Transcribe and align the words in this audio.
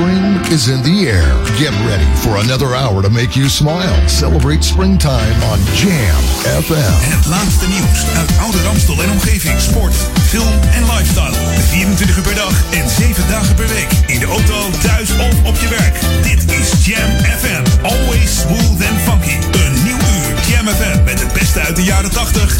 Spring 0.00 0.40
is 0.48 0.68
in 0.68 0.80
the 0.82 1.12
air. 1.12 1.28
Get 1.60 1.76
ready 1.84 2.08
for 2.24 2.40
another 2.40 2.74
hour 2.74 3.02
to 3.02 3.10
make 3.10 3.36
you 3.36 3.50
smile. 3.50 4.08
Celebrate 4.08 4.64
springtime 4.64 5.36
on 5.52 5.58
Jam 5.76 6.22
FM. 6.64 6.94
Het 7.16 7.26
laatste 7.26 7.66
nieuws 7.68 8.00
uit 8.16 8.30
oude 8.38 8.62
Ramstel 8.62 9.02
en 9.02 9.10
omgeving. 9.10 9.60
Sport, 9.60 9.94
film 10.28 10.54
en 10.72 10.82
lifestyle. 10.82 11.36
24 11.68 12.16
uur 12.16 12.22
per 12.22 12.34
dag 12.34 12.54
en 12.70 12.88
7 12.88 13.28
dagen 13.28 13.54
per 13.54 13.68
week. 13.68 13.90
In 14.06 14.18
de 14.18 14.26
auto, 14.26 14.70
thuis 14.82 15.10
of 15.10 15.34
op 15.44 15.56
je 15.56 15.68
werk. 15.68 15.96
Dit 16.22 16.58
is 16.58 16.86
Jam 16.86 17.10
FM. 17.38 17.64
Always 17.82 18.40
smooth 18.40 18.80
and 18.88 18.98
funky. 19.04 19.36
Een 19.64 19.82
nieuw 19.84 20.00
uur 20.16 20.32
Jam 20.48 20.66
FM 20.66 21.04
met 21.04 21.20
het 21.20 21.32
beste 21.32 21.60
uit 21.60 21.76
de 21.76 21.84
jaren 21.84 22.10
80, 22.10 22.56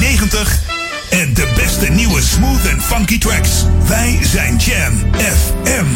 90 0.00 0.81
en 1.12 1.34
de 1.34 1.52
beste 1.56 1.90
nieuwe 1.90 2.22
smooth 2.22 2.68
and 2.72 2.82
funky 2.82 3.18
tracks. 3.18 3.64
Wij 3.88 4.18
zijn 4.22 4.56
Jam 4.56 4.92
FM. 5.14 5.86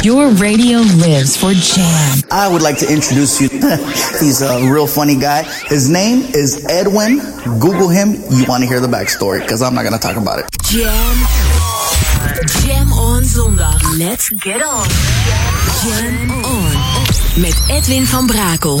Your 0.00 0.32
radio 0.36 0.78
lives 0.96 1.36
for 1.36 1.52
Jam. 1.52 2.22
I 2.30 2.48
would 2.48 2.62
like 2.62 2.86
to 2.86 2.92
introduce 2.92 3.40
you. 3.40 3.50
He's 4.20 4.42
a 4.42 4.58
real 4.72 4.86
funny 4.86 5.14
guy. 5.14 5.42
His 5.68 5.88
name 5.88 6.22
is 6.32 6.64
Edwin. 6.64 7.20
Google 7.58 7.88
him. 7.88 8.12
You 8.30 8.44
want 8.46 8.62
to 8.62 8.68
hear 8.68 8.80
the 8.80 8.88
backstory 8.88 9.40
because 9.40 9.62
I'm 9.62 9.74
not 9.74 9.82
going 9.84 10.00
to 10.00 10.06
talk 10.06 10.16
about 10.16 10.38
it. 10.38 10.46
Jam. 10.62 11.16
Jam 12.64 12.92
on 12.92 13.24
zondag. 13.24 13.98
Let's 13.98 14.28
get 14.28 14.62
on. 14.62 14.86
Jam 15.82 16.44
on. 16.44 16.72
Met 17.40 17.56
Edwin 17.68 18.06
van 18.06 18.26
Brakel. 18.26 18.80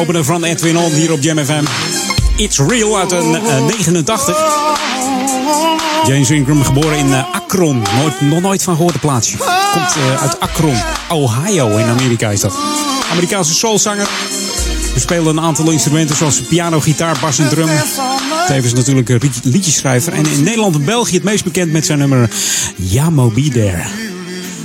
Opener 0.00 0.24
van 0.24 0.44
Edwin 0.44 0.78
On 0.78 0.92
hier 0.92 1.12
op 1.12 1.22
Jam 1.22 1.38
FM. 1.44 1.64
It's 2.36 2.58
Real 2.58 2.98
uit 2.98 3.12
een 3.12 3.34
eh, 3.34 3.64
89. 3.66 4.36
James 6.06 6.30
Ingram 6.30 6.64
geboren 6.64 6.98
in 6.98 7.12
eh, 7.12 7.34
Akron. 7.34 7.82
Nooit, 7.98 8.42
nooit 8.42 8.62
van 8.62 8.76
gehoord 8.76 9.00
plaatsje. 9.00 9.36
Komt 9.72 9.94
eh, 9.96 10.22
uit 10.22 10.40
Akron, 10.40 10.76
Ohio 11.08 11.76
in 11.76 11.84
Amerika 11.86 12.28
is 12.30 12.40
dat. 12.40 12.54
Amerikaanse 13.10 13.54
soulzanger. 13.54 14.08
We 14.94 15.00
spelen 15.00 15.26
een 15.26 15.40
aantal 15.44 15.70
instrumenten 15.70 16.16
zoals 16.16 16.40
piano, 16.40 16.80
gitaar, 16.80 17.18
bas 17.20 17.38
en 17.38 17.48
drum. 17.48 17.68
Tevens 18.46 18.72
natuurlijk 18.72 19.08
een 19.08 19.18
lied- 19.22 19.40
liedjeschrijver. 19.42 20.12
En 20.12 20.26
in 20.26 20.42
Nederland 20.42 20.74
en 20.74 20.84
België 20.84 21.14
het 21.14 21.24
meest 21.24 21.44
bekend 21.44 21.72
met 21.72 21.86
zijn 21.86 21.98
nummer 21.98 22.30
Yamo 22.76 23.28
Be 23.30 23.48
There. 23.48 23.82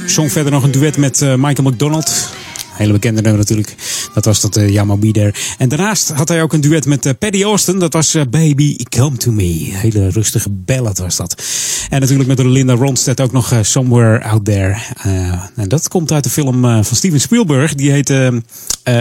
Zong 0.06 0.32
verder 0.32 0.52
nog 0.52 0.64
een 0.64 0.72
duet 0.72 0.98
met 0.98 1.22
eh, 1.22 1.34
Michael 1.36 1.70
McDonald. 1.70 2.30
Hele 2.74 2.92
bekende 2.94 3.22
nummer 3.22 3.40
natuurlijk. 3.40 3.76
Dat 4.16 4.26
was 4.26 4.42
dat 4.42 4.58
uh, 4.58 4.70
Yamo 4.70 4.98
Be. 4.98 5.34
En 5.58 5.70
daarnaast 5.70 6.10
had 6.10 6.28
hij 6.30 6.42
ook 6.42 6.54
een 6.54 6.62
duet 6.62 6.86
met 6.86 7.06
eh, 7.06 7.14
Paddy 7.20 7.44
Austin. 7.44 7.80
Dat 7.80 7.94
was 7.94 8.14
eh, 8.14 8.22
Baby 8.30 8.76
Come 8.90 9.18
To 9.18 9.32
Me. 9.32 9.70
Hele 9.72 10.10
rustige 10.10 10.50
ballad 10.50 10.98
was 10.98 11.16
dat. 11.16 11.44
En 11.90 12.00
natuurlijk 12.00 12.30
met 12.30 12.40
Linda 12.40 12.74
Ronstadt 12.74 13.22
ook 13.22 13.32
nog 13.32 13.52
eh, 13.52 13.60
Somewhere 13.62 14.24
Out 14.24 14.46
There. 14.46 14.78
Eh, 15.02 15.44
en 15.56 15.70
dat 15.70 15.88
komt 15.88 16.12
uit 16.12 16.24
de 16.24 16.30
film 16.30 16.66
eh, 16.66 16.74
van 16.84 16.96
Steven 16.96 17.22
Spielberg. 17.22 17.74
Die 17.76 17.92
heet 17.92 18.10
eh, 18.10 18.28
eh, 18.28 18.34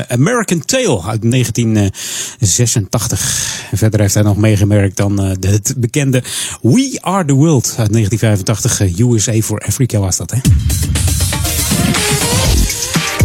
American 0.08 0.64
Tale 0.64 1.02
uit 1.02 1.22
1986. 1.30 3.62
En 3.70 3.78
verder 3.78 4.00
heeft 4.00 4.14
hij 4.14 4.22
nog 4.22 4.36
meegemerkt 4.36 4.96
dan 4.96 5.22
eh, 5.22 5.30
het 5.40 5.74
bekende 5.76 6.22
We 6.62 6.98
Are 7.00 7.24
The 7.24 7.32
World 7.34 7.74
uit 7.76 7.92
1985. 7.92 8.80
eh, 8.80 8.98
USA 8.98 9.40
for 9.40 9.58
Africa 9.66 9.98
was 9.98 10.16
dat 10.16 10.30
hè. 10.30 10.38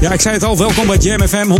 Ja, 0.01 0.11
ik 0.11 0.21
zei 0.21 0.33
het 0.33 0.43
al. 0.43 0.57
Welkom 0.57 0.87
bij 0.87 0.97
Jam 0.97 1.27
FM 1.27 1.47
104.9 1.47 1.53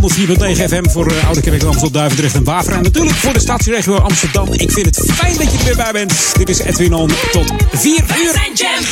FM 0.68 0.88
voor 0.88 1.12
uh, 1.12 1.24
Oude 1.24 1.40
Kerk, 1.40 1.62
Amstel, 1.62 1.90
Duivendrecht 1.90 2.34
en 2.34 2.44
Waver. 2.44 2.72
En 2.72 2.82
natuurlijk 2.82 3.16
voor 3.16 3.32
de 3.32 3.40
stadsregio 3.40 3.96
Amsterdam. 3.96 4.52
Ik 4.52 4.70
vind 4.70 4.86
het 4.86 5.12
fijn 5.12 5.36
dat 5.36 5.52
je 5.52 5.58
er 5.58 5.64
weer 5.64 5.76
bij 5.76 5.92
bent. 5.92 6.14
Dit 6.32 6.48
is 6.48 6.58
Edwin 6.58 6.94
On 6.94 7.10
tot 7.32 7.52
4 7.72 7.92
uur. 7.92 8.50
Jam 8.54 8.84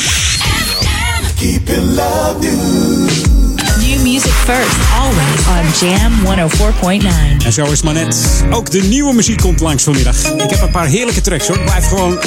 keep 1.35 1.69
in 1.69 1.95
love 1.95 2.39
you. 2.41 3.28
Music 4.13 4.31
first, 4.31 4.77
always 4.93 5.47
on 5.47 5.87
Jam 5.87 6.13
104.9. 6.25 7.45
En 7.45 7.53
zo 7.53 7.65
is 7.65 7.81
maar 7.81 7.93
net. 7.93 8.43
Ook 8.51 8.71
de 8.71 8.81
nieuwe 8.81 9.13
muziek 9.13 9.41
komt 9.41 9.59
langs 9.59 9.83
vanmiddag. 9.83 10.33
Ik 10.33 10.49
heb 10.49 10.61
een 10.61 10.71
paar 10.71 10.87
heerlijke 10.87 11.21
tracks 11.21 11.47
hoor. 11.47 11.59
Blijf 11.59 11.87
gewoon, 11.87 12.19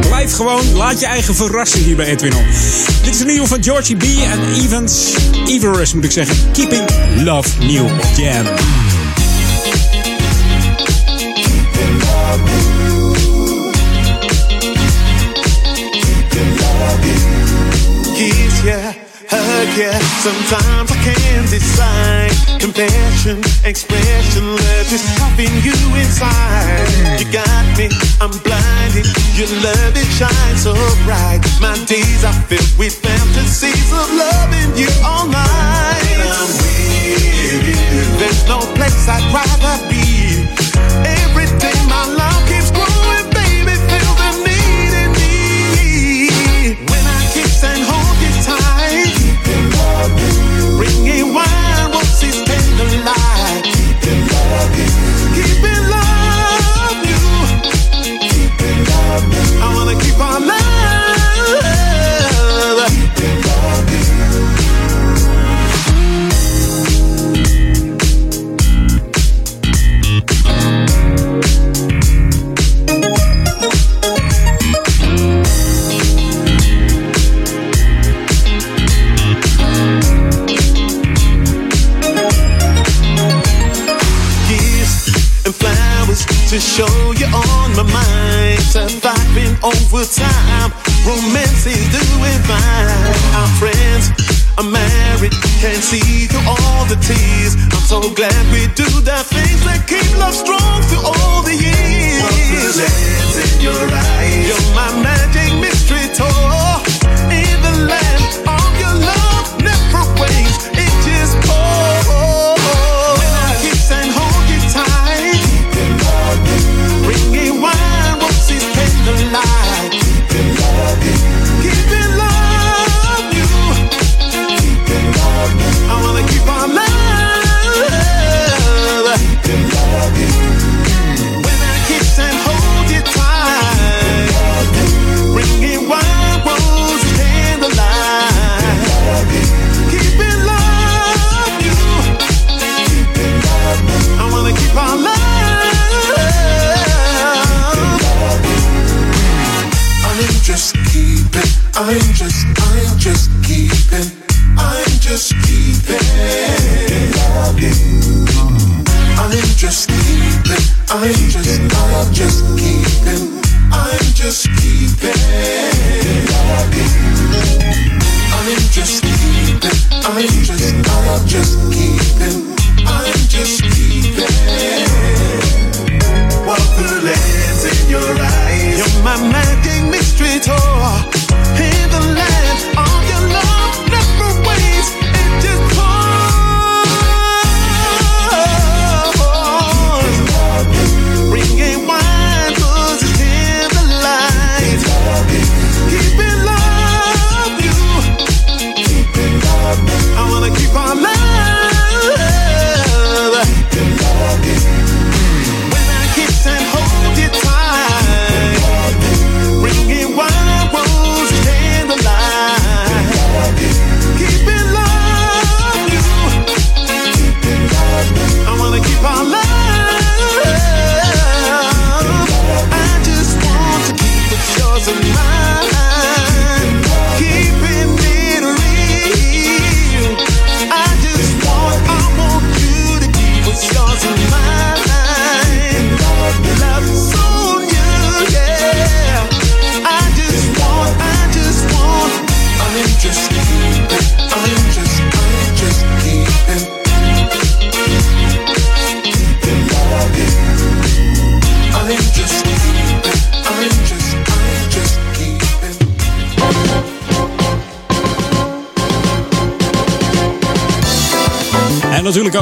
blijf 0.00 0.32
gewoon, 0.32 0.72
laat 0.72 1.00
je 1.00 1.06
eigen 1.06 1.34
verrassen 1.34 1.80
hier 1.80 1.96
bij 1.96 2.06
Edwin 2.06 2.34
On. 2.34 2.44
Dit 3.02 3.14
is 3.14 3.20
een 3.20 3.26
nieuwe 3.26 3.46
van 3.46 3.62
Georgie 3.62 3.96
B 3.96 4.02
en 4.02 4.54
Evans, 4.54 5.14
Everest 5.46 5.94
moet 5.94 6.04
ik 6.04 6.12
zeggen. 6.12 6.52
Keeping 6.52 6.90
Love 7.16 7.48
New 7.58 7.84
op 7.84 8.10
Jam. 8.16 8.46
Hug 19.36 19.70
yeah. 19.78 19.98
Sometimes 20.20 20.90
I 20.90 20.98
can't 21.04 21.48
decide. 21.48 22.34
Compassion, 22.60 23.40
expression, 23.64 24.44
love 24.44 24.88
is 24.92 25.04
popping 25.18 25.54
you 25.62 25.76
inside. 25.96 27.20
You 27.20 27.26
got 27.32 27.64
me, 27.78 27.88
I'm 28.20 28.34
blinded. 28.44 29.06
Your 29.38 29.48
love 29.64 29.94
it 29.96 30.10
shines 30.18 30.62
so 30.62 30.74
bright. 31.06 31.40
My 31.60 31.76
days 31.86 32.24
are 32.24 32.36
filled 32.50 32.74
with 32.78 32.94
fantasies 33.00 33.90
of 33.92 34.06
loving 34.12 34.76
you 34.76 34.90
all 35.04 35.26
night. 35.26 36.18
I'm 36.20 36.50
with 36.60 37.24
you. 37.40 38.04
There's 38.18 38.42
no 38.48 38.58
place 38.76 39.08
I'd 39.08 39.24
rather 39.32 39.76
be. 39.88 40.59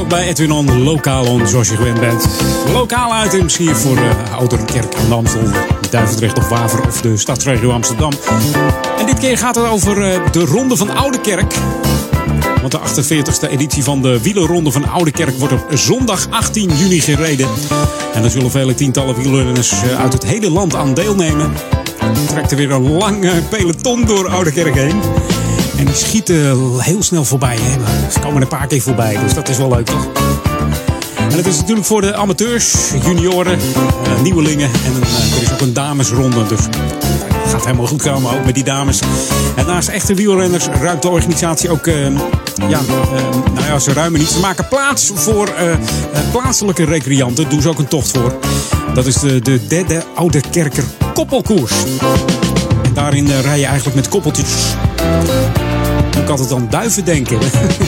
Bij 0.08 0.26
Edwin 0.26 0.52
On, 0.52 0.82
lokaal 0.82 1.40
zoals 1.46 1.68
je 1.68 1.76
gewend 1.76 2.00
bent. 2.00 2.28
Lokale 2.72 3.26
items 3.26 3.56
hier 3.56 3.76
voor 3.76 3.96
uh, 3.96 4.32
Ouderkerk 4.38 4.94
aan 4.94 5.08
de 5.08 5.14
Amstel, 5.14 5.42
Duivendrecht 5.90 6.38
of 6.38 6.48
Waver 6.48 6.86
of 6.86 7.00
de 7.00 7.16
stadsregio 7.16 7.70
Amsterdam. 7.70 8.12
En 8.98 9.06
dit 9.06 9.18
keer 9.18 9.38
gaat 9.38 9.54
het 9.54 9.66
over 9.66 9.98
uh, 9.98 10.32
de 10.32 10.44
Ronde 10.44 10.76
van 10.76 10.96
Oudekerk. 10.96 11.54
Want 12.60 12.72
de 12.72 12.78
48e 12.78 13.50
editie 13.50 13.84
van 13.84 14.02
de 14.02 14.22
wielerronde 14.22 14.72
van 14.72 14.88
Oudekerk 14.88 15.38
wordt 15.38 15.54
op 15.54 15.66
zondag 15.70 16.26
18 16.30 16.76
juni 16.76 17.00
gereden. 17.00 17.48
En 18.14 18.24
er 18.24 18.30
zullen 18.30 18.50
vele 18.50 18.74
tientallen 18.74 19.16
wielrenners 19.16 19.72
uh, 19.72 20.00
uit 20.00 20.12
het 20.12 20.24
hele 20.24 20.50
land 20.50 20.74
aan 20.74 20.94
deelnemen. 20.94 21.52
Trekt 22.26 22.50
er 22.50 22.56
weer 22.56 22.70
een 22.70 22.92
lange 22.92 23.42
peloton 23.50 24.04
door 24.04 24.28
Oudekerk 24.28 24.74
heen. 24.74 25.00
En 25.78 25.84
die 25.84 25.94
schieten 25.94 26.80
heel 26.80 27.02
snel 27.02 27.24
voorbij. 27.24 27.58
Hè? 27.60 28.10
Ze 28.10 28.20
komen 28.20 28.42
een 28.42 28.48
paar 28.48 28.66
keer 28.66 28.80
voorbij, 28.80 29.18
dus 29.22 29.34
dat 29.34 29.48
is 29.48 29.56
wel 29.56 29.68
leuk 29.68 29.86
toch? 29.86 30.08
En 31.30 31.36
het 31.36 31.46
is 31.46 31.56
natuurlijk 31.56 31.86
voor 31.86 32.00
de 32.00 32.14
amateurs, 32.14 32.74
junioren, 33.02 33.58
uh, 33.58 34.20
nieuwelingen. 34.22 34.70
En 34.84 34.92
uh, 34.92 35.36
er 35.36 35.42
is 35.42 35.52
ook 35.52 35.60
een 35.60 35.72
damesronde. 35.72 36.46
Dus 36.46 36.60
gaat 37.48 37.64
helemaal 37.64 37.86
goed 37.86 38.02
komen, 38.02 38.38
ook 38.38 38.44
met 38.44 38.54
die 38.54 38.64
dames. 38.64 39.00
En 39.56 39.66
naast 39.66 39.88
echte 39.88 40.14
wielrenners 40.14 40.66
ruimt 40.66 41.02
de 41.02 41.08
organisatie 41.08 41.70
ook... 41.70 41.86
Uh, 41.86 42.06
ja, 42.68 42.80
nou 43.54 43.66
ja, 43.66 43.78
ze 43.78 43.92
ruimen 43.92 44.20
niet. 44.20 44.28
Ze 44.28 44.40
maken 44.40 44.68
plaats 44.68 45.10
voor 45.14 45.48
plaatselijke 46.32 46.84
recreanten. 46.84 47.42
Daar 47.42 47.52
doen 47.52 47.62
ze 47.62 47.68
ook 47.68 47.78
een 47.78 47.88
tocht 47.88 48.10
voor. 48.10 48.38
Dat 48.94 49.06
is 49.06 49.14
de, 49.14 49.40
de 49.40 49.66
derde 49.66 50.04
Oude 50.14 50.40
Kerker 50.50 50.84
koppelkoers. 51.14 51.72
En 52.82 52.94
daarin 52.94 53.40
rij 53.40 53.58
je 53.58 53.66
eigenlijk 53.66 53.96
met 53.96 54.08
koppeltjes 54.08 54.52
ik 56.28 56.38
altijd 56.38 56.52
aan 56.52 56.66
duiven 56.70 57.04
denken. 57.04 57.38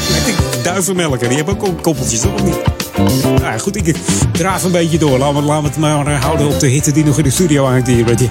Duivenmelker, 0.62 1.28
die 1.28 1.36
hebben 1.36 1.60
ook 1.60 1.82
koppeltjes, 1.82 2.20
toch? 2.20 2.42
Nou, 3.40 3.58
goed, 3.58 3.76
ik 3.76 3.96
draaf 4.32 4.64
een 4.64 4.70
beetje 4.70 4.98
door. 4.98 5.18
Laten 5.18 5.46
we, 5.46 5.52
het 5.52 5.76
maar 5.76 6.12
houden 6.20 6.46
op 6.46 6.60
de 6.60 6.66
hitte 6.66 6.92
die 6.92 7.04
nog 7.04 7.18
in 7.18 7.24
de 7.24 7.30
studio 7.30 7.64
hangt 7.64 7.86
hier 7.86 8.04
bij 8.04 8.14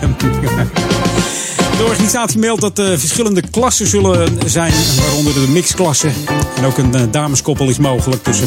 De 1.78 1.86
organisatie 1.86 2.40
meldt 2.40 2.62
dat 2.62 2.78
er 2.78 3.00
verschillende 3.00 3.42
klassen 3.52 3.88
zullen 3.88 4.38
zijn, 4.46 4.74
waaronder 5.02 5.34
de 5.34 5.48
mixklasse. 5.52 6.10
En 6.58 6.66
ook 6.66 6.78
een 6.78 7.12
dameskoppel 7.12 7.70
is 7.70 7.78
mogelijk. 7.78 8.26
Dus 8.26 8.40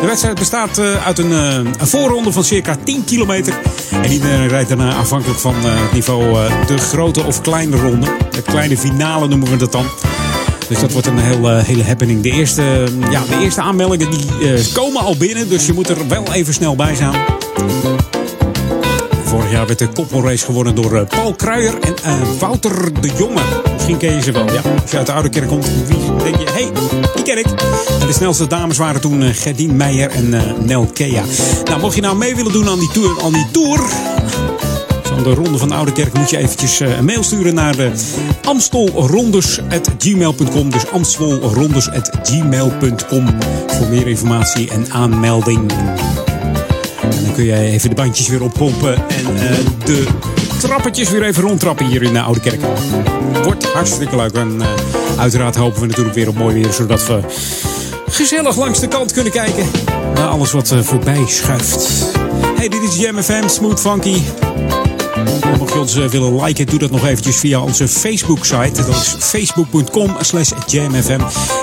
de 0.00 0.06
wedstrijd 0.06 0.38
bestaat 0.38 0.78
uit 0.78 1.18
een, 1.18 1.30
een 1.30 1.86
voorronde 1.86 2.32
van 2.32 2.44
circa 2.44 2.76
10 2.84 3.04
kilometer. 3.04 3.54
En 4.02 4.12
iedereen 4.12 4.48
rijdt 4.48 4.68
daarna 4.68 4.94
afhankelijk 4.94 5.40
van 5.40 5.54
het 5.58 5.92
niveau 5.92 6.48
de 6.66 6.78
grote 6.78 7.24
of 7.24 7.40
kleine 7.40 7.76
ronde. 7.76 8.06
De 8.30 8.42
kleine 8.42 8.76
finale 8.76 9.28
noemen 9.28 9.50
we 9.50 9.56
dat 9.56 9.72
dan. 9.72 9.86
Dus 10.70 10.80
dat 10.80 10.92
wordt 10.92 11.06
een 11.06 11.18
heel, 11.18 11.50
uh, 11.50 11.62
hele 11.62 11.84
happening. 11.84 12.22
De 12.22 12.30
eerste, 12.30 12.62
ja, 13.10 13.22
de 13.28 13.38
eerste 13.42 13.60
aanmeldingen 13.60 14.10
die, 14.10 14.26
uh, 14.40 14.60
komen 14.72 15.02
al 15.02 15.16
binnen, 15.16 15.48
dus 15.48 15.66
je 15.66 15.72
moet 15.72 15.88
er 15.88 16.08
wel 16.08 16.32
even 16.32 16.54
snel 16.54 16.76
bij 16.76 16.94
zijn. 16.94 17.14
Vorig 19.24 19.50
jaar 19.50 19.66
werd 19.66 19.78
de 19.78 19.88
koppelrace 19.88 20.44
gewonnen 20.44 20.74
door 20.74 20.94
uh, 20.94 21.00
Paul 21.08 21.34
Kruijer 21.34 21.78
en 22.02 22.38
Wouter 22.38 23.00
de 23.00 23.10
Jonge. 23.18 23.40
Misschien 23.72 23.96
ken 23.96 24.14
je 24.14 24.22
ze 24.22 24.32
wel, 24.32 24.52
ja. 24.52 24.60
Als 24.82 24.90
je 24.90 24.96
uit 24.96 25.06
de 25.06 25.12
Oude 25.12 25.28
Kerk 25.28 25.48
komt, 25.48 25.70
wie 25.86 26.16
denk 26.22 26.36
je, 26.36 26.44
hé, 26.44 26.52
hey, 26.52 26.70
die 27.14 27.24
ken 27.24 27.38
ik. 27.38 27.48
De 28.06 28.12
snelste 28.12 28.46
dames 28.46 28.78
waren 28.78 29.00
toen 29.00 29.34
Gerdien 29.34 29.76
Meijer 29.76 30.10
en 30.10 30.34
Nel 30.64 30.90
Kea. 30.94 31.24
Nou, 31.64 31.80
mocht 31.80 31.94
je 31.94 32.00
nou 32.00 32.16
mee 32.16 32.36
willen 32.36 32.52
doen 32.52 32.68
aan 32.68 32.78
die 32.78 32.90
tour, 32.92 33.22
aan 33.22 33.32
die 33.32 33.46
tour 33.50 33.80
de 35.22 35.34
Ronde 35.34 35.58
van 35.58 35.68
de 35.68 35.74
Oude 35.74 35.92
Kerk 35.92 36.12
moet 36.12 36.30
je 36.30 36.36
eventjes 36.36 36.80
een 36.80 37.04
mail 37.04 37.22
sturen 37.22 37.54
naar 37.54 37.76
de 37.76 37.92
amstelrondes.gmail.com. 38.44 40.70
Dus 40.70 40.90
amstelrondes.gmail.com 40.90 43.26
voor 43.66 43.86
meer 43.86 44.06
informatie 44.06 44.70
en 44.70 44.86
aanmelding. 44.90 45.72
En 47.02 47.24
dan 47.24 47.32
kun 47.34 47.44
je 47.44 47.54
even 47.54 47.88
de 47.88 47.94
bandjes 47.94 48.28
weer 48.28 48.42
oppompen 48.42 48.94
en 48.94 49.34
uh, 49.34 49.42
de 49.84 50.06
trappetjes 50.58 51.10
weer 51.10 51.22
even 51.22 51.42
rondtrappen 51.42 51.86
hier 51.86 52.02
in 52.02 52.12
de 52.12 52.20
Oude 52.20 52.40
Kerk. 52.40 52.60
Wordt 53.42 53.72
hartstikke 53.72 54.16
leuk. 54.16 54.32
En 54.32 54.62
uiteraard 55.18 55.56
hopen 55.56 55.80
we 55.80 55.86
natuurlijk 55.86 56.14
weer 56.14 56.28
op 56.28 56.34
mooi 56.34 56.54
weer, 56.54 56.72
zodat 56.72 57.06
we 57.06 57.20
gezellig 58.08 58.56
langs 58.56 58.80
de 58.80 58.88
kant 58.88 59.12
kunnen 59.12 59.32
kijken 59.32 59.66
naar 60.14 60.28
alles 60.28 60.52
wat 60.52 60.74
voorbij 60.80 61.24
schuift. 61.26 61.88
Hey, 62.56 62.68
dit 62.68 62.82
is 62.82 62.96
Jam 62.96 63.22
FM, 63.22 63.48
Smooth 63.48 63.80
Funky. 63.80 64.22
Mocht 65.58 65.72
je 65.72 65.78
ons 65.78 65.96
uh, 65.96 66.04
willen 66.06 66.44
liken, 66.44 66.66
doe 66.66 66.78
dat 66.78 66.90
nog 66.90 67.06
eventjes 67.06 67.36
via 67.36 67.60
onze 67.60 67.88
Facebook-site. 67.88 68.82
Dat 68.82 68.88
is 68.88 69.16
facebook.com 69.18 70.16
slash. 70.20 70.52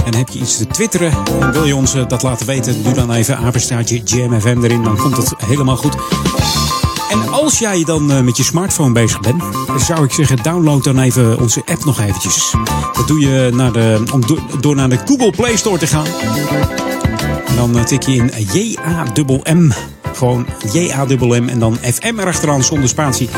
En 0.05 0.15
heb 0.15 0.29
je 0.29 0.39
iets 0.39 0.57
te 0.57 0.67
twitteren 0.67 1.11
en 1.39 1.51
wil 1.51 1.65
je 1.65 1.75
ons 1.75 1.95
uh, 1.95 2.07
dat 2.07 2.23
laten 2.23 2.45
weten, 2.45 2.83
doe 2.83 2.93
dan 2.93 3.11
even 3.11 3.37
apenstaartje 3.37 4.01
jamfm 4.03 4.63
erin. 4.63 4.83
Dan 4.83 4.97
komt 4.97 5.17
het 5.17 5.33
helemaal 5.45 5.77
goed. 5.77 5.95
En 7.09 7.29
als 7.29 7.59
jij 7.59 7.83
dan 7.83 8.11
uh, 8.11 8.19
met 8.19 8.37
je 8.37 8.43
smartphone 8.43 8.91
bezig 8.91 9.19
bent, 9.19 9.43
zou 9.85 10.03
ik 10.03 10.11
zeggen, 10.11 10.37
download 10.43 10.83
dan 10.83 10.99
even 10.99 11.39
onze 11.39 11.61
app 11.65 11.85
nog 11.85 11.99
eventjes. 11.99 12.53
Dat 12.93 13.07
doe 13.07 13.19
je 13.19 13.49
naar 13.53 13.71
de, 13.71 14.03
om 14.13 14.27
do, 14.27 14.37
door 14.59 14.75
naar 14.75 14.89
de 14.89 14.99
Google 15.05 15.31
Play 15.31 15.55
Store 15.55 15.77
te 15.77 15.87
gaan. 15.87 16.05
En 17.47 17.55
dan 17.55 17.85
tik 17.85 18.03
je 18.03 18.15
in 18.15 18.31
J-A-M-M. 18.53 19.96
Gewoon 20.15 20.47
J-A-M-M 20.73 21.49
en 21.49 21.59
dan 21.59 21.77
FM 21.81 22.19
erachteraan 22.19 22.63
zonder 22.63 22.89
spatie. 22.89 23.29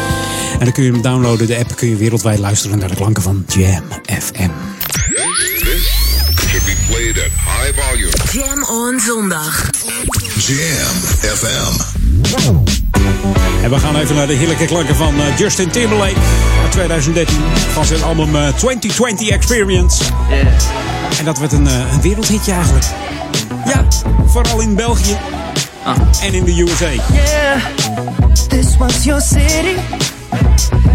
En 0.60 0.66
dan 0.66 0.72
kun 0.72 0.84
je 0.84 0.92
hem 0.92 1.02
downloaden. 1.02 1.48
De 1.48 1.58
app 1.58 1.76
kun 1.76 1.90
je 1.90 1.96
wereldwijd 1.96 2.40
luisteren 2.40 2.80
naar 2.80 2.90
de 2.90 2.96
klanken 2.96 3.24
van 3.24 3.46
Jam 3.48 3.84
FM. 4.06 4.50
This 5.60 5.92
should 6.48 6.66
be 6.66 6.76
played 6.88 7.18
at 7.18 7.32
high 7.32 7.82
volume. 7.82 8.12
Jam 8.32 8.64
on 8.64 9.00
zondag. 9.00 9.70
Jam 10.36 10.96
FM. 11.36 11.82
En 13.64 13.70
we 13.70 13.80
gaan 13.80 13.96
even 13.96 14.16
naar 14.16 14.28
de 14.28 14.34
heerlijke 14.34 14.66
klanken 14.66 14.96
van 14.96 15.16
uh, 15.16 15.38
Justin 15.38 15.70
Timberlake 15.70 16.20
uit 16.62 16.72
2013. 16.72 17.38
Van 17.74 17.86
zijn 17.86 18.04
album 18.04 18.36
uh, 18.36 18.48
2020 18.48 19.30
Experience. 19.30 20.04
Yeah. 20.30 20.48
En 21.20 21.26
dat 21.26 21.38
werd 21.38 21.52
een, 21.52 21.66
uh, 21.66 21.94
een 21.94 22.02
wereldhitje 22.02 22.52
eigenlijk. 22.52 22.86
Ja, 23.66 23.88
vooral 24.26 24.62
in 24.62 24.76
België. 24.76 25.18
Uh. 25.90 25.96
En 26.22 26.34
in 26.34 26.46
the 26.46 26.54
USA. 26.54 26.94
Yeah, 27.12 27.60
this 28.50 28.78
was 28.78 29.06
your 29.06 29.20
city. 29.20 29.74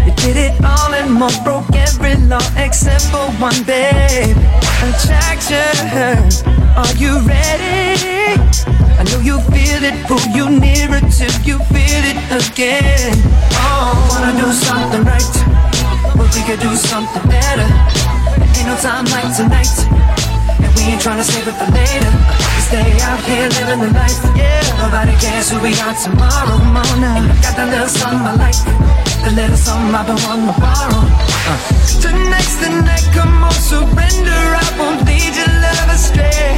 You 0.05 0.13
did 0.23 0.37
it 0.37 0.55
all 0.63 0.93
and 0.93 1.11
more, 1.11 1.35
broke 1.43 1.75
every 1.75 2.15
law 2.31 2.39
except 2.55 3.03
for 3.11 3.27
one, 3.43 3.61
babe. 3.67 4.37
Attraction, 4.87 6.15
are 6.79 6.95
you 6.95 7.19
ready? 7.27 8.39
I 8.95 9.03
know 9.11 9.19
you 9.19 9.39
feel 9.51 9.83
it, 9.83 9.95
pull 10.07 10.23
you 10.31 10.49
nearer 10.49 11.01
till 11.11 11.35
you 11.43 11.59
feel 11.75 12.03
it 12.11 12.19
again. 12.31 13.19
Oh, 13.67 13.91
wanna 14.11 14.31
do 14.39 14.47
something 14.53 15.03
right, 15.03 15.35
but 16.15 16.33
we 16.33 16.41
could 16.47 16.61
do 16.61 16.73
something 16.73 17.23
better. 17.27 17.67
Ain't 18.55 18.67
no 18.67 18.77
time 18.79 19.03
like 19.11 19.35
tonight, 19.35 19.75
and 20.63 20.71
we 20.77 20.83
ain't 20.93 21.01
trying 21.01 21.17
to 21.17 21.25
save 21.25 21.47
it 21.49 21.55
for 21.59 21.69
later. 21.75 22.54
Stay 22.65 22.97
out 23.05 23.21
here 23.29 23.47
living 23.61 23.79
the 23.85 23.91
life, 23.93 24.17
yeah. 24.35 24.57
Nobody 24.81 25.13
cares 25.21 25.51
who 25.51 25.61
we 25.61 25.77
are 25.85 25.93
tomorrow 26.01 26.57
morning. 26.73 27.29
Got 27.45 27.53
that 27.61 27.69
little 27.69 27.87
something 27.87 28.25
I 28.25 28.33
like, 28.41 28.57
the 29.21 29.37
little 29.37 29.55
something 29.55 29.93
I've 29.93 30.09
been 30.09 30.17
wanting 30.25 30.49
to 30.49 30.57
borrow. 30.57 31.05
Uh. 31.45 31.61
Tonight's 32.01 32.57
the 32.57 32.81
night, 32.81 33.05
come 33.13 33.45
on, 33.45 33.53
surrender. 33.53 34.41
I 34.57 34.65
won't 34.81 35.05
lead 35.05 35.37
your 35.37 35.51
love 35.61 35.93
astray, 35.93 36.57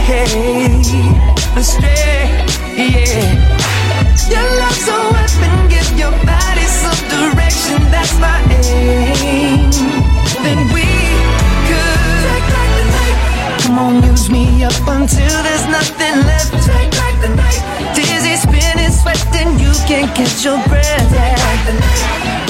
astray, 1.60 2.32
yeah. 2.80 3.68
Your 4.32 4.48
love's 4.64 4.88
a 4.88 4.98
weapon, 5.12 5.56
give 5.68 5.92
your 6.00 6.16
body 6.24 6.68
some 6.72 7.02
direction. 7.12 7.84
That's 7.92 8.16
my 8.24 8.40
aim. 8.64 9.76
Then 10.40 10.72
up 14.64 14.88
until 14.88 15.44
there's 15.44 15.68
nothing 15.68 16.16
left. 16.26 16.52
Take 16.66 16.92
back 16.92 17.16
the 17.22 17.30
night. 17.36 17.62
Dizzy, 17.96 18.36
spinning, 18.36 18.92
sweating, 18.92 19.60
you 19.60 19.72
can't 19.86 20.10
catch 20.16 20.46
your 20.46 20.58
breath. 20.68 21.10
Take 21.10 21.38
back 21.38 21.60
the 21.68 21.74
night. 21.74 22.04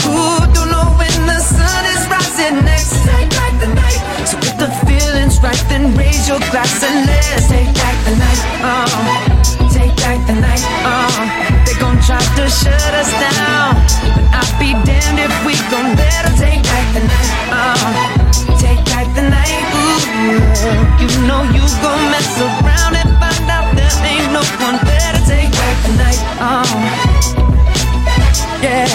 Ooh, 0.08 0.40
don't 0.54 0.72
know 0.72 0.88
when 1.00 1.16
the 1.28 1.40
sun 1.40 1.84
is 1.94 2.04
rising 2.08 2.64
next. 2.64 2.94
Take 3.06 3.30
back 3.32 3.54
the 3.60 3.72
night. 3.74 4.00
So 4.28 4.38
if 4.38 4.56
the 4.58 4.70
feeling's 4.86 5.42
right, 5.42 5.64
then 5.70 5.96
raise 5.96 6.28
your 6.28 6.40
glass 6.52 6.84
and 6.84 7.08
let's 7.08 7.48
take 7.48 7.74
back 7.76 7.96
the 8.06 8.16
night. 8.16 8.42
Oh, 8.64 9.70
take 9.72 9.96
back 9.98 10.20
the 10.28 10.36
night. 10.36 10.64
Oh, 10.88 11.18
they 11.66 11.76
gon' 11.80 12.00
try 12.04 12.20
to 12.20 12.46
shut 12.50 12.94
us 12.94 13.12
down, 13.12 13.76
but 14.16 14.28
I'll 14.36 14.60
be 14.60 14.74
damned 14.86 15.20
if 15.20 15.34
we 15.46 15.54
gon' 15.72 15.96
let 15.96 16.26
'em 16.26 16.36
take 16.38 16.64
back 16.64 16.86
the 16.94 17.04
night. 17.04 17.32
Oh, 17.52 18.47
you 21.02 21.10
know 21.28 21.42
you 21.56 21.64
gon' 21.84 22.04
mess 22.12 22.40
around 22.42 22.96
and 22.96 23.12
find 23.22 23.50
out 23.50 23.68
there 23.76 23.94
ain't 24.12 24.32
no 24.34 24.44
one 24.66 24.78
better. 24.86 25.22
Take 25.26 25.52
back 25.52 25.78
the. 26.02 26.20
Oh, 26.40 26.66
yeah. 28.64 28.90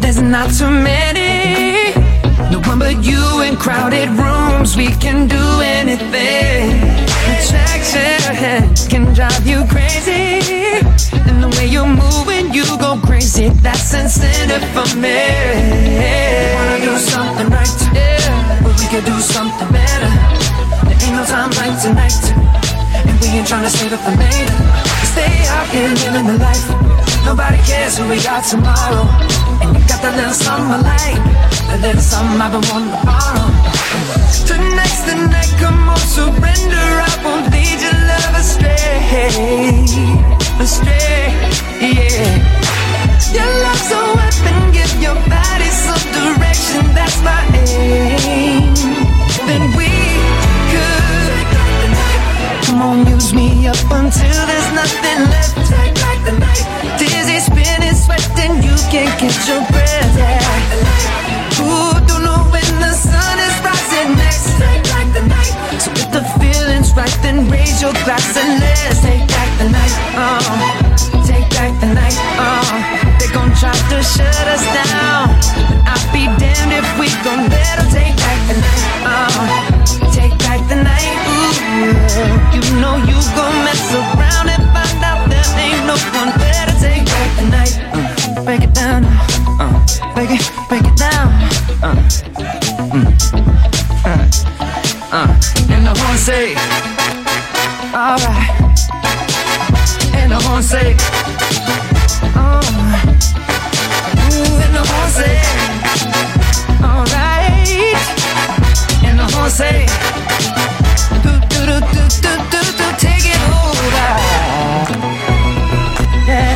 There's 0.00 0.20
not 0.20 0.50
too 0.52 0.70
many. 0.70 1.94
No 2.50 2.60
one 2.68 2.78
but 2.78 3.04
you 3.04 3.24
seems 4.64 4.76
we 4.76 4.88
can 4.96 5.28
do 5.28 5.60
anything. 5.60 6.80
Attraction 7.36 8.88
can 8.88 9.14
drive 9.14 9.46
you 9.46 9.64
crazy. 9.68 10.40
And 11.28 11.42
the 11.42 11.48
way 11.56 11.66
you 11.66 11.86
move 11.86 12.23
you 12.54 12.64
go 12.78 12.96
crazy, 13.02 13.48
that's 13.66 13.92
incentive 13.92 14.62
for 14.70 14.86
me. 14.96 15.18
Wanna 16.54 16.78
do 16.86 16.94
something 16.98 17.50
right, 17.50 17.74
yeah, 17.90 18.62
but 18.62 18.78
we 18.78 18.86
could 18.86 19.04
do 19.04 19.18
something 19.18 19.68
better. 19.74 20.12
There 20.86 20.98
ain't 21.02 21.16
no 21.18 21.24
time 21.26 21.50
like 21.58 21.74
tonight, 21.82 22.14
and 23.10 23.18
we 23.20 23.26
ain't 23.34 23.48
trying 23.48 23.64
to 23.66 23.70
save 23.70 23.92
it 23.92 23.98
for 23.98 24.14
later. 24.14 24.58
Stay 25.10 25.34
out 25.50 25.66
here 25.74 25.90
living 26.06 26.26
the 26.30 26.38
life. 26.38 26.66
Nobody 27.26 27.58
cares 27.66 27.98
who 27.98 28.06
we 28.08 28.22
are 28.26 28.42
tomorrow. 28.42 29.02
And 29.58 29.74
you 29.74 29.82
got 29.90 29.98
that 30.06 30.14
little 30.14 30.34
I 30.46 30.78
like, 30.78 31.18
that 31.68 31.80
little 31.82 32.00
something 32.00 32.38
I've 32.38 32.54
been 32.54 32.62
wanting 32.70 32.94
to 32.94 33.00
borrow. 33.02 33.50
Tonight's 34.46 35.02
the 35.10 35.16
night, 35.26 35.50
come 35.58 35.88
on, 35.90 35.98
surrender. 35.98 36.86
I 37.02 37.10
won't 37.24 37.50
lead 37.50 37.82
your 37.82 37.98
love 38.06 38.34
astray, 38.38 38.94
astray, 40.60 41.32
yeah. 41.80 42.38
Your 43.34 43.50
love's 43.64 43.90
a 43.90 44.02
weapon, 44.18 44.72
give 44.72 44.94
your 45.02 45.18
body 45.28 45.70
some 45.70 46.04
direction. 46.14 46.82
That's 46.94 47.18
my 47.22 47.42
aim. 47.78 48.74
Then 49.48 49.64
we 49.76 49.90
could 50.72 51.46
come 52.66 52.82
on, 52.82 53.06
use 53.06 53.34
me 53.34 53.66
up 53.66 53.76
until 53.90 54.46
there's 54.46 54.70
nothing 54.72 55.20
left. 55.32 55.54
Take 55.68 55.94
back 55.94 56.18
the 56.24 56.32
night, 56.38 56.64
dizzy, 56.98 57.40
spinning, 57.40 57.94
sweating, 57.94 58.62
you 58.62 58.74
can't 58.90 59.12
catch 59.18 59.48
your 59.48 59.62
breath. 59.72 60.16
Yeah. 60.16 61.60
Ooh, 61.60 61.94
don't 62.06 62.23
then 67.24 67.48
raise 67.48 67.80
your 67.80 67.92
glass 68.04 68.36
and 68.36 68.60
let's 68.60 69.00
take 69.00 69.26
back 69.26 69.48
the 69.58 69.68
night. 69.72 69.94
Uh, 70.12 70.44
take 71.24 71.48
back 71.56 71.72
the 71.80 71.88
night. 71.88 72.16
Uh, 72.36 72.62
they 73.18 73.28
gon' 73.32 73.50
try 73.56 73.72
to 73.72 73.98
shut 74.04 74.46
us 74.54 74.64
down. 74.76 75.32
But 75.56 75.80
I'll 75.88 76.12
be 76.12 76.28
damned 76.36 76.72
if 76.76 76.86
we 77.00 77.08
gon' 77.24 77.48
let 77.48 77.78
'em 77.80 77.88
take 77.88 78.14
back 78.24 78.38
the 78.48 78.56
night. 78.60 78.84
Uh, 79.08 80.12
take 80.12 80.36
back 80.44 80.60
the 80.68 80.76
night. 80.76 81.12
Ooh, 81.32 81.52
you 82.54 82.62
know 82.80 82.96
you 83.08 83.18
gon' 83.34 83.56
mess 83.64 83.84
around 83.96 84.46
and 84.54 84.64
find 84.76 85.00
out 85.08 85.24
there 85.32 85.48
ain't 85.64 85.82
no 85.88 85.96
one 86.20 86.30
better. 86.38 86.74
Take 86.78 87.04
back 87.08 87.30
the 87.40 87.46
night. 87.56 87.74
Uh, 87.96 88.44
break 88.44 88.62
it 88.68 88.74
down. 88.74 89.00
Uh, 89.58 89.72
break 90.14 90.30
it, 90.36 90.44
break 90.68 90.84
it 90.84 90.96
down. 90.96 91.28
Uh, 91.80 91.96
mm, 92.92 93.08
uh, 94.04 94.24
uh. 95.18 95.72
And 95.74 95.86
the 95.86 95.94
horn 96.00 96.18
say, 96.18 96.54
alright. 98.14 98.50
And 100.14 100.30
the 100.30 100.38
horn 100.46 100.62
say, 100.62 100.94
alright. 102.38 103.24
Ooh, 104.30 104.62
and 104.62 104.72
the 104.78 104.84
horn 104.86 105.10
say, 105.18 105.34
alright. 106.78 107.98
And 109.02 109.18
the 109.18 109.26
horn 109.34 109.50
say, 109.50 109.86
do 111.24 111.32
do 111.50 111.66
do 111.66 111.80
do 111.90 112.02
do 112.22 112.32
do 112.52 112.60
do, 112.78 112.86
take 113.02 113.26
it 113.26 113.42
over. 113.50 114.06
Yeah, 116.30 116.54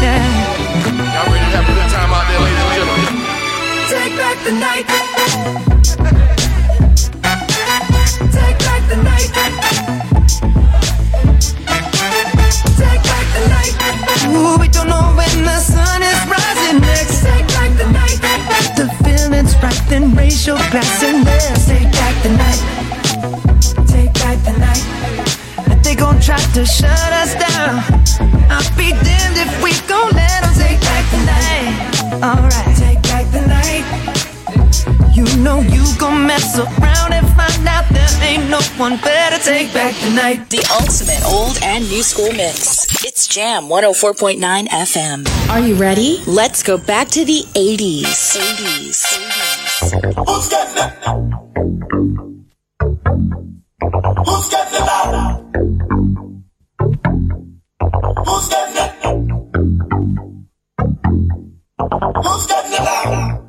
yeah. 0.00 0.24
Y'all 1.12 1.28
ready 1.28 1.44
to 1.44 1.56
have 1.56 1.68
a 1.68 1.74
good 1.76 1.90
time 1.92 2.10
out 2.16 2.24
there, 2.24 2.40
ladies 2.40 2.64
and 2.64 2.72
gentlemen? 2.72 3.12
Take 3.92 4.14
back 4.16 4.36
the 4.44 4.52
night. 5.60 5.67
We 14.38 14.68
don't 14.68 14.88
know 14.88 15.02
when 15.18 15.44
the 15.44 15.58
sun 15.58 16.02
is 16.02 16.20
rising 16.30 16.80
next. 16.80 17.24
Take 17.24 17.46
back 17.48 17.70
the 17.76 17.90
night. 17.90 18.18
The 18.78 18.86
feeling's 19.02 19.54
right, 19.62 19.82
then 19.88 20.14
raise 20.14 20.46
your 20.46 20.58
glass 20.70 21.02
and 21.02 21.24
let's 21.24 21.66
take 21.66 21.90
back 21.90 22.14
the 22.22 22.30
night. 22.30 22.60
Take 23.88 24.14
back 24.14 24.38
the 24.46 24.54
night. 24.58 24.84
They 25.82 25.96
gon' 25.96 26.20
try 26.20 26.38
to 26.38 26.64
shut 26.64 27.12
us 27.22 27.34
down. 27.34 27.82
I'll 28.48 28.76
be 28.76 28.90
damned 29.02 29.38
if 29.42 29.50
we 29.62 29.72
gon' 29.88 30.14
take 30.54 30.80
back 30.86 31.04
the 31.10 31.22
night. 31.26 31.72
Alright, 32.22 32.76
take 32.76 33.02
back 33.10 33.26
the 33.32 33.42
night. 33.42 33.84
You 35.16 35.24
know 35.42 35.60
you 35.60 35.82
gon' 35.98 36.26
mess 36.26 36.58
around 36.58 37.12
and 37.12 37.26
find 37.34 37.66
out 37.66 37.88
there 37.90 38.08
ain't 38.22 38.48
no 38.48 38.60
one 38.76 38.98
better. 38.98 39.38
Take 39.42 39.72
back 39.74 39.94
the 39.96 40.10
night. 40.10 40.48
The 40.50 40.62
ultimate 40.80 41.24
old 41.26 41.58
and 41.62 41.88
new 41.90 42.02
school 42.02 42.32
mix. 42.32 42.77
It's 43.28 43.34
Jam 43.34 43.64
104.9 43.64 44.68
FM. 44.68 45.50
Are 45.50 45.60
you 45.60 45.74
ready? 45.74 46.22
Let's 46.26 46.62
go 46.62 46.78
back 46.78 47.08
to 47.08 47.26
the 47.26 47.44
80s. 47.54 48.38
80s. 48.38 49.04
Who's 50.26 50.48
getting 50.48 50.78
it? 50.82 50.92
Who's 54.24 54.48
getting 54.48 54.74
it 54.76 54.88
out? 54.88 55.44
Who's 58.24 58.48
getting 58.48 58.76
it? 58.78 58.92
Who's 62.24 62.46
getting 62.46 62.72
it 62.72 62.80
out? 62.80 63.44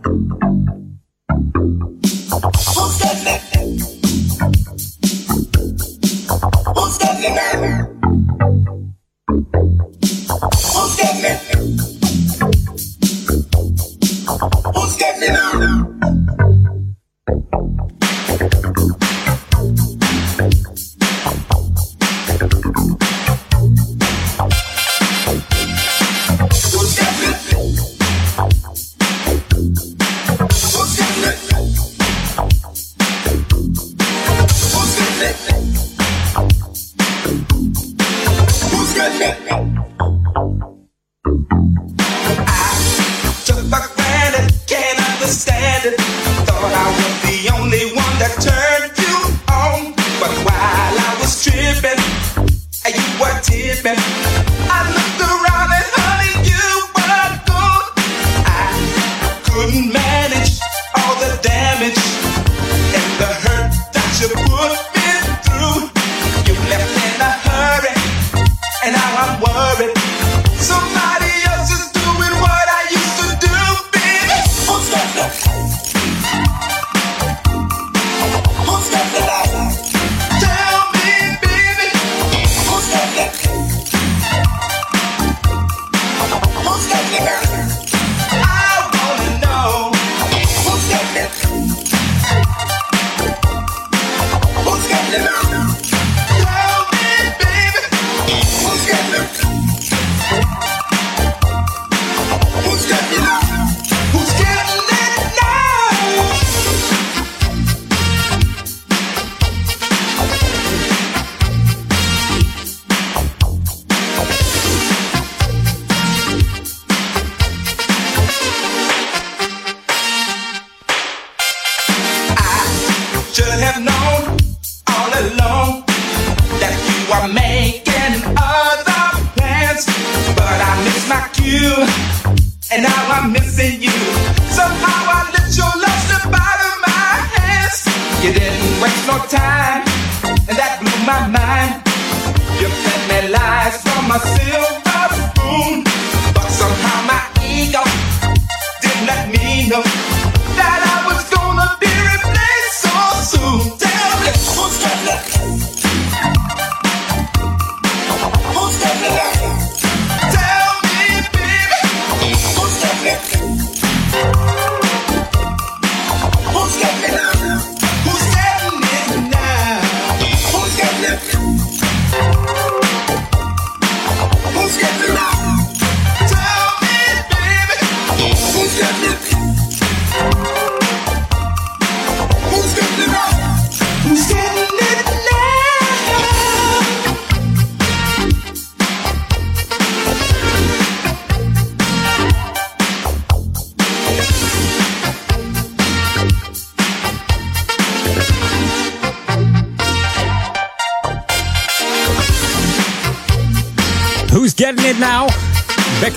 Who's 2.75 2.97
getting 2.97 3.08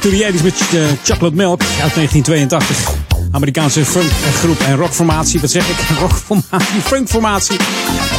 to 0.02 0.10
the 0.10 0.32
80s 0.32 0.42
met 0.42 0.60
eh, 0.72 0.80
Chocolate 1.04 1.34
Milk 1.34 1.60
uit 1.60 1.94
1982. 1.94 2.94
Amerikaanse 3.30 3.84
funkgroep 3.84 4.60
en 4.60 4.76
rockformatie. 4.76 5.40
Wat 5.40 5.50
zeg 5.50 5.68
ik? 5.68 5.76
Rockformatie, 6.00 6.80
funkformatie. 6.84 7.58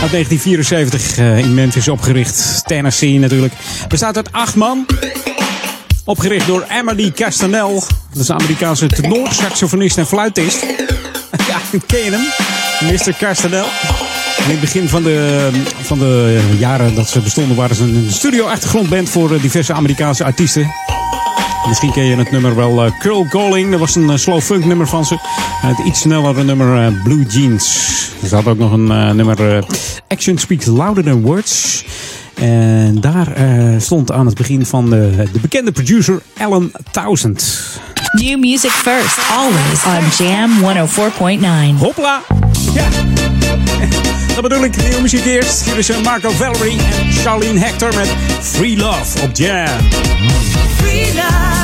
Uit 0.01 0.11
1974 0.11 1.17
eh, 1.17 1.37
in 1.37 1.53
Memphis 1.53 1.87
opgericht. 1.87 2.61
Tennessee 2.65 3.19
natuurlijk. 3.19 3.53
Bestaat 3.87 4.15
uit 4.15 4.31
acht 4.31 4.55
man. 4.55 4.85
Opgericht 6.05 6.47
door 6.47 6.65
Emily 6.69 7.11
Castanel. 7.11 7.83
Dat 8.11 8.21
is 8.21 8.27
een 8.27 8.39
Amerikaanse 8.39 8.87
tenorsaxofonist 8.87 9.97
en 9.97 10.07
fluitist. 10.07 10.65
ja, 11.49 11.79
ken 11.85 12.13
hem? 12.13 12.25
Mr. 12.91 13.13
Castanel. 13.17 13.65
In 14.37 14.51
het 14.51 14.59
begin 14.59 14.89
van 14.89 15.03
de, 15.03 15.49
van 15.81 15.99
de 15.99 16.39
jaren 16.57 16.95
dat 16.95 17.09
ze 17.09 17.19
bestonden 17.19 17.55
waren 17.55 17.75
ze 17.75 17.83
een 17.83 18.07
studio-achtergrondband 18.09 19.09
voor 19.09 19.33
eh, 19.33 19.41
diverse 19.41 19.73
Amerikaanse 19.73 20.23
artiesten. 20.23 20.71
Misschien 21.67 21.91
ken 21.91 22.03
je 22.03 22.15
het 22.15 22.31
nummer 22.31 22.55
wel 22.55 22.85
uh, 22.85 22.91
Curl 22.99 23.25
Calling. 23.29 23.71
Dat 23.71 23.79
was 23.79 23.95
een 23.95 24.09
eh, 24.09 24.17
slow 24.17 24.41
funk 24.41 24.65
nummer 24.65 24.87
van 24.87 25.05
ze. 25.05 25.17
Het 25.61 25.77
iets 25.85 25.99
snellere 25.99 26.43
nummer 26.43 26.85
eh, 26.85 27.03
Blue 27.03 27.25
Jeans. 27.25 27.91
Er 28.21 28.27
zat 28.27 28.47
ook 28.47 28.57
nog 28.57 28.71
een 28.71 28.91
eh, 28.91 29.11
nummer 29.11 29.55
eh, 29.57 29.63
Action 30.07 30.37
Speaks 30.37 30.65
Louder 30.65 31.03
Than 31.03 31.21
Words. 31.21 31.85
En 32.33 33.01
daar 33.01 33.33
eh, 33.33 33.79
stond 33.79 34.11
aan 34.11 34.25
het 34.25 34.35
begin 34.35 34.65
van 34.65 34.89
de, 34.89 35.29
de 35.33 35.39
bekende 35.39 35.71
producer 35.71 36.21
Alan 36.39 36.71
Townsend. 36.91 37.61
New 38.21 38.39
music 38.39 38.71
first, 38.71 39.19
always 39.31 39.85
on 39.85 40.25
Jam 40.25 40.51
104.9. 41.73 41.79
Hopla! 41.79 42.21
Ja. 42.73 42.87
Dat 44.33 44.41
bedoel 44.41 44.63
ik, 44.63 44.77
nieuwe 44.77 45.01
muziek 45.01 45.25
eerst. 45.25 45.63
Hier 45.63 45.77
is 45.77 45.89
eh, 45.89 46.01
Marco 46.03 46.29
Valerie 46.29 46.77
en 46.79 47.11
Charlene 47.11 47.59
Hector 47.59 47.95
met 47.95 48.07
Free 48.41 48.77
Love 48.77 49.21
op 49.23 49.29
Jam. 49.35 49.67
Free 50.83 51.13
love. 51.15 51.62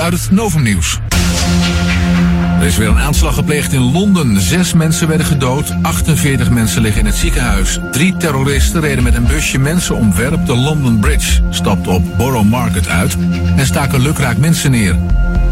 Uit 0.00 0.12
het 0.12 0.30
Novumnieuws. 0.30 0.98
Er 2.60 2.66
is 2.66 2.76
weer 2.76 2.88
een 2.88 2.98
aanslag 2.98 3.34
gepleegd 3.34 3.72
in 3.72 3.92
Londen. 3.92 4.40
Zes 4.40 4.72
mensen 4.72 5.08
werden 5.08 5.26
gedood, 5.26 5.74
48 5.82 6.50
mensen 6.50 6.82
liggen 6.82 7.00
in 7.00 7.06
het 7.06 7.14
ziekenhuis. 7.14 7.78
Drie 7.90 8.16
terroristen 8.16 8.80
reden 8.80 9.04
met 9.04 9.14
een 9.14 9.26
busje 9.26 9.58
mensen 9.58 9.96
omver 9.96 10.44
de 10.44 10.56
London 10.56 10.98
Bridge, 10.98 11.42
stapten 11.50 11.92
op 11.92 12.16
Borough 12.16 12.48
Market 12.48 12.88
uit 12.88 13.16
en 13.56 13.66
staken 13.66 14.00
lukraak 14.00 14.36
mensen 14.36 14.70
neer. 14.70 14.96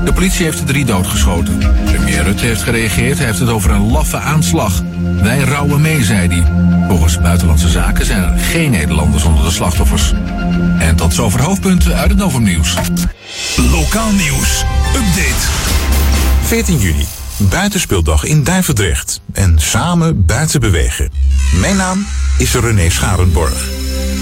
De 0.04 0.12
politie 0.12 0.44
heeft 0.44 0.58
de 0.58 0.64
drie 0.64 0.84
doodgeschoten. 0.84 1.58
Premier 1.84 2.22
Rutte 2.22 2.44
heeft 2.44 2.62
gereageerd, 2.62 3.16
hij 3.16 3.26
heeft 3.26 3.38
het 3.38 3.48
over 3.48 3.70
een 3.70 3.90
laffe 3.90 4.18
aanslag. 4.18 4.82
Wij 5.22 5.38
rouwen 5.38 5.80
mee, 5.80 6.04
zei 6.04 6.28
hij. 6.28 6.44
Volgens 6.88 7.20
Buitenlandse 7.20 7.68
Zaken 7.68 8.06
zijn 8.06 8.22
er 8.22 8.38
geen 8.38 8.70
Nederlanders 8.70 9.24
onder 9.24 9.44
de 9.44 9.50
slachtoffers. 9.50 10.12
En 10.78 10.96
tot 10.96 11.14
zover 11.14 11.42
hoofdpunten 11.42 11.96
uit 11.96 12.10
het 12.10 12.18
Novumnieuws. 12.18 12.74
Lokaal 13.68 14.12
nieuws. 14.12 14.64
Update. 14.94 15.48
14 16.42 16.78
juni. 16.78 17.06
Buitenspeeldag 17.36 18.24
in 18.24 18.44
Duivendrecht. 18.44 19.20
En 19.32 19.58
samen 19.58 20.26
buiten 20.26 20.60
bewegen. 20.60 21.10
Mijn 21.60 21.76
naam 21.76 22.06
is 22.38 22.54
René 22.54 22.90
Scharenborg. 22.90 23.68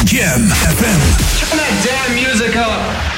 Jam 0.05 0.49
FM. 0.49 0.99
Turn 1.39 1.59
that 1.59 1.85
damn 1.85 2.15
music 2.15 2.55
up. 2.55 3.18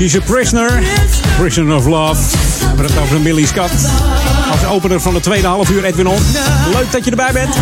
She's 0.00 0.16
a 0.16 0.20
prisoner. 0.20 0.82
Prisoner 1.38 1.76
of 1.76 1.86
love. 1.86 2.20
We 2.58 2.66
hebben 2.66 2.84
het 2.84 2.98
over 2.98 3.20
Millie 3.20 3.46
Scott. 3.46 3.70
Als 4.50 4.64
opener 4.64 5.00
van 5.00 5.14
de 5.14 5.20
tweede 5.20 5.46
half 5.46 5.70
uur 5.70 5.84
Edwin 5.84 6.06
On. 6.06 6.22
Leuk 6.72 6.92
dat 6.92 7.04
je 7.04 7.10
erbij 7.10 7.32
bent. 7.32 7.54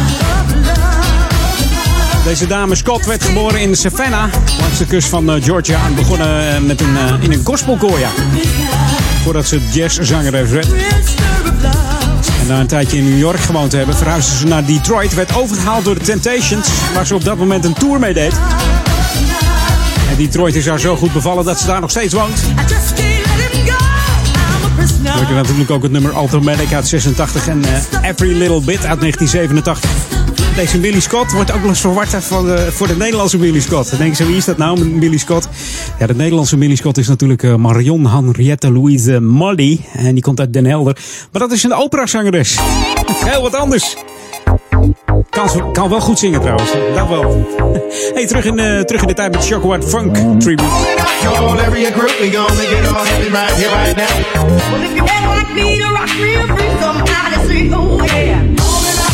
Deze 2.25 2.47
dame 2.47 2.75
Scott 2.75 3.07
werd 3.07 3.25
geboren 3.25 3.61
in 3.61 3.77
Savannah, 3.77 4.33
langs 4.61 4.79
de 4.79 4.87
kust 4.87 5.09
van 5.09 5.31
eh, 5.31 5.45
Georgia. 5.45 5.87
En 5.87 5.95
begonnen 5.95 6.55
eh, 6.55 6.61
met 6.61 6.81
een, 6.81 6.97
eh, 6.97 7.15
in 7.21 7.33
een 7.33 7.45
gospelkoor, 7.45 7.99
ja. 7.99 8.11
Voordat 9.23 9.47
ze 9.47 9.61
jazzzangeres 9.71 10.51
werd. 10.51 10.69
En 12.41 12.47
na 12.47 12.61
een 12.61 12.67
tijdje 12.67 12.97
in 12.97 13.05
New 13.05 13.19
York 13.19 13.41
gewoond 13.41 13.71
te 13.71 13.77
hebben, 13.77 13.97
verhuisde 13.97 14.37
ze 14.37 14.47
naar 14.47 14.65
Detroit. 14.65 15.15
Werd 15.15 15.37
overgehaald 15.37 15.85
door 15.85 15.95
de 15.95 16.05
Temptations, 16.05 16.69
waar 16.95 17.07
ze 17.07 17.15
op 17.15 17.25
dat 17.25 17.37
moment 17.37 17.65
een 17.65 17.73
tour 17.73 17.99
mee 17.99 18.15
deed. 18.15 18.33
Detroit 20.19 20.55
is 20.55 20.67
haar 20.67 20.81
zo 20.81 20.97
goed 20.97 21.13
bevallen 21.13 21.45
dat 21.45 21.61
ze 21.61 21.67
daar 21.67 21.81
nog 21.81 21.91
steeds 21.91 22.15
woont. 22.15 22.41
Hoort 25.05 25.29
je 25.29 25.35
natuurlijk 25.35 25.71
ook 25.71 25.83
het 25.83 25.93
nummer 25.93 26.13
Automatic 26.13 26.73
uit 26.73 26.87
86 26.87 27.49
en 27.49 27.65
eh, 27.65 28.11
Every 28.11 28.37
Little 28.37 28.61
Bit 28.61 28.85
uit 28.85 29.01
1987. 29.01 29.91
Deze 30.57 30.79
Billy 30.79 31.01
Scott 31.01 31.33
wordt 31.33 31.53
ook 31.53 31.65
eens 31.65 31.81
verward 31.81 32.09
van 32.09 32.47
de, 32.47 32.73
voor 32.73 32.87
de 32.87 32.97
Nederlandse 32.97 33.39
Billy 33.39 33.61
Scott. 33.61 33.91
Dan 33.91 33.99
denken 33.99 34.17
ze, 34.17 34.27
wie 34.27 34.37
is 34.37 34.45
dat 34.45 34.57
nou, 34.57 34.99
Billy 34.99 35.19
Scott? 35.19 35.49
Ja, 35.99 36.07
de 36.07 36.15
Nederlandse 36.15 36.57
Billy 36.57 36.77
Scott 36.77 36.99
is 36.99 37.09
natuurlijk 37.09 37.43
eh, 37.43 37.55
Marion 37.55 38.07
Henriette 38.07 38.73
Louise 38.73 39.21
Molly. 39.21 39.81
En 39.93 40.15
die 40.15 40.23
komt 40.23 40.41
uit 40.41 40.53
Den 40.53 40.65
Helder. 40.65 40.97
Maar 41.33 41.41
dat 41.41 41.53
is 41.53 41.63
een 41.63 41.75
operazangeres. 41.75 42.59
Heel 43.25 43.43
wat 43.43 43.55
anders. 43.55 43.97
Kan, 45.31 45.73
kan 45.73 45.89
wel 45.89 46.01
goed 46.01 46.19
zingen 46.19 46.41
trouwens, 46.41 46.71
dat 46.95 47.09
wel. 47.09 47.47
Hey, 48.15 48.27
terug 48.27 48.45
in, 48.45 48.59
eh, 48.59 48.81
terug 48.81 49.03
in 49.03 49.09
de 49.09 49.15
tijd 49.15 49.33
met 49.33 49.45
Shockward 49.45 49.85
Funk 49.85 50.17
Tribute. 50.41 50.69
Call 51.23 51.59
every 51.59 51.85
group, 51.85 52.19
we 52.21 52.31
gon' 52.31 52.57
make 52.57 52.79
it 52.79 52.87
all 52.87 53.05
happen 53.05 53.33
right 53.33 53.53
here, 53.57 53.71
right 53.71 53.97
now. 53.97 54.07
Well, 54.71 54.83
if 54.83 54.95
you 54.95 55.05
ever 55.05 55.35
like 55.35 55.53
me 55.55 55.79
to 55.79 55.89
rock 55.93 56.09
real 56.21 56.47
free, 56.47 56.71
somebody 56.81 57.37
say, 57.47 57.71
oh 57.75 58.05
yeah. 58.05 58.43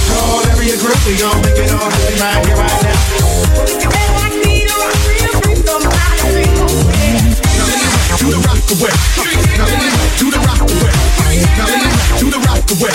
Call 0.09 0.43
every 0.51 0.77
group, 0.83 1.07
we 1.07 1.15
gon' 1.17 1.41
make 1.43 1.59
it 1.65 1.73
all 1.73 1.91
happen 1.91 2.19
right 2.25 2.47
here, 2.47 2.57
right 2.57 2.83
now. 2.83 2.99
Well, 3.25 3.67
if 3.67 3.83
you 3.83 3.91
ever 4.03 4.15
like 4.23 4.37
me 4.45 4.55
to 4.69 4.75
rock 4.83 4.99
real 5.11 5.33
free, 5.41 5.57
somebody 5.69 6.17
say, 6.35 6.47
oh 6.65 6.91
yeah. 7.01 7.25
Do 8.21 8.27
the 8.31 8.41
rock 8.49 8.71
away. 8.75 8.95
Now 9.59 9.67
the 10.31 10.39
rock 10.49 10.63
away. 10.75 10.95
Now 11.57 11.69
the 12.31 12.39
rock 12.47 12.71
away. 12.75 12.95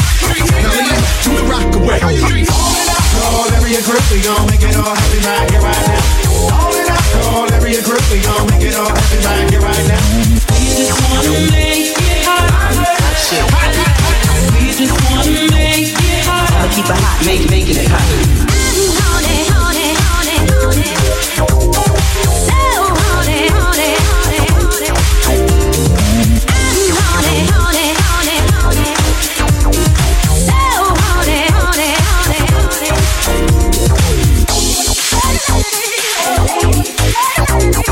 Now 0.63 0.73
lean 0.77 0.89
back, 0.89 1.03
do 1.23 1.31
the 1.37 1.43
rock 1.51 1.75
away. 1.75 2.98
Call 3.13 3.47
every 3.57 3.73
group, 3.81 4.03
we 4.11 4.21
gon' 4.21 4.45
make 4.47 4.61
it 4.61 4.75
all 4.75 4.95
happen 4.95 5.21
right 5.25 5.49
here, 5.49 5.61
right 5.61 5.85
now. 5.87 6.01
Call 7.23 7.51
every 7.53 7.73
group, 7.81 8.03
we 8.11 8.21
gon' 8.21 8.45
make 8.49 8.61
it 8.61 8.75
all 8.75 8.89
happen 8.89 9.19
right 9.25 9.49
here, 9.49 9.61
right 9.61 9.87
now. 9.87 10.01
We 10.53 10.65
just 10.77 10.93
wanna 11.01 11.49
make 11.51 11.97
it 11.97 12.25
hot. 12.25 12.75
We 14.53 14.73
just 14.73 14.93
wanna 15.09 15.49
make 15.51 15.93
it 15.93 16.25
hot. 16.25 16.49
I'ma 16.53 16.69
keep 16.73 16.85
it 16.85 16.97
hot, 16.97 17.25
make 17.25 17.49
making 17.49 17.77
it 17.77 17.87
hot. 17.87 18.39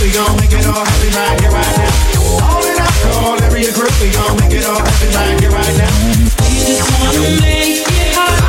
we 0.00 0.10
gon' 0.12 0.36
make 0.36 0.52
it 0.52 0.66
all 0.66 0.84
happen 0.84 1.12
right 1.12 1.40
here, 1.40 1.50
right 1.50 1.76
now. 1.76 1.92
All 2.48 2.64
in 2.64 2.76
Call 3.12 3.42
every 3.42 3.64
group, 3.72 3.92
we 4.00 4.10
gon' 4.10 4.36
make 4.40 4.52
it 4.52 4.64
all 4.64 4.80
happen 4.80 5.10
right 5.12 5.40
here, 5.40 5.50
right 5.50 5.76
now. 5.76 5.92
We 6.48 6.56
just 6.64 6.82
wanna 6.88 7.40
make 7.40 7.84
it 7.84 8.14
hot. 8.16 8.40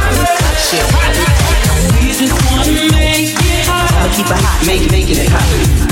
We 1.99 2.14
just 2.14 2.32
wanna 2.45 2.72
make 2.95 3.36
it 3.36 3.66
hot. 3.68 3.91
I'ma 3.91 4.16
keep 4.16 4.28
it 4.28 4.32
hot, 4.32 4.66
make 4.66 4.91
making 4.91 5.18
it 5.18 5.30
hot. 5.30 5.91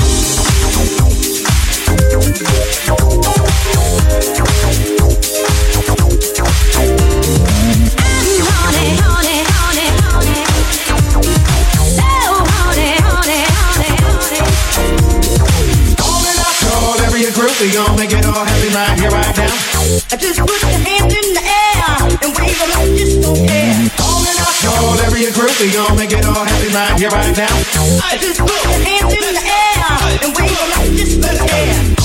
I 20.12 20.16
just 20.16 20.40
put 20.40 20.60
your 20.62 20.70
hands 20.72 21.14
in 21.14 21.34
the 21.34 21.40
air 21.40 22.02
and 22.02 22.36
wave 22.36 22.58
them 22.58 22.70
like 22.74 22.98
just 22.98 23.22
don't 23.22 23.46
care. 23.46 23.78
All 24.02 24.26
in 24.26 24.34
Call 24.66 24.98
every 25.06 25.30
group, 25.30 25.54
we 25.60 25.70
gon' 25.70 25.96
make 25.96 26.10
it 26.10 26.26
all 26.26 26.34
happen 26.34 26.72
right 26.74 26.98
here, 26.98 27.10
right 27.10 27.36
now. 27.36 27.46
Just 28.18 28.40
put 28.40 28.50
your 28.64 28.72
hands 28.72 29.14
in 29.14 29.34
the 29.34 29.44
air 29.46 30.18
and 30.24 30.36
wave 30.36 30.50
them 30.50 30.70
like 30.74 30.90
just 30.98 31.20
don't 31.20 31.48
care. 31.48 31.99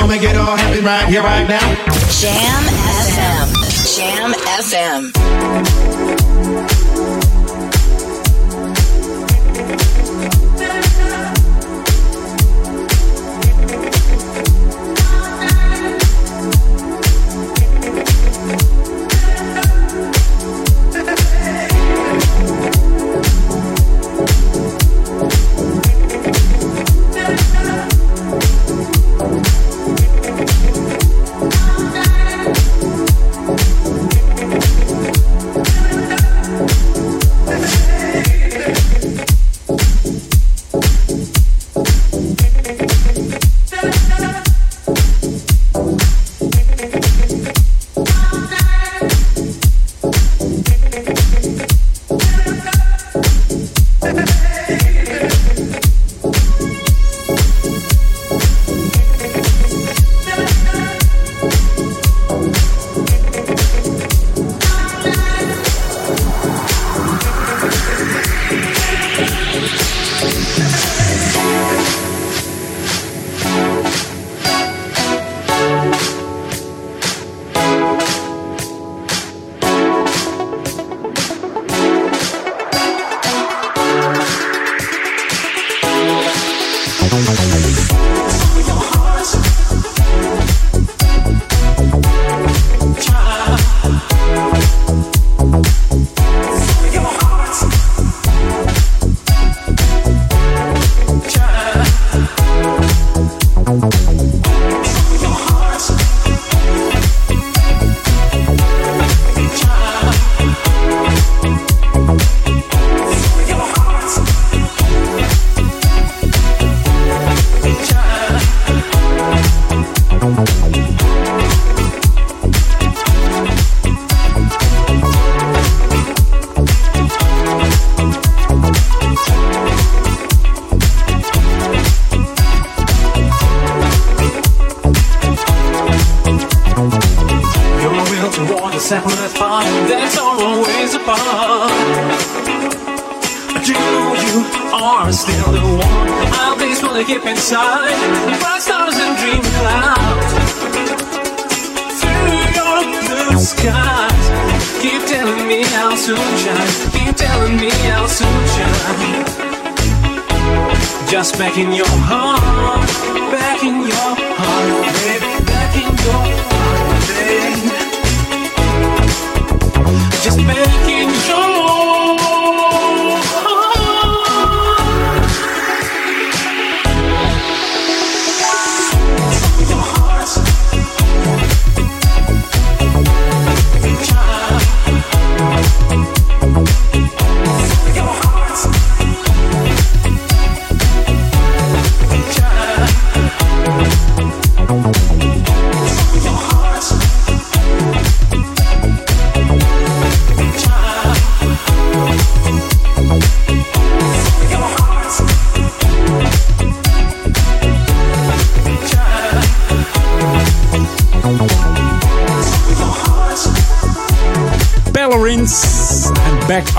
Gon' 0.00 0.08
make 0.08 0.22
it 0.22 0.36
all 0.36 0.56
happen 0.56 0.84
right 0.84 1.08
here, 1.08 1.22
right 1.22 1.48
now. 1.48 1.60
Jam 2.20 2.64
FM. 3.04 3.48
Jam 3.96 4.32
FM. 4.32 6.09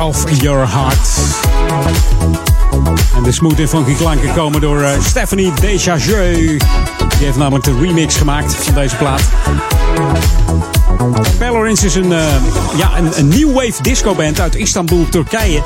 Of 0.02 0.42
Your 0.42 0.68
Heart. 0.70 1.10
En 3.16 3.24
de 3.24 3.32
smooth 3.32 3.60
en 3.60 3.68
funky 3.70 3.96
klanken 3.96 4.34
komen 4.34 4.62
door 4.62 4.82
eh, 4.82 5.02
Stephanie 5.04 5.54
Desjardins. 5.54 6.64
Die 7.18 7.26
heeft 7.26 7.38
namelijk 7.38 7.64
de 7.66 7.78
remix 7.80 8.16
gemaakt 8.16 8.56
van 8.56 8.74
deze 8.74 8.96
plaat. 8.96 9.22
Ballerins 11.40 11.84
is 11.84 11.96
een, 11.96 12.14
eh, 12.14 12.24
ja, 12.76 12.98
een, 12.98 13.20
een 13.20 13.28
new 13.28 13.54
wave 13.54 13.82
discoband 13.82 14.40
uit 14.40 14.56
Istanbul, 14.56 15.08
Turkije. 15.10 15.62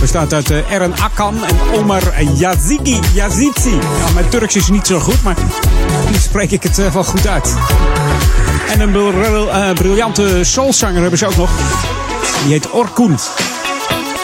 Bestaat 0.00 0.32
uit 0.32 0.50
eh, 0.50 0.70
Eren 0.70 0.94
Akan 1.00 1.34
en 1.44 1.78
Omar 1.78 2.02
Yazigi. 2.34 3.00
Yazitsi. 3.14 3.74
Ja, 3.74 4.12
mijn 4.14 4.28
Turks 4.28 4.56
is 4.56 4.68
niet 4.68 4.86
zo 4.86 4.98
goed, 4.98 5.22
maar 5.22 5.36
nu 6.10 6.16
spreek 6.18 6.50
ik 6.50 6.62
het 6.62 6.92
wel 6.92 7.04
goed 7.04 7.26
uit. 7.26 7.54
En 8.72 8.80
een 8.80 8.90
bril- 8.90 9.74
briljante 9.74 10.38
soulzanger 10.44 11.00
hebben 11.00 11.18
ze 11.18 11.26
ook 11.26 11.36
nog. 11.36 11.50
Die 12.42 12.52
heet 12.52 12.70
Orkun. 12.70 13.16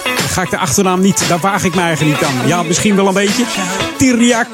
Dan 0.05 0.29
ga 0.29 0.43
ik 0.43 0.51
de 0.51 0.59
achternaam 0.59 1.01
niet, 1.01 1.29
daar 1.29 1.39
waag 1.39 1.65
ik 1.65 1.75
me 1.75 1.81
eigenlijk 1.81 2.21
niet 2.21 2.31
aan. 2.31 2.49
Ja, 2.49 2.63
misschien 2.63 2.97
wel 2.97 3.07
een 3.07 3.15
beetje. 3.15 3.45
Tirya 3.97 4.47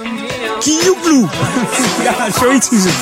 Kiuglu. 0.59 1.27
ja, 2.05 2.31
zoiets 2.39 2.69
is 2.69 2.85
het. 2.85 2.95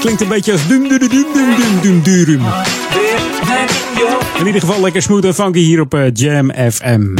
Klinkt 0.00 0.20
een 0.20 0.28
beetje 0.28 0.52
als 0.52 0.66
dum 0.66 0.88
dum 0.88 0.98
dum 0.98 1.08
dum 1.08 1.56
dum 1.56 1.80
dum 1.80 2.02
durum. 2.02 2.42
In 4.38 4.46
ieder 4.46 4.60
geval 4.60 4.80
lekker 4.80 5.02
smooth 5.02 5.24
en 5.24 5.34
funky 5.34 5.60
hier 5.60 5.80
op 5.80 5.94
eh, 5.94 6.00
Jam 6.12 6.52
FM. 6.72 7.16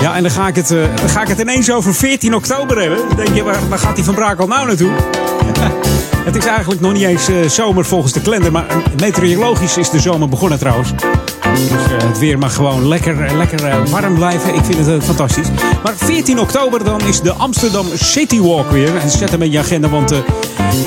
Ja, 0.00 0.14
en 0.14 0.22
dan 0.22 0.30
ga, 0.30 0.48
ik 0.48 0.56
het, 0.56 0.70
eh, 0.70 0.78
dan 0.94 1.08
ga 1.08 1.22
ik 1.22 1.28
het 1.28 1.38
ineens 1.38 1.70
over 1.70 1.94
14 1.94 2.34
oktober 2.34 2.80
hebben. 2.80 2.98
Dan 3.08 3.16
denk 3.16 3.34
je, 3.34 3.42
waar, 3.42 3.68
waar 3.68 3.78
gaat 3.78 3.94
die 3.96 4.04
Van 4.04 4.14
Brakel 4.14 4.46
nou 4.46 4.66
naartoe? 4.66 4.90
het 6.26 6.36
is 6.36 6.46
eigenlijk 6.46 6.80
nog 6.80 6.92
niet 6.92 7.02
eens 7.02 7.28
eh, 7.28 7.48
zomer 7.48 7.84
volgens 7.84 8.12
de 8.12 8.20
kalender. 8.20 8.52
Maar 8.52 8.66
meteorologisch 9.00 9.76
is 9.76 9.90
de 9.90 10.00
zomer 10.00 10.28
begonnen 10.28 10.58
trouwens. 10.58 10.90
Dus 10.90 11.70
eh, 11.70 12.08
het 12.08 12.18
weer 12.18 12.38
mag 12.38 12.54
gewoon 12.54 12.88
lekker, 12.88 13.24
eh, 13.24 13.36
lekker 13.36 13.90
warm 13.90 14.14
blijven. 14.14 14.54
Ik 14.54 14.64
vind 14.64 14.86
het 14.86 15.04
fantastisch. 15.04 15.48
Maar 15.82 15.94
14 15.96 16.40
oktober 16.40 16.84
dan 16.84 17.00
is 17.00 17.20
de 17.20 17.32
Amsterdam 17.32 17.86
City 17.94 18.40
Walk 18.40 18.70
weer. 18.70 18.90
Zet 19.06 19.30
hem 19.30 19.42
in 19.42 19.50
je 19.50 19.58
agenda, 19.58 19.88
want 19.88 20.10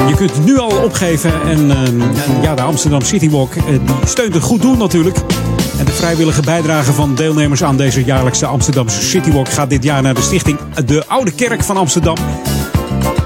je 0.08 0.14
kunt 0.16 0.46
nu 0.46 0.58
al 0.58 0.84
opgeven. 0.84 1.42
En, 1.42 1.72
ja, 2.42 2.56
de 2.56 2.62
Amsterdam 2.62 3.02
City 3.02 3.30
Walk 3.30 3.54
steunt 4.06 4.36
een 4.36 4.42
goed 4.42 4.62
doel 4.62 4.76
natuurlijk. 4.76 5.18
En 5.78 5.86
de 5.86 5.92
vrijwillige 5.92 6.42
bijdrage 6.42 6.94
van 6.94 7.16
deelnemers 7.16 7.64
aan 7.64 7.78
deze 7.78 8.04
jaarlijkse 8.04 8.46
Amsterdamse 8.46 9.02
City 9.02 9.32
Walk 9.32 9.50
gaat 9.50 9.70
dit 9.70 9.84
jaar 9.84 10.02
naar 10.02 10.14
de 10.14 10.22
stichting 10.22 10.60
De 10.86 11.04
Oude 11.08 11.32
Kerk 11.32 11.64
van 11.64 11.78
Amsterdam. 11.78 12.18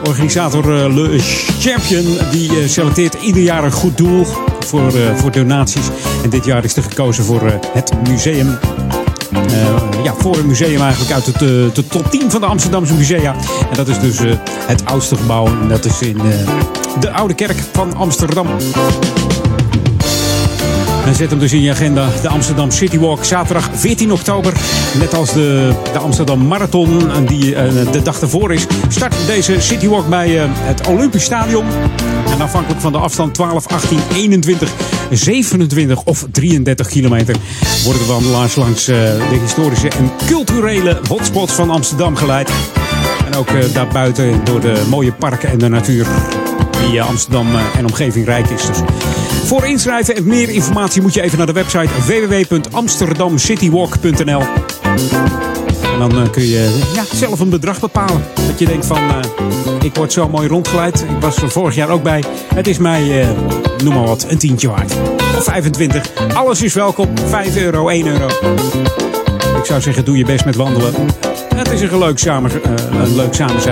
Organisator 0.08 0.76
eh, 0.76 0.93
Le 0.95 1.20
Champion 1.60 2.18
die 2.32 2.49
eh, 2.49 2.68
selecteert 2.68 3.14
ieder 3.14 3.41
jaar 3.41 3.64
een 3.64 3.72
goed 3.72 3.97
doel 3.97 4.26
voor, 4.60 4.88
eh, 4.88 5.16
voor 5.16 5.32
donaties. 5.32 5.88
En 6.24 6.30
dit 6.30 6.45
jaar 6.45 6.64
is 6.64 6.76
er 6.76 6.84
gekozen 6.84 7.24
voor 7.24 7.41
het 7.74 7.91
museum. 8.08 8.58
Ja, 10.04 10.14
voor 10.18 10.38
een 10.38 10.47
museum 10.47 10.82
eigenlijk 10.82 11.12
uit 11.12 11.26
het, 11.26 11.39
de 11.39 11.84
top 11.89 12.12
10 12.12 12.32
van 12.32 12.41
de 12.41 12.47
Amsterdamse 12.47 12.93
musea. 12.93 13.36
En 13.70 13.76
dat 13.76 13.88
is 13.88 13.99
dus 13.99 14.20
het 14.68 14.86
oudste 14.86 15.16
gebouw. 15.16 15.45
En 15.45 15.68
dat 15.68 15.86
is 15.86 16.01
in 16.01 16.18
de 16.99 17.12
Oude 17.12 17.34
Kerk 17.34 17.58
van 17.72 17.95
Amsterdam. 17.95 18.47
En 21.06 21.16
zet 21.16 21.30
hem 21.30 21.39
dus 21.39 21.54
in 21.54 21.62
je 21.62 21.72
agenda. 21.72 22.10
De 22.22 22.28
Amsterdam 22.28 22.72
City 22.72 22.99
Walk, 22.99 23.24
zaterdag 23.24 23.70
14 23.74 24.12
oktober. 24.12 24.54
Net 24.99 25.14
als 25.14 25.34
de, 25.34 25.74
de 25.93 25.99
Amsterdam 25.99 26.47
Marathon, 26.47 27.12
die 27.26 27.56
eh, 27.56 27.91
de 27.91 28.01
dag 28.01 28.22
ervoor 28.22 28.54
is. 28.54 28.66
Start 28.88 29.16
deze 29.28 29.62
City 29.62 29.88
Walk 29.88 30.10
bij 30.10 30.39
eh, 30.39 30.49
het 30.51 30.88
Olympisch 30.88 31.24
Stadion. 31.24 31.66
En 32.32 32.41
afhankelijk 32.41 32.82
van 32.82 32.91
de 32.91 32.97
afstand 32.97 33.34
12, 33.34 33.68
18, 33.68 33.99
21, 34.14 34.72
27 35.12 36.04
of 36.04 36.26
33 36.32 36.88
kilometer... 36.88 37.36
worden 37.84 38.01
de 38.01 38.08
wandelaars 38.08 38.56
langs 38.56 38.88
eh, 38.88 38.97
de 39.30 39.38
historische 39.41 39.89
en 39.89 40.12
culturele 40.28 40.99
hotspots 41.08 41.54
van 41.54 41.70
Amsterdam 41.70 42.16
geleid. 42.16 42.51
En 43.26 43.36
ook 43.36 43.74
daarbuiten 43.74 44.41
door 44.43 44.60
de 44.60 44.84
mooie 44.89 45.14
parken 45.14 45.49
en 45.49 45.58
de 45.58 45.70
natuur 45.70 46.08
die 46.89 47.01
Amsterdam 47.01 47.47
en 47.78 47.86
omgeving 47.86 48.26
rijk 48.26 48.49
is. 48.49 48.66
Dus 48.66 48.78
voor 49.46 49.66
inschrijven 49.66 50.16
en 50.16 50.28
meer 50.28 50.50
informatie 50.50 51.02
moet 51.02 51.14
je 51.14 51.22
even 51.22 51.38
naar 51.38 51.48
de 51.48 51.54
website 51.54 51.89
www.amsterdamcitywalk.nl. 52.06 54.41
En 55.94 56.00
dan 56.00 56.12
eh, 56.12 56.30
kun 56.32 56.44
je 56.44 56.82
ja, 56.94 57.04
zelf 57.14 57.39
een 57.39 57.50
bedrag 57.50 57.80
bepalen. 57.80 58.24
Dat 58.48 58.60
je 58.60 58.66
denkt 58.66 58.86
van, 58.86 58.98
eh, 58.98 59.20
ik 59.82 59.96
word 59.96 60.14
zo 60.14 60.30
mooi 60.30 60.48
rondgeleid. 60.48 61.02
Ik 61.02 61.22
was 61.22 61.38
er 61.38 61.52
vorig 61.52 61.76
jaar 61.76 61.89
ook 61.89 62.04
bij. 62.04 62.24
Het 62.56 62.68
is 62.68 62.78
mij, 62.78 63.22
eh, 63.22 63.30
noem 63.84 63.94
maar 63.94 64.06
wat, 64.06 64.26
een 64.30 64.38
tientje 64.38 64.68
waard. 64.68 64.94
Of 65.38 65.44
25. 65.44 66.12
Alles 66.34 66.62
is 66.62 66.74
welkom. 66.74 67.10
5 67.28 67.58
euro, 67.58 67.89
1 67.89 68.08
euro. 68.08 68.28
Ik 69.58 69.66
zou 69.66 69.82
zeggen, 69.82 70.06
doe 70.06 70.18
je 70.18 70.26
best 70.26 70.46
met 70.46 70.56
wandelen. 70.56 70.94
Het 71.56 71.72
is 71.72 71.82
een 71.82 71.98
leuk 71.98 72.20
samen, 72.20 72.52
een 73.02 73.16
leuk 73.16 73.34
zijn. 73.34 73.50
Dus 73.56 73.66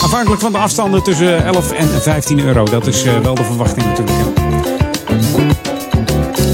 afhankelijk 0.00 0.40
van 0.40 0.52
de 0.52 0.58
afstanden 0.58 1.02
tussen 1.02 1.44
11 1.44 1.72
en 1.72 2.02
15 2.02 2.40
euro. 2.40 2.64
Dat 2.64 2.86
is 2.86 3.04
eh, 3.04 3.18
wel 3.18 3.34
de 3.34 3.44
verwachting 3.44 3.86
natuurlijk. 3.86 4.18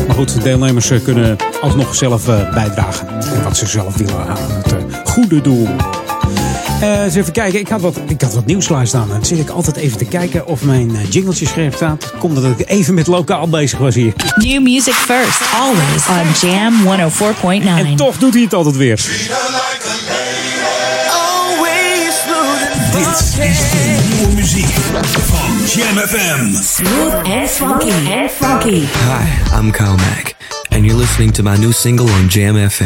Maar 0.06 0.16
goed, 0.16 0.34
de 0.34 0.42
deelnemers 0.42 0.90
eh, 0.90 1.02
kunnen 1.04 1.36
alsnog 1.60 1.94
zelf 1.94 2.28
eh, 2.28 2.54
bijdragen. 2.54 3.08
En 3.08 3.42
wat 3.42 3.56
ze 3.56 3.66
zelf 3.66 3.96
willen 3.96 4.26
aan 4.26 4.36
het 4.36 5.08
goede 5.08 5.40
doel. 5.40 5.68
Eens 6.82 7.14
even 7.14 7.32
kijken, 7.32 7.60
ik 7.60 7.68
had, 7.68 7.80
wat, 7.80 7.96
ik 8.06 8.20
had 8.20 8.34
wat 8.34 8.46
nieuws 8.46 8.66
klaarstaan. 8.66 9.08
Dan 9.08 9.24
zit 9.24 9.38
ik 9.38 9.48
altijd 9.48 9.76
even 9.76 9.98
te 9.98 10.04
kijken 10.04 10.46
of 10.46 10.62
mijn 10.62 10.90
jingletje 11.10 11.46
scherp 11.46 11.74
staat. 11.74 12.12
Komt 12.18 12.34
dat 12.34 12.44
ik 12.58 12.68
even 12.68 12.94
met 12.94 13.06
lokaal 13.06 13.48
bezig 13.48 13.78
was 13.78 13.94
hier. 13.94 14.12
New 14.36 14.62
music 14.62 14.94
first, 14.94 15.40
always 15.54 16.06
on 16.08 16.48
Jam 16.48 16.74
104.9. 17.62 17.86
En 17.86 17.96
toch 17.96 18.18
doet 18.18 18.34
hij 18.34 18.42
het 18.42 18.54
altijd 18.54 18.76
weer. 18.76 19.06
Dit 23.08 23.18
is 23.46 23.58
de 23.70 23.98
nieuwe 24.08 24.32
muziek 24.34 24.68
van 25.26 25.50
Jam 25.66 25.96
FM. 25.96 26.62
Smooth 26.62 27.14
and 27.14 27.50
funky 27.50 27.90
and 27.90 28.30
funky. 28.40 28.84
Hi, 28.86 29.58
I'm 29.58 29.70
Kyle 29.70 29.96
Mack, 29.96 30.34
and 30.70 30.84
you're 30.84 30.98
listening 31.00 31.32
to 31.32 31.42
my 31.42 31.56
new 31.56 31.72
single 31.72 32.06
on 32.10 32.28
Jam 32.28 32.70
FM. 32.70 32.84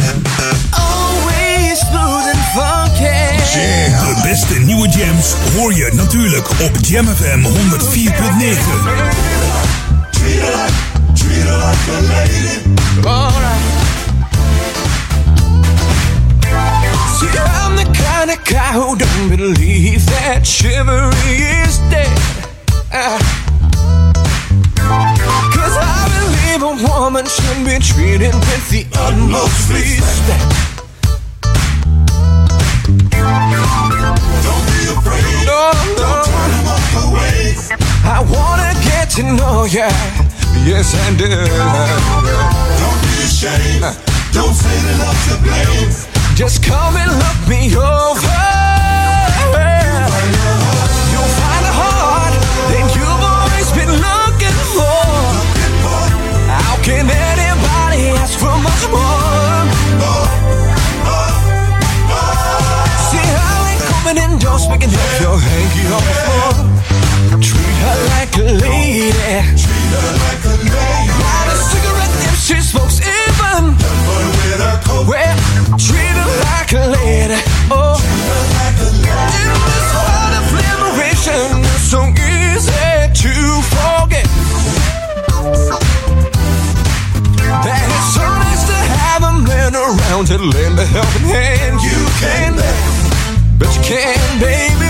Always 0.70 1.78
smooth 1.78 2.26
and 2.34 2.44
funky. 2.54 3.00
De 4.14 4.20
beste 4.22 4.58
nieuwe 4.58 4.88
jams 4.88 5.34
hoor 5.56 5.74
je 5.74 5.90
natuurlijk 5.92 6.50
op 6.50 6.70
Jam 6.80 7.06
FM 7.06 7.40
104.9. 7.42 7.52
Alright. 13.04 13.60
See, 17.18 17.28
I'm 17.28 17.71
the 17.71 17.71
kind 18.26 18.38
a 18.38 18.50
guy 18.52 18.72
who 18.72 18.96
don't 18.96 19.36
believe 19.36 20.04
that 20.06 20.46
chivalry 20.46 21.42
is 21.64 21.78
dead. 21.90 22.06
Ah. 22.92 23.18
Cause 25.54 25.76
I 25.80 26.06
believe 26.14 26.62
a 26.62 26.74
woman 26.86 27.26
should 27.26 27.64
be 27.66 27.78
treated 27.82 28.34
with 28.34 28.64
the 28.70 28.86
utmost 28.94 29.70
respect. 29.70 30.54
Don't 34.46 34.64
be 34.70 34.80
afraid. 34.94 35.46
No, 35.46 35.72
no. 35.98 36.06
Don't 36.06 36.24
turn 36.26 36.50
and 36.54 36.64
walk 36.66 36.90
away. 37.02 37.58
I 38.04 38.22
wanna 38.22 38.72
get 38.86 39.10
to 39.16 39.22
know 39.22 39.64
ya. 39.64 39.90
Yes, 40.62 40.94
I 40.94 41.10
do. 41.16 41.26
Don't 42.78 43.00
be 43.02 43.14
ashamed. 43.26 43.82
Don't 44.32 44.54
say 44.54 44.78
I'm 44.78 45.16
to 45.26 45.42
blame. 45.42 46.11
Just 46.34 46.62
come 46.64 46.96
and 46.96 47.10
look 47.12 47.40
me 47.46 47.76
over. 47.76 48.40
You'll 51.12 51.32
find 51.38 51.64
a 51.68 51.74
heart 51.76 52.34
that 52.72 52.88
you've 52.96 53.24
always 53.36 53.68
been 53.76 53.92
looking 53.92 54.58
for. 54.72 55.04
How 56.48 56.76
can 56.82 57.04
anybody 57.04 58.16
ask 58.16 58.38
for 58.40 58.56
much 58.64 58.84
more? 58.88 59.68
See, 63.12 63.28
up 64.96 65.12
your 65.20 65.38
hanky 65.38 65.84
on 65.92 66.02
the 66.08 66.16
floor. 66.24 66.52
Treat 67.44 67.76
her 67.84 67.98
like 68.16 68.32
a 68.40 68.48
lady. 68.56 69.12
Treat 69.60 69.90
her 70.00 70.12
like 70.24 70.44
a 70.48 70.56
lady. 70.64 71.12
Light 71.22 71.48
a 71.52 71.56
cigarette 71.60 72.16
if 72.24 72.36
she 72.40 72.58
smokes 72.60 72.98
even. 73.04 74.31
Treat 75.78 76.16
her 76.16 76.30
like 76.44 76.72
a 76.72 76.86
lady. 76.90 77.40
Oh, 77.70 77.96
in 77.98 78.86
this 79.68 79.88
of 80.38 80.46
liberation, 80.52 81.64
it's 81.64 81.90
so 81.90 82.00
easy 82.12 82.72
to 83.22 83.32
forget. 83.72 84.26
That 87.62 87.82
it's 87.88 88.16
nice 88.16 88.62
to 88.68 88.78
have 89.00 89.22
a 89.22 89.32
man 89.42 89.72
around 89.74 90.26
to 90.26 90.38
lend 90.38 90.78
a 90.78 90.84
helping 90.84 91.26
hand. 91.28 91.80
You 91.80 92.00
can, 92.20 92.56
but 93.58 93.68
you 93.74 93.82
can, 93.82 94.18
baby. 94.40 94.88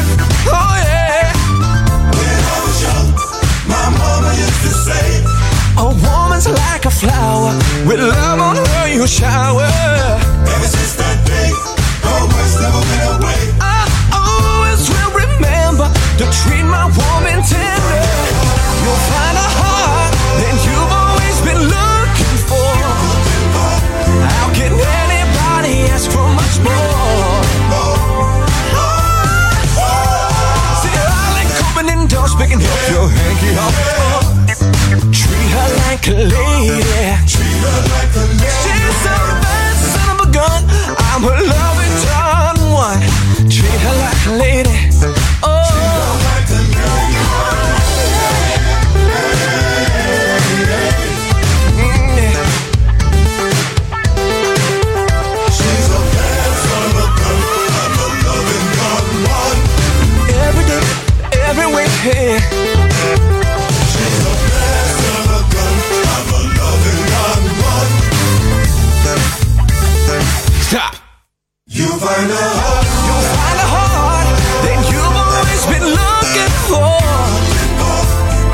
Oh 0.49 0.75
yeah. 0.83 1.33
When 2.11 2.43
I 2.43 2.59
was 2.65 2.79
young, 2.83 3.09
my 3.69 3.87
mama 3.99 4.31
used 4.35 4.63
to 4.63 4.73
say, 4.87 5.23
woman's 6.33 6.49
like 6.49 6.87
a 6.87 6.91
flower. 6.91 7.53
With 7.87 8.01
love 8.01 8.41
on 8.41 8.57
her, 8.57 8.89
you 8.89 9.07
shower. 9.07 9.69
Ever 10.55 10.69
since 10.69 10.95
that 10.97 11.19
day, 11.29 11.53
words 12.33 12.55
never 12.57 12.81
went 12.89 13.05
away. 13.21 13.41
I 13.61 13.85
always 14.17 14.81
will 14.89 15.13
remember 15.13 15.93
to 15.93 16.25
treat 16.41 16.65
my 16.65 16.89
woman 16.89 17.39
tender. 17.45 18.05
You'll 18.81 19.05
find 19.13 19.37
a 19.37 19.49
heart 19.61 20.13
that 20.41 20.57
you've 20.65 20.93
always 21.05 21.37
been 21.45 21.63
looking 21.69 22.37
for. 22.49 22.73
How 24.25 24.49
can 24.57 24.73
anybody 24.73 25.93
ask 25.93 26.09
for 26.09 26.27
much 26.33 26.57
more? 26.65 27.45
See, 30.81 30.97
I 30.97 31.29
like 31.37 31.51
coming 31.61 31.89
indoors, 31.93 32.33
picking 32.41 32.63
up 32.65 32.83
your 32.89 33.09
hanky 33.21 33.53
off 33.61 34.22
like 36.03 36.17
a 36.17 36.25
lady. 36.25 36.83
Treat 37.27 37.59
her 37.63 37.79
like 37.95 38.15
a 38.17 38.25
lady. 38.27 38.51
She's 38.63 39.03
a 39.07 39.19
bad 39.43 39.77
son 39.77 40.21
of 40.21 40.29
a 40.29 40.33
gun. 40.33 40.63
I'm 40.99 41.23
her 41.23 41.41
loving 41.47 41.97
done 42.07 42.61
one. 42.73 43.01
Treat 43.49 43.81
her 43.81 43.95
like 44.01 44.27
a 44.27 44.33
lady. 44.39 44.72
You'll 72.13 73.25
find 73.33 73.57
a 73.57 73.69
heart 73.73 74.29
that 74.69 74.79
you've 74.93 75.17
always 75.17 75.65
been 75.65 75.87
looking 75.97 76.53
for. 76.69 76.93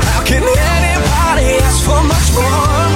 How 0.07 0.23
can 0.23 0.43
anybody 0.47 1.59
ask 1.59 1.83
for 1.83 1.99
much 2.07 2.27
more? 2.39 2.87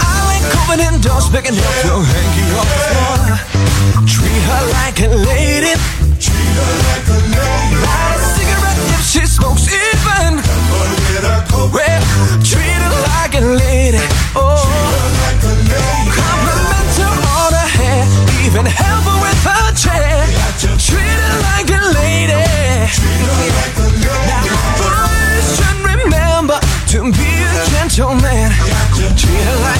I 0.00 0.24
like 0.24 0.44
coming 0.56 0.80
indoors, 0.80 1.28
picking 1.28 1.60
up 1.60 1.76
your 1.84 2.00
hanky 2.00 2.48
off 2.56 2.64
the 2.72 2.80
floor. 2.88 3.36
Treat 4.08 4.42
her 4.48 4.62
like 4.72 4.96
a 5.04 5.08
lady. 5.28 5.39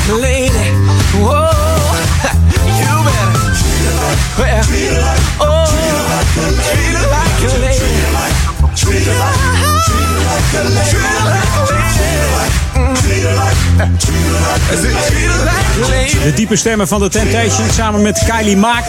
Lady. 0.08 0.70
Whoa, 1.20 1.50
you 2.80 3.04
better. 3.04 3.40
Well, 4.38 4.64
oh, 5.40 5.66
treat 6.70 6.96
her 6.96 7.06
like 7.10 7.42
a 7.42 7.58
lady. 7.58 7.78
Treat 8.74 9.04
her 9.06 9.18
like, 9.18 9.36
treat 9.84 10.06
her 10.06 10.24
like 10.28 10.54
a 10.54 10.68
lady. 10.68 10.90
Treat 10.90 11.04
her 11.04 11.24
like 11.28 11.54
a 11.56 11.64
lady. 11.70 11.90
Treat 13.00 13.24
her 13.24 13.34
like, 13.36 13.54
treat 14.00 14.24
her 14.24 14.40
like 14.46 14.60
a 14.60 14.76
lady. 14.80 14.96
Treat 15.08 15.26
her 15.26 15.44
like 15.44 15.76
a 15.76 15.88
lady. 15.90 16.18
De 16.22 16.32
diepe 16.34 16.56
stemmen 16.56 16.88
van 16.88 16.98
de 16.98 17.08
Temptation 17.08 17.70
samen 17.70 18.02
met 18.02 18.18
Kylie 18.18 18.56
Mack. 18.56 18.84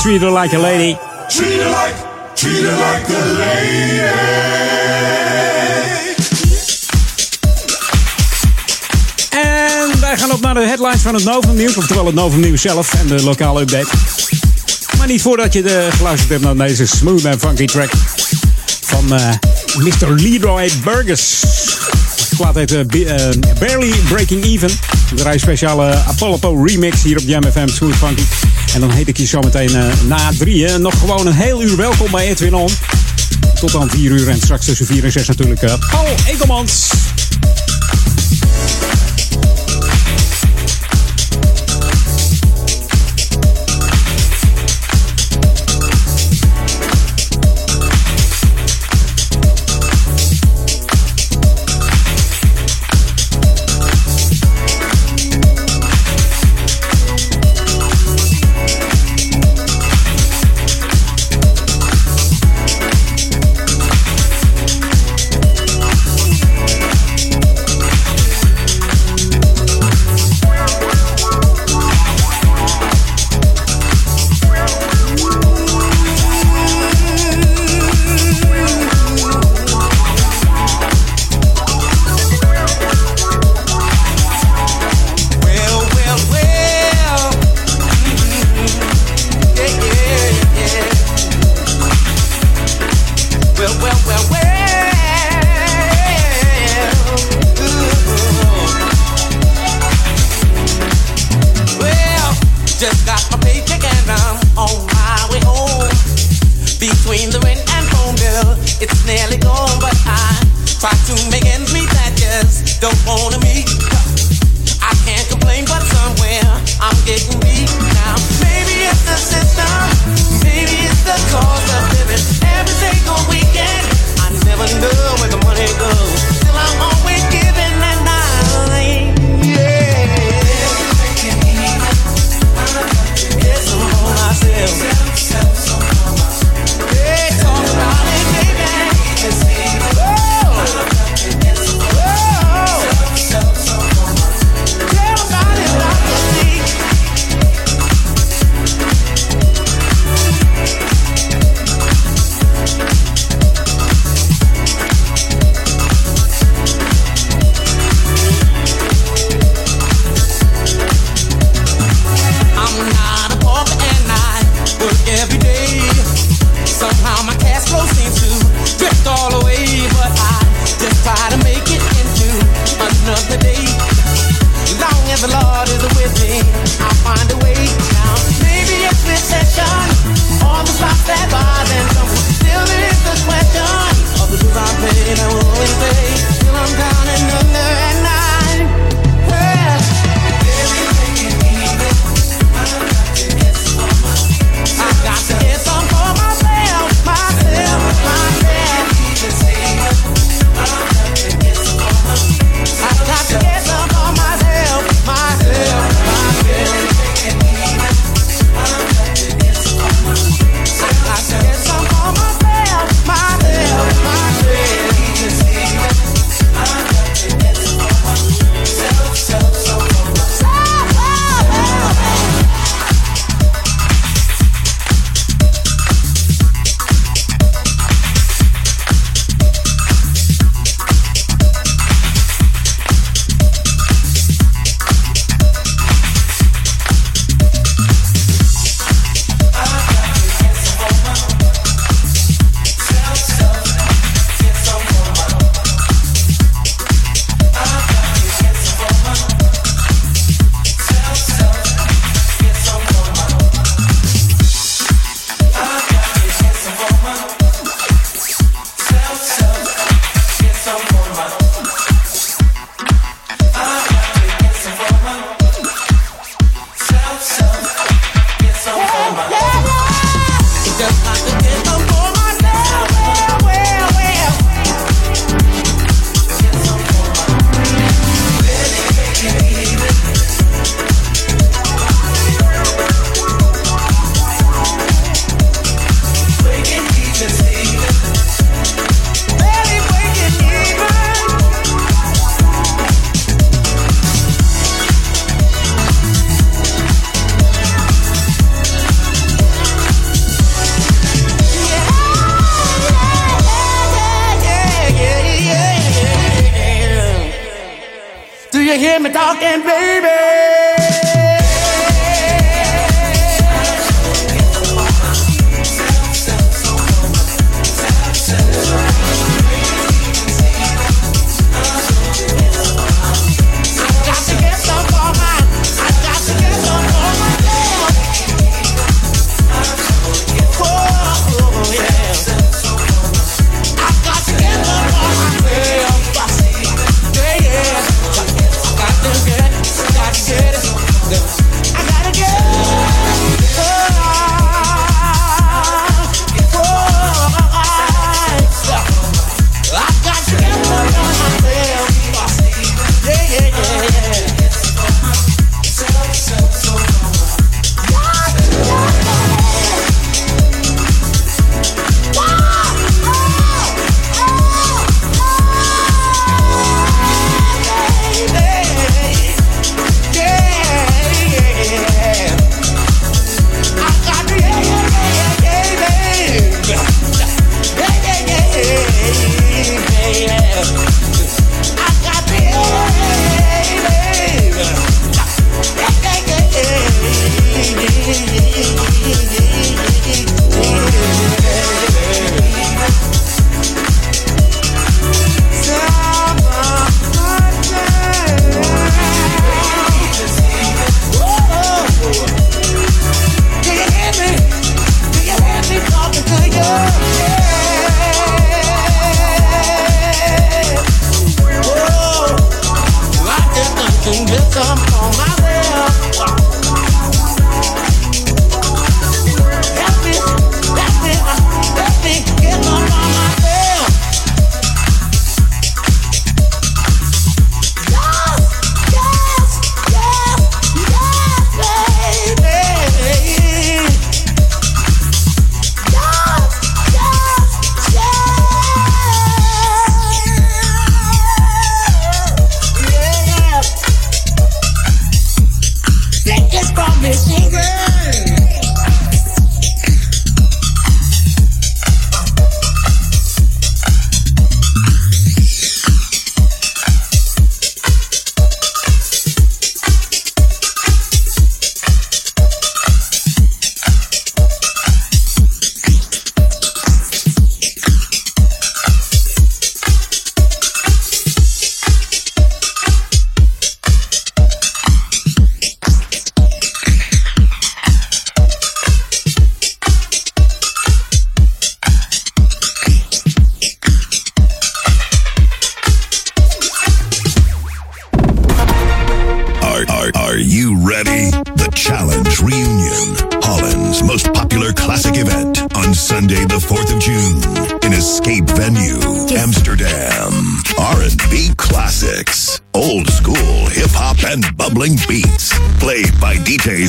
Treat 0.00 0.20
her 0.20 0.42
like 0.42 0.56
a 0.56 0.60
lady. 0.60 0.98
Treat 1.28 1.60
her 1.60 1.70
like, 1.70 1.94
treat 2.34 2.62
her 2.62 2.76
like 2.76 3.08
a 3.08 3.24
lady. 3.38 4.00
Naar 10.54 10.62
de 10.62 10.68
headlines 10.68 11.00
van 11.00 11.14
het 11.14 11.24
Novum 11.24 11.54
Nieuws. 11.54 11.76
Oftewel 11.76 12.06
het 12.06 12.14
Novum 12.14 12.40
Nieuws 12.40 12.60
zelf 12.60 12.94
en 12.94 13.06
de 13.06 13.22
lokale 13.22 13.60
update. 13.60 13.88
Maar 14.98 15.06
niet 15.06 15.22
voordat 15.22 15.52
je 15.52 15.62
de 15.62 15.88
geluisterd 15.90 16.30
hebt 16.30 16.42
naar 16.42 16.66
deze 16.66 16.86
smooth 16.86 17.24
en 17.24 17.40
funky 17.40 17.64
track. 17.64 17.90
Van 18.80 19.14
eh, 19.14 19.28
Mr. 19.78 20.10
Leroy 20.10 20.70
Burgess. 20.84 21.40
De 22.30 22.36
plaat 22.36 22.56
eh, 22.56 22.80
eh, 22.80 23.34
Barely 23.58 23.94
Breaking 24.08 24.44
Even. 24.44 24.68
Een 25.10 25.18
vrij 25.18 25.38
speciale 25.38 25.94
Apollo 25.94 26.64
remix 26.64 27.02
hier 27.02 27.18
op 27.18 27.24
Jam 27.26 27.42
FM 27.42 27.68
Smooth 27.68 27.96
Funky. 27.96 28.22
En 28.74 28.80
dan 28.80 28.90
heet 28.90 29.08
ik 29.08 29.16
je 29.16 29.26
zometeen 29.26 29.74
eh 29.74 29.84
na 30.06 30.30
drieën. 30.38 30.82
Nog 30.82 30.98
gewoon 30.98 31.26
een 31.26 31.32
heel 31.32 31.62
uur 31.62 31.76
welkom 31.76 32.10
bij 32.10 32.28
Edwin 32.28 32.54
On. 32.54 32.70
Tot 33.54 33.74
aan 33.74 33.90
vier 33.90 34.10
uur 34.10 34.28
en 34.28 34.40
straks 34.40 34.64
tussen 34.64 34.86
vier 34.86 35.04
en 35.04 35.12
zes 35.12 35.26
natuurlijk 35.26 35.62
eh, 35.62 35.74
Paul 35.90 36.06
Ekelmans. 36.26 36.90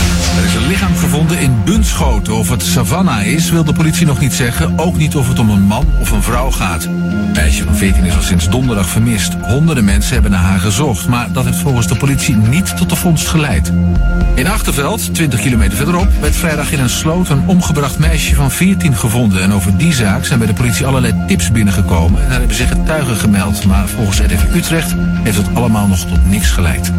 Er 0.37 0.45
is 0.45 0.53
een 0.53 0.67
lichaam 0.67 0.95
gevonden 0.95 1.39
in 1.39 1.63
Bunschoten. 1.65 2.33
Of 2.33 2.49
het 2.49 2.63
Savannah 2.63 3.25
is, 3.25 3.49
wil 3.49 3.63
de 3.63 3.73
politie 3.73 4.05
nog 4.05 4.19
niet 4.19 4.33
zeggen. 4.33 4.79
Ook 4.79 4.97
niet 4.97 5.15
of 5.15 5.27
het 5.27 5.39
om 5.39 5.49
een 5.49 5.61
man 5.61 5.85
of 5.99 6.11
een 6.11 6.23
vrouw 6.23 6.51
gaat. 6.51 6.83
Het 6.83 7.35
meisje 7.35 7.63
van 7.63 7.75
14 7.75 8.05
is 8.05 8.15
al 8.15 8.21
sinds 8.21 8.49
donderdag 8.49 8.87
vermist. 8.87 9.33
Honderden 9.41 9.85
mensen 9.85 10.13
hebben 10.13 10.31
naar 10.31 10.43
haar 10.43 10.59
gezocht. 10.59 11.07
Maar 11.07 11.31
dat 11.31 11.45
heeft 11.45 11.57
volgens 11.57 11.87
de 11.87 11.95
politie 11.95 12.35
niet 12.35 12.77
tot 12.77 12.89
de 12.89 12.95
vondst 12.95 13.27
geleid. 13.27 13.71
In 14.35 14.47
Achterveld, 14.47 15.13
20 15.13 15.41
kilometer 15.41 15.77
verderop, 15.77 16.07
werd 16.19 16.35
vrijdag 16.35 16.71
in 16.71 16.79
een 16.79 16.89
sloot 16.89 17.29
een 17.29 17.47
omgebracht 17.47 17.99
meisje 17.99 18.35
van 18.35 18.51
14 18.51 18.95
gevonden. 18.95 19.41
En 19.41 19.53
over 19.53 19.77
die 19.77 19.93
zaak 19.93 20.25
zijn 20.25 20.39
bij 20.39 20.47
de 20.47 20.53
politie 20.53 20.85
allerlei 20.85 21.13
tips 21.27 21.51
binnengekomen. 21.51 22.21
En 22.21 22.29
daar 22.29 22.39
hebben 22.39 22.57
zich 22.57 22.67
getuigen 22.67 23.15
gemeld. 23.15 23.65
Maar 23.65 23.87
volgens 23.87 24.19
RTV 24.19 24.55
Utrecht 24.55 24.95
heeft 25.23 25.37
het 25.37 25.55
allemaal 25.55 25.87
nog 25.87 25.99
tot 25.99 26.29
niks 26.29 26.49
geleid. 26.49 26.91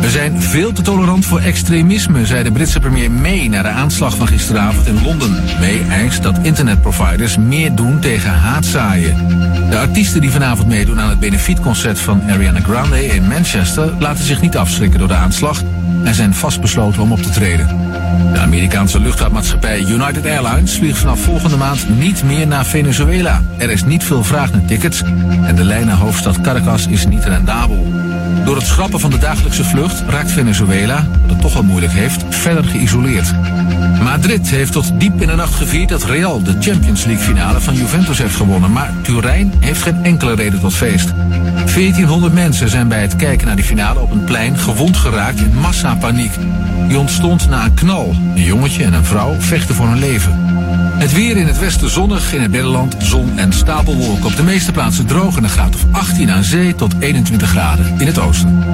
We 0.00 0.10
zijn 0.10 0.42
veel 0.42 0.72
te 0.72 0.82
tolerant 0.82 1.26
voor 1.26 1.40
extremisme, 1.40 2.26
zei 2.26 2.42
de 2.42 2.52
Britse 2.52 2.65
premier 2.74 3.10
May 3.10 3.48
na 3.48 3.62
de 3.62 3.68
aanslag 3.68 4.16
van 4.16 4.26
gisteravond 4.26 4.86
in 4.86 5.02
Londen. 5.02 5.44
May 5.60 5.82
eist 5.88 6.22
dat 6.22 6.38
internetproviders 6.42 7.36
meer 7.36 7.74
doen 7.74 7.98
tegen 7.98 8.30
haatzaaien. 8.30 9.28
De 9.70 9.78
artiesten 9.78 10.20
die 10.20 10.30
vanavond 10.30 10.68
meedoen 10.68 11.00
aan 11.00 11.08
het 11.08 11.20
benefietconcert 11.20 11.98
van 11.98 12.22
Ariana 12.30 12.60
Grande 12.60 13.06
in 13.06 13.28
Manchester 13.28 13.92
laten 13.98 14.24
zich 14.24 14.40
niet 14.40 14.56
afschrikken 14.56 14.98
door 14.98 15.08
de 15.08 15.14
aanslag 15.14 15.62
en 16.04 16.14
zijn 16.14 16.34
vastbesloten 16.34 17.02
om 17.02 17.12
op 17.12 17.22
te 17.22 17.30
treden. 17.30 17.66
De 18.32 18.38
Amerikaanse 18.38 19.00
luchtvaartmaatschappij 19.00 19.80
United 19.80 20.26
Airlines 20.26 20.76
vliegt 20.76 20.98
vanaf 20.98 21.20
volgende 21.20 21.56
maand 21.56 21.98
niet 21.98 22.24
meer 22.24 22.46
naar 22.46 22.66
Venezuela. 22.66 23.42
Er 23.56 23.70
is 23.70 23.84
niet 23.84 24.04
veel 24.04 24.24
vraag 24.24 24.52
naar 24.52 24.64
tickets 24.64 25.02
en 25.42 25.54
de 25.54 25.64
lijn 25.64 25.86
naar 25.86 25.96
hoofdstad 25.96 26.40
Caracas 26.40 26.86
is 26.86 27.06
niet 27.06 27.24
rendabel. 27.24 28.05
Door 28.44 28.56
het 28.56 28.66
schrappen 28.66 29.00
van 29.00 29.10
de 29.10 29.18
dagelijkse 29.18 29.64
vlucht 29.64 30.02
raakt 30.08 30.30
Venezuela, 30.30 31.06
dat 31.20 31.30
het 31.30 31.40
toch 31.40 31.56
al 31.56 31.62
moeilijk 31.62 31.92
heeft, 31.92 32.24
verder 32.28 32.64
geïsoleerd. 32.64 33.32
Madrid 34.02 34.48
heeft 34.48 34.72
tot 34.72 35.00
diep 35.00 35.20
in 35.20 35.28
de 35.28 35.34
nacht 35.34 35.54
gevierd 35.54 35.88
dat 35.88 36.04
Real 36.04 36.42
de 36.42 36.56
Champions 36.60 37.04
League 37.04 37.24
finale 37.24 37.60
van 37.60 37.74
Juventus 37.74 38.18
heeft 38.18 38.36
gewonnen. 38.36 38.72
Maar 38.72 38.92
Turijn 39.02 39.52
heeft 39.58 39.82
geen 39.82 40.04
enkele 40.04 40.34
reden 40.34 40.60
tot 40.60 40.74
feest. 40.74 41.12
1400 41.74 42.32
mensen 42.34 42.68
zijn 42.68 42.88
bij 42.88 43.00
het 43.00 43.16
kijken 43.16 43.46
naar 43.46 43.56
die 43.56 43.64
finale 43.64 44.00
op 44.00 44.10
een 44.10 44.24
plein 44.24 44.58
gewond 44.58 44.96
geraakt 44.96 45.40
in 45.40 45.58
massapaniek. 45.60 46.32
Die 46.88 46.98
ontstond 46.98 47.48
na 47.48 47.64
een 47.64 47.74
knal. 47.74 48.14
Een 48.34 48.42
jongetje 48.42 48.84
en 48.84 48.92
een 48.92 49.04
vrouw 49.04 49.34
vechten 49.38 49.74
voor 49.74 49.86
hun 49.86 49.98
leven. 49.98 50.46
Het 50.98 51.12
weer 51.12 51.36
in 51.36 51.46
het 51.46 51.58
westen 51.58 51.90
zonnig, 51.90 52.34
in 52.34 52.42
het 52.42 52.50
binnenland 52.50 52.96
zon 52.98 53.38
en 53.38 53.52
stapelwolken. 53.52 54.24
Op 54.24 54.36
de 54.36 54.42
meeste 54.42 54.72
plaatsen 54.72 55.06
droog 55.06 55.36
en 55.36 55.42
een 55.42 55.50
graad 55.50 55.74
of 55.74 55.84
18 55.90 56.30
aan 56.30 56.44
zee 56.44 56.74
tot 56.74 56.94
21 56.98 57.48
graden 57.48 57.94
in 57.98 58.06
het 58.06 58.15
oosten. 58.18 58.64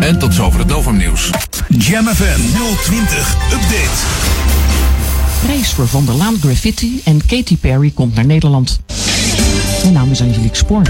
En 0.00 0.18
tot 0.18 0.34
zover 0.34 0.58
het 0.58 0.68
Novum 0.68 0.96
nieuws. 0.96 1.30
Jam 1.68 2.06
FM 2.06 2.40
020 2.82 3.34
Update. 3.52 4.00
Prijs 5.42 5.72
voor 5.72 5.88
Van 5.88 6.04
der 6.04 6.14
Laan 6.14 6.36
Graffiti 6.40 7.00
en 7.04 7.26
Katy 7.26 7.56
Perry 7.56 7.90
komt 7.90 8.14
naar 8.14 8.26
Nederland. 8.26 8.80
Mijn 9.82 9.94
naam 9.94 10.10
is 10.10 10.20
Angelique 10.20 10.56
Spoor. 10.56 10.82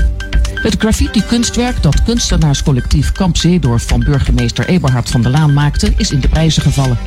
Het 0.60 0.76
graffiti-kunstwerk 0.78 1.82
dat 1.82 2.02
kunstenaarscollectief 2.02 3.12
Kamp 3.12 3.36
Zeedorf 3.36 3.86
van 3.86 4.00
burgemeester 4.00 4.68
Eberhard 4.68 5.10
van 5.10 5.22
der 5.22 5.30
Laan 5.30 5.52
maakte, 5.52 5.92
is 5.96 6.10
in 6.10 6.20
de 6.20 6.28
prijzen 6.28 6.62
gevallen. 6.62 6.98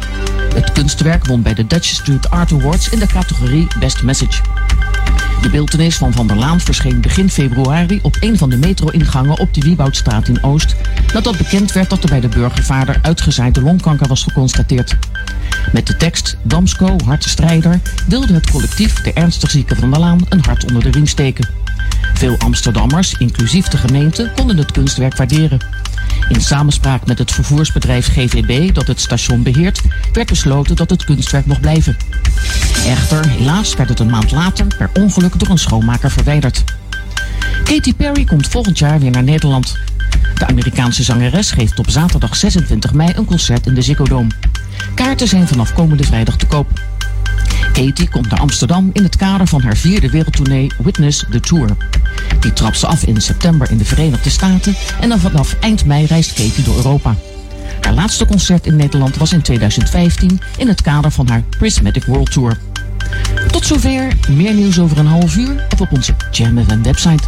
Het 0.54 0.72
kunstwerk 0.72 1.26
won 1.26 1.42
bij 1.42 1.54
de 1.54 1.68
Dutch 1.68 1.88
Street 1.88 2.30
Art 2.30 2.52
Awards 2.52 2.90
in 2.90 3.00
de 3.00 3.08
categorie 3.08 3.68
Best 3.80 4.04
Message. 4.04 4.42
De 5.42 5.50
beeltenis 5.50 5.98
van 5.98 6.14
Van 6.14 6.28
der 6.28 6.38
Laan 6.38 6.60
verscheen 6.60 7.02
begin 7.02 7.30
februari 7.30 8.00
op 8.02 8.18
een 8.20 8.38
van 8.38 8.50
de 8.50 8.58
metro-ingangen 8.58 9.40
op 9.40 9.54
de 9.54 9.62
Wieboudstraat 9.62 10.28
in 10.28 10.44
Oost, 10.44 10.76
nadat 11.14 11.38
bekend 11.38 11.72
werd 11.72 11.90
dat 11.90 12.04
er 12.04 12.10
bij 12.10 12.20
de 12.20 12.28
burgervader 12.28 13.00
uitgezaaide 13.02 13.62
longkanker 13.62 14.08
was 14.08 14.24
geconstateerd. 14.24 14.98
Met 15.72 15.88
de 15.88 15.98
tekst 15.98 16.38
Damsko, 16.44 16.96
hartstrijder, 17.06 17.80
wilde 18.08 18.34
het 18.34 18.52
collectief 18.52 19.02
de 19.02 19.14
ernstig 19.14 19.52
zieke 19.52 19.76
Van 19.76 19.92
der 19.92 20.00
Laan 20.00 20.26
een 20.30 20.44
hart 20.46 20.66
onder 20.66 20.84
de 20.84 20.92
riem 20.92 21.08
steken. 21.08 21.62
Veel 22.14 22.36
Amsterdammers, 22.38 23.14
inclusief 23.14 23.43
de 23.52 23.78
gemeente, 23.78 24.32
konden 24.36 24.58
het 24.58 24.72
kunstwerk 24.72 25.18
waarderen. 25.18 25.60
In 26.30 26.42
samenspraak 26.42 27.06
met 27.06 27.18
het 27.18 27.32
vervoersbedrijf 27.32 28.08
GVB 28.08 28.74
dat 28.74 28.88
het 28.88 29.00
station 29.00 29.44
beheert, 29.44 29.82
werd 30.14 30.30
besloten 30.30 30.76
dat 30.76 30.90
het 30.90 31.04
kunstwerk 31.04 31.46
mocht 31.46 31.62
blijven. 31.62 31.98
Echter, 32.86 33.30
helaas 33.30 33.76
werd 33.76 33.90
het 33.90 34.00
een 34.00 34.10
maand 34.10 34.32
later 34.32 34.68
per 34.78 34.90
ongeluk 34.94 35.40
door 35.40 35.50
een 35.50 35.58
schoonmaker 35.58 36.12
verwijderd. 36.12 36.64
Katy 37.64 37.94
Perry 37.94 38.24
komt 38.24 38.48
volgend 38.48 38.80
jaar 38.80 39.00
weer 39.00 39.12
naar 39.12 39.24
Nederland. 39.24 39.78
De 40.38 40.48
Amerikaanse 40.48 41.04
zangeres 41.04 41.52
geeft 41.52 41.80
op 41.80 41.90
zaterdag 41.90 42.36
26 42.36 42.94
mei 42.94 43.12
een 43.16 43.26
concert 43.26 43.66
in 43.66 43.74
de 43.74 43.82
Ziggo 43.82 44.04
Dome. 44.04 44.30
Kaarten 44.96 45.28
zijn 45.28 45.48
vanaf 45.48 45.74
komende 45.74 46.04
vrijdag 46.04 46.36
te 46.38 46.46
koop. 46.46 46.68
Katy 47.74 48.08
komt 48.08 48.30
naar 48.30 48.40
Amsterdam 48.40 48.90
in 48.94 49.04
het 49.04 49.16
kader 49.16 49.48
van 49.48 49.62
haar 49.62 49.78
vierde 49.78 50.10
wereldtournee 50.10 50.72
Witness 50.78 51.26
the 51.32 51.40
Tour. 51.40 51.70
Die 52.40 52.54
trapt 52.54 52.78
ze 52.78 52.88
af 52.88 53.04
in 53.04 53.22
september 53.22 53.72
in 53.72 53.78
de 53.78 53.86
Verenigde 53.86 54.30
Staten 54.30 54.76
en 55.00 55.10
dan 55.10 55.20
vanaf 55.20 55.56
eind 55.60 55.86
mei 55.86 56.06
reist 56.06 56.34
Katy 56.34 56.64
door 56.64 56.76
Europa. 56.76 57.16
Haar 57.82 57.94
laatste 57.94 58.26
concert 58.26 58.66
in 58.66 58.76
Nederland 58.76 59.18
was 59.18 59.34
in 59.34 59.42
2015 59.42 60.42
in 60.58 60.68
het 60.68 60.82
kader 60.82 61.12
van 61.12 61.28
haar 61.28 61.44
Prismatic 61.58 62.04
World 62.04 62.32
Tour. 62.32 62.58
Tot 63.52 63.66
zover, 63.66 64.08
meer 64.30 64.54
nieuws 64.54 64.80
over 64.80 64.98
een 64.98 65.08
half 65.08 65.36
uur 65.36 65.66
of 65.74 65.82
op 65.82 65.92
onze 65.92 66.14
Jam 66.32 66.66
FM 66.66 66.82
website. 66.82 67.24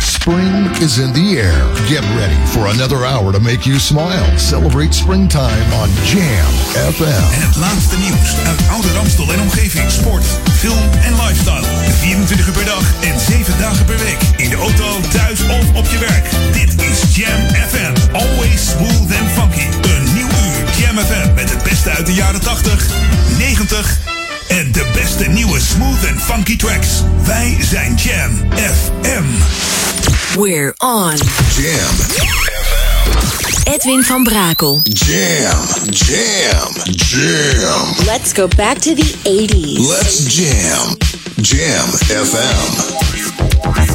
Spring 0.00 0.76
is 0.80 0.98
in 0.98 1.12
the 1.12 1.40
air. 1.40 1.52
Get 1.86 2.04
ready 2.16 2.46
for 2.46 2.66
another 2.66 3.04
hour 3.04 3.32
to 3.32 3.40
make 3.40 3.68
you 3.68 3.78
smile. 3.78 4.38
Celebrate 4.38 4.92
springtime 4.92 5.64
on 5.82 5.88
Jam 6.04 6.52
FM. 6.92 7.32
En 7.34 7.42
het 7.46 7.56
laatste 7.56 7.96
nieuws 7.98 8.30
uit 8.46 8.60
Oude 8.70 8.92
Ramstel 8.92 9.32
en 9.32 9.40
omgeving. 9.40 9.90
Sport, 9.90 10.24
film 10.58 10.90
en 11.02 11.12
lifestyle. 11.12 11.66
24 12.00 12.46
uur 12.46 12.52
per 12.52 12.64
dag 12.64 12.84
en 13.00 13.20
7 13.20 13.58
dagen 13.58 13.84
per 13.84 13.98
week. 13.98 14.20
In 14.36 14.50
de 14.50 14.56
auto, 14.56 15.00
thuis 15.12 15.40
of 15.42 15.74
op 15.74 15.86
je 15.86 15.98
werk. 15.98 16.26
Dit 16.52 16.82
is 16.90 17.16
Jam 17.16 17.40
FM. 17.68 18.12
Always 18.12 18.68
smooth 18.70 19.10
and 19.20 19.30
funky. 19.36 19.66
Een 19.82 20.14
nieuw 20.14 20.26
uur 20.26 20.48
beste 21.68 21.90
uit 21.90 22.06
de 22.06 22.14
jaren 22.14 22.40
80, 22.40 22.86
90 23.38 24.17
en 24.48 24.72
de 24.72 24.90
beste 24.94 25.28
nieuwe 25.28 25.60
smooth 25.60 26.04
en 26.04 26.20
funky 26.20 26.56
tracks. 26.56 26.88
Wij 27.24 27.56
zijn 27.60 27.94
Jam 27.94 28.30
FM. 28.52 29.24
We're 30.40 30.74
on. 30.78 31.16
Jam. 31.56 31.96
Edwin 33.64 34.02
van 34.02 34.22
Brakel. 34.22 34.80
Jam. 34.82 35.66
Jam. 35.90 36.72
Jam. 36.84 38.06
Let's 38.06 38.32
go 38.32 38.48
back 38.56 38.78
to 38.78 38.94
the 38.94 39.14
80s. 39.24 39.88
Let's 39.88 40.36
jam. 40.36 40.96
Jam 41.42 41.88
FM. 42.26 43.87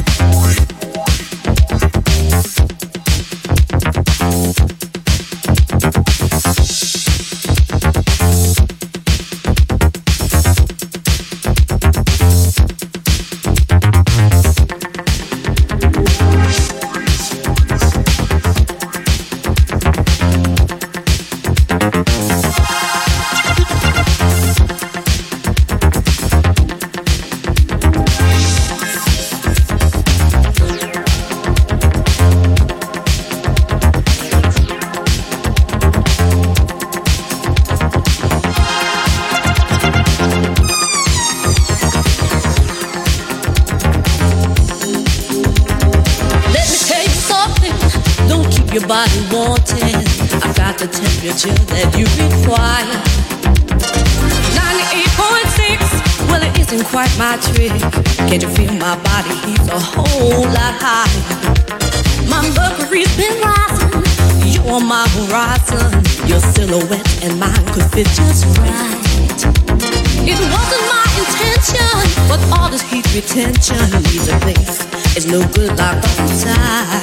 All 73.14 73.20
this 73.20 73.32
heat 73.32 73.44
retention 73.44 74.02
leaves 74.02 74.28
a 74.28 74.38
place. 74.40 74.86
It's 75.16 75.26
no 75.26 75.46
good 75.52 75.76
like 75.78 76.02
inside. 76.20 77.02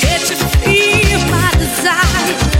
Can't 0.00 0.30
you 0.30 0.36
feel 0.36 1.20
my 1.30 1.50
desire? 1.58 2.51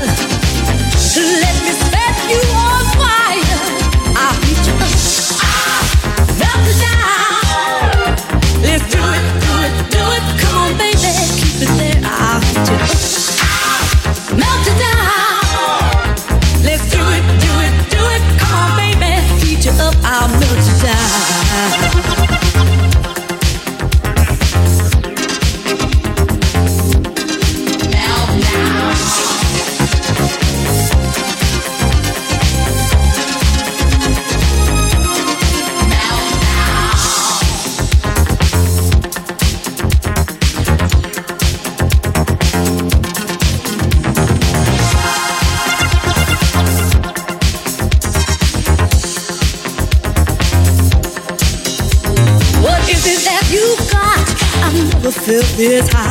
This 55.69 55.89
high. 55.93 56.11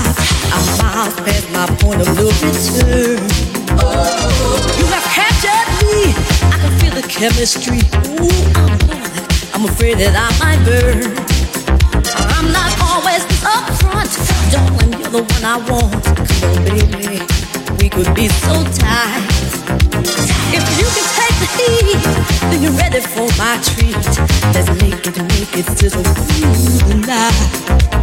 I'm 0.55 0.65
miles 0.79 1.15
my 1.51 1.67
point 1.83 1.99
of 1.99 2.07
no 2.15 2.31
return. 2.39 3.19
Oh, 3.75 4.55
you 4.79 4.85
have 4.87 5.03
captured 5.11 5.67
me. 5.91 6.15
I 6.47 6.57
can 6.61 6.71
feel 6.79 6.93
the 6.95 7.05
chemistry. 7.07 7.83
Ooh, 8.15 8.31
I'm. 8.55 8.91
I'm 9.53 9.65
afraid 9.67 9.97
that 9.99 10.15
I 10.15 10.31
might 10.39 10.63
burn. 10.63 11.11
I'm 12.31 12.47
not 12.55 12.71
always 12.79 13.27
upfront, 13.43 14.15
darling. 14.55 14.95
You're 14.99 15.19
the 15.19 15.23
one 15.27 15.43
I 15.43 15.57
want. 15.67 15.99
Come 15.99 16.47
on, 16.47 16.63
baby, 16.71 17.19
we 17.75 17.89
could 17.89 18.15
be 18.15 18.29
so 18.29 18.63
tight. 18.79 19.27
If 20.55 20.63
you 20.79 20.87
can 20.95 21.07
take 21.19 21.37
the 21.43 21.49
heat, 21.59 22.03
then 22.47 22.63
you're 22.63 22.79
ready 22.79 23.01
for 23.01 23.27
my 23.35 23.59
treat. 23.75 23.99
Let's 24.55 24.71
make 24.79 25.05
it, 25.05 25.17
make 25.35 25.51
it 25.59 25.67
sizzle 25.77 26.03
through 26.03 26.87
the 26.87 26.95
night. 27.05 28.00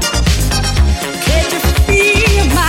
Can 2.38 2.46
you 2.46 2.54
feel 2.54 2.62
my 2.62 2.68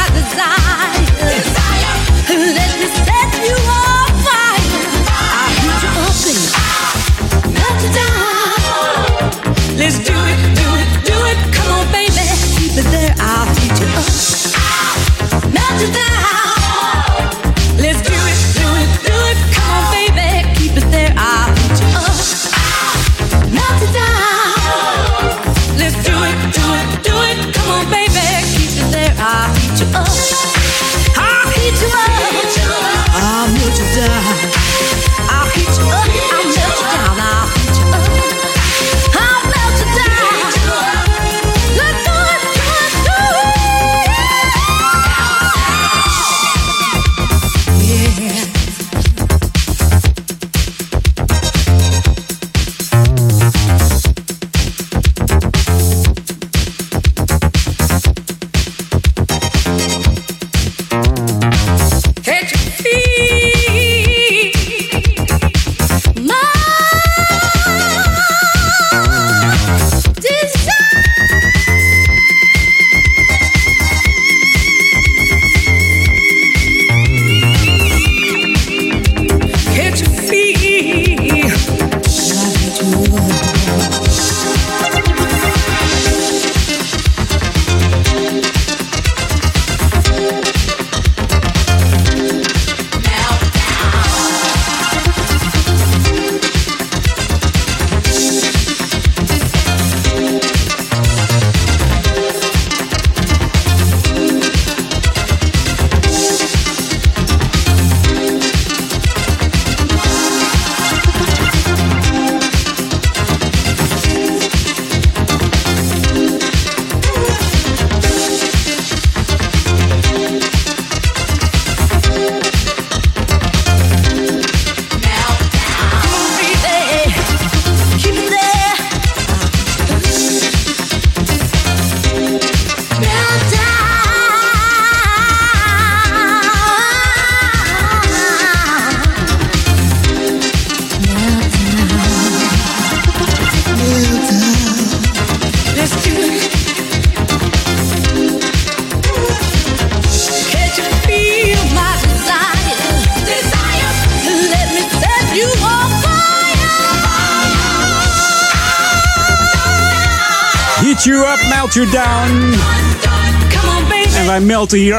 I'm 31.82 31.88
Há 33.14 33.48
muito 33.48 33.82
dar. 33.96 34.99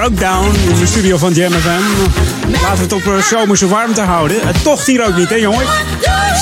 In 0.04 0.78
de 0.78 0.86
studio 0.86 1.18
van 1.18 1.32
Jam 1.32 1.52
FM. 1.52 1.82
Laten 2.50 2.76
we 2.76 2.82
het 2.82 2.92
op 2.92 3.02
eh, 3.02 3.22
zomerse 3.22 3.68
warmte 3.68 4.00
houden. 4.00 4.46
Het 4.46 4.62
tocht 4.62 4.86
hier 4.86 5.06
ook 5.06 5.16
niet, 5.16 5.28
hè 5.28 5.34
jongen? 5.34 5.66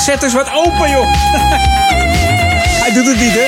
Zet 0.05 0.23
eens 0.23 0.33
wat 0.33 0.49
open, 0.53 0.89
joh. 0.89 1.07
Hij 2.83 2.91
doet 2.93 3.05
het 3.05 3.19
niet, 3.19 3.31
hè? 3.33 3.47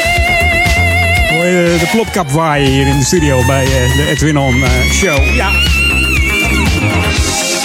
Hoor 1.35 1.45
je 1.45 1.77
de 1.79 1.88
plopkap 1.91 2.31
waaien 2.31 2.67
hier 2.67 2.88
in 2.88 2.99
de 2.99 3.05
studio 3.05 3.45
bij 3.45 3.63
eh, 3.63 3.95
de 3.95 4.07
Edwin 4.07 4.38
On 4.38 4.63
eh, 4.63 4.69
Show. 4.91 5.35
Ja. 5.35 5.49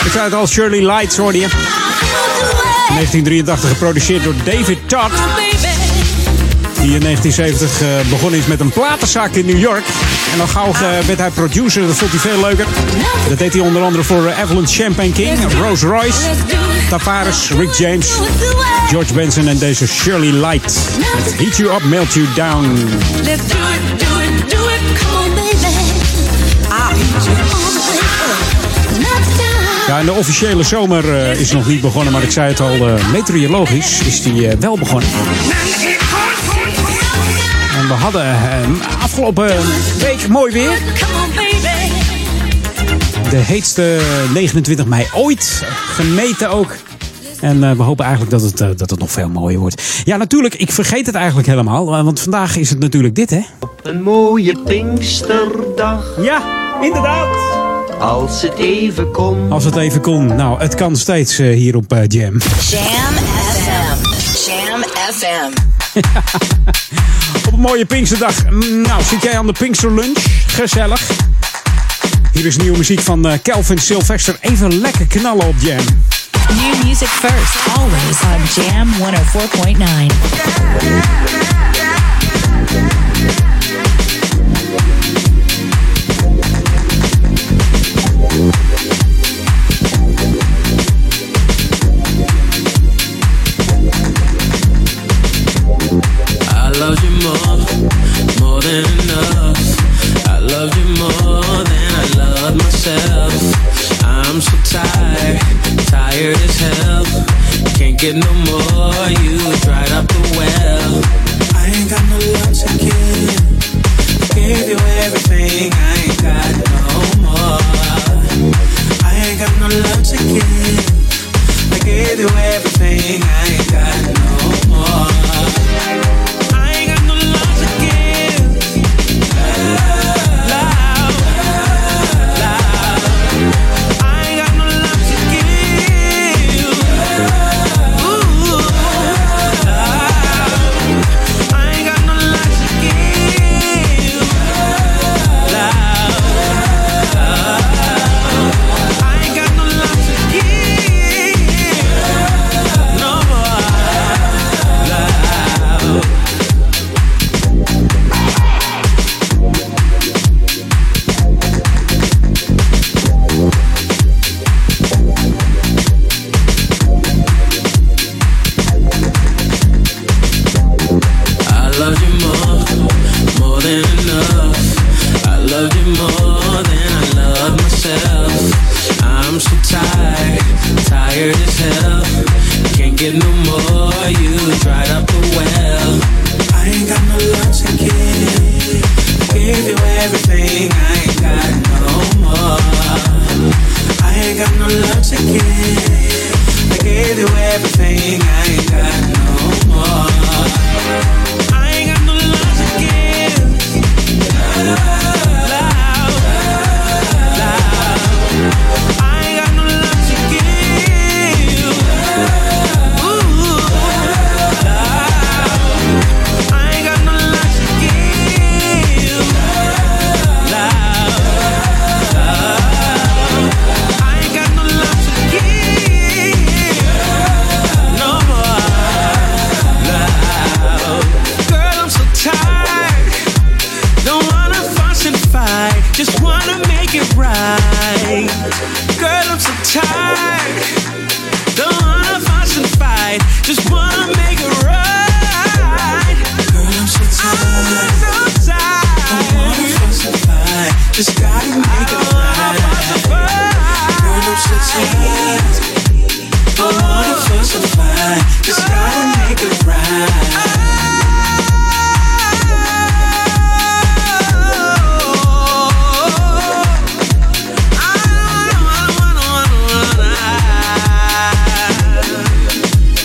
Ik 0.04 0.12
zei 0.12 0.24
het 0.24 0.34
al, 0.34 0.46
Shirley 0.46 0.94
Lights 0.94 1.16
hoorde 1.16 1.38
je. 1.38 1.46
1983 1.48 3.68
geproduceerd 3.68 4.24
door 4.24 4.34
David 4.44 4.88
Todd. 4.88 5.12
Die 6.80 6.94
in 6.94 7.00
1970 7.00 7.82
eh, 7.82 7.88
begonnen 8.10 8.38
is 8.38 8.46
met 8.46 8.60
een 8.60 8.70
platenzaak 8.70 9.34
in 9.34 9.46
New 9.46 9.60
York. 9.60 9.84
En 10.36 10.42
al 10.42 10.48
gauw 10.48 10.72
eh, 10.72 11.06
werd 11.06 11.18
hij 11.18 11.30
producer, 11.30 11.86
dat 11.86 11.96
vond 11.96 12.10
hij 12.10 12.20
veel 12.20 12.40
leuker. 12.40 12.66
Dat 13.28 13.38
deed 13.38 13.52
hij 13.52 13.62
onder 13.62 13.82
andere 13.82 14.04
voor 14.04 14.26
eh, 14.26 14.42
Evelyn 14.42 14.66
Champagne 14.66 15.12
King, 15.12 15.38
Rose 15.60 15.86
Royce, 15.86 16.18
Tavares, 16.88 17.50
Rick 17.50 17.72
James, 17.72 18.08
George 18.88 19.12
Benson 19.12 19.48
en 19.48 19.58
deze 19.58 19.86
Shirley 19.86 20.32
Light. 20.32 20.78
Heat 21.36 21.56
You 21.56 21.74
Up, 21.74 21.84
Melt 21.84 22.12
You 22.12 22.26
Down. 22.34 22.88
Ja, 29.86 29.98
en 29.98 30.06
de 30.06 30.12
officiële 30.12 30.62
zomer 30.62 31.14
eh, 31.14 31.40
is 31.40 31.52
nog 31.52 31.66
niet 31.66 31.80
begonnen, 31.80 32.12
maar 32.12 32.22
ik 32.22 32.30
zei 32.30 32.48
het 32.48 32.60
al, 32.60 32.88
eh, 32.88 33.10
meteorologisch 33.12 34.00
is 34.00 34.22
die 34.22 34.48
eh, 34.48 34.56
wel 34.60 34.78
begonnen. 34.78 35.08
En 37.86 37.92
we 37.92 37.98
hadden 37.98 38.22
eh, 38.24 39.02
afgelopen 39.02 39.46
week 39.98 40.28
mooi 40.28 40.52
weer. 40.52 40.78
De 43.30 43.36
heetste 43.36 43.98
29 44.32 44.86
mei 44.86 45.06
ooit 45.14 45.64
gemeten 45.86 46.50
ook. 46.50 46.76
En 47.40 47.64
eh, 47.64 47.72
we 47.72 47.82
hopen 47.82 48.04
eigenlijk 48.04 48.34
dat 48.34 48.42
het, 48.50 48.60
eh, 48.60 48.68
dat 48.76 48.90
het 48.90 48.98
nog 48.98 49.10
veel 49.10 49.28
mooier 49.28 49.58
wordt. 49.58 49.82
Ja, 50.04 50.16
natuurlijk, 50.16 50.54
ik 50.54 50.72
vergeet 50.72 51.06
het 51.06 51.14
eigenlijk 51.14 51.46
helemaal. 51.48 51.94
eh, 51.96 52.04
Want 52.04 52.20
vandaag 52.20 52.56
is 52.56 52.70
het 52.70 52.78
natuurlijk 52.78 53.14
dit, 53.14 53.30
hè? 53.30 53.40
Een 53.82 54.02
mooie 54.02 54.58
Pinksterdag. 54.64 56.14
Ja, 56.20 56.42
inderdaad. 56.82 57.36
Als 57.98 58.42
het 58.42 58.54
even 58.58 59.10
kon. 59.12 59.52
Als 59.52 59.64
het 59.64 59.76
even 59.76 60.00
kon. 60.00 60.26
Nou, 60.26 60.60
het 60.60 60.74
kan 60.74 60.96
steeds 60.96 61.36
hier 61.36 61.76
op 61.76 61.90
Jam. 62.06 62.06
Jam 62.08 63.14
FM. 63.52 64.02
Jam 64.50 64.82
FM. 65.12 65.84
Op 67.46 67.52
een 67.52 67.60
mooie 67.60 67.84
Pinksterdag. 67.84 68.44
Mm, 68.50 68.80
Nou, 68.80 69.02
zit 69.02 69.22
jij 69.22 69.38
aan 69.38 69.46
de 69.46 69.52
Pinksterlunch? 69.58 70.18
Gezellig. 70.46 71.00
Hier 72.32 72.46
is 72.46 72.56
nieuwe 72.56 72.78
muziek 72.78 73.00
van 73.00 73.28
eh, 73.28 73.38
Calvin 73.42 73.78
Sylvester. 73.78 74.36
Even 74.40 74.80
lekker 74.80 75.06
knallen 75.06 75.46
op 75.46 75.54
Jam. 75.58 75.84
New 76.48 76.84
music 76.84 77.08
first, 77.08 77.56
always 77.76 78.20
on 78.22 78.40
Jam 78.64 78.88
104.9. 82.92 83.05
I 96.76 96.78
love 96.80 97.02
you 97.02 97.15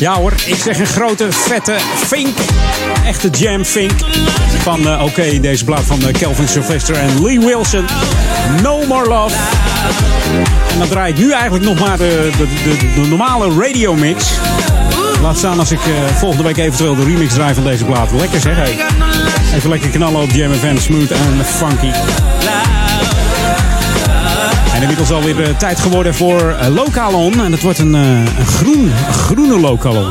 Ja 0.02 0.16
hoor, 0.16 0.34
ik 0.46 0.56
zeg 0.56 0.80
een 0.80 0.86
grote, 0.86 1.28
vette 1.32 1.76
vink. 1.96 2.38
Echte 3.06 3.30
jam 3.30 3.66
vink. 3.66 3.92
Van, 4.58 4.88
eh, 4.88 5.04
oké, 5.04 5.40
deze 5.40 5.66
plaat 5.66 5.84
van 5.84 6.02
eh, 6.02 6.14
Kelvin 6.14 6.48
Sylvester 6.48 6.96
en 6.96 7.24
Lee 7.24 7.40
Wilson. 7.40 7.86
No 8.62 8.86
More 8.88 9.08
Love. 9.08 9.36
En 10.72 10.80
dan 10.80 10.88
draai 10.88 11.14
ik 11.14 11.20
nu 11.20 11.32
eigenlijk 11.32 11.64
nog 11.64 11.80
maar 11.80 11.98
de, 11.98 12.30
de, 12.38 12.48
de, 12.64 13.02
de 13.02 13.08
normale 13.08 13.62
radio 13.62 13.96
mix. 13.96 14.26
Laat 15.22 15.38
staan 15.38 15.60
als 15.60 15.72
ik 15.72 15.80
eh, 15.80 16.16
volgende 16.16 16.44
week 16.44 16.58
eventueel 16.58 16.96
de 16.96 17.04
remix 17.04 17.34
draai 17.34 17.54
van 17.54 17.64
deze 17.64 17.86
plaat. 17.86 18.12
Lekker 18.12 18.40
zeg, 18.40 18.56
hey. 18.56 18.78
Even 19.56 19.70
lekker 19.70 19.90
knallen 19.90 20.22
op 20.22 20.32
Jam 20.32 20.54
FM, 20.54 20.78
smooth 20.78 21.12
en 21.12 21.46
funky. 21.46 21.92
En 24.82 24.88
inmiddels 24.88 25.12
alweer 25.12 25.44
eh, 25.44 25.58
tijd 25.58 25.80
geworden 25.80 26.14
voor 26.14 26.50
eh, 26.50 26.76
Lokalon. 26.76 27.34
En 27.44 27.52
het 27.52 27.62
wordt 27.62 27.80
een, 27.80 27.96
eh, 27.96 28.38
een, 28.40 28.46
groen, 28.46 28.92
groene 29.12 29.60
Lokalon. 29.60 30.10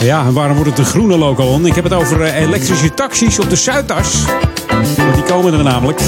Ja, 0.00 0.24
en 0.26 0.32
waarom 0.32 0.54
wordt 0.56 0.70
het 0.70 0.78
een 0.78 0.84
groene 0.84 1.18
Lokalon? 1.18 1.66
Ik 1.66 1.74
heb 1.74 1.84
het 1.84 1.92
over 1.92 2.22
elektrische 2.22 2.94
taxis 2.94 3.38
op 3.38 3.50
de 3.50 3.56
Zuidas. 3.56 4.24
Die 5.14 5.22
komen 5.22 5.52
er 5.52 5.64
namelijk. 5.64 6.00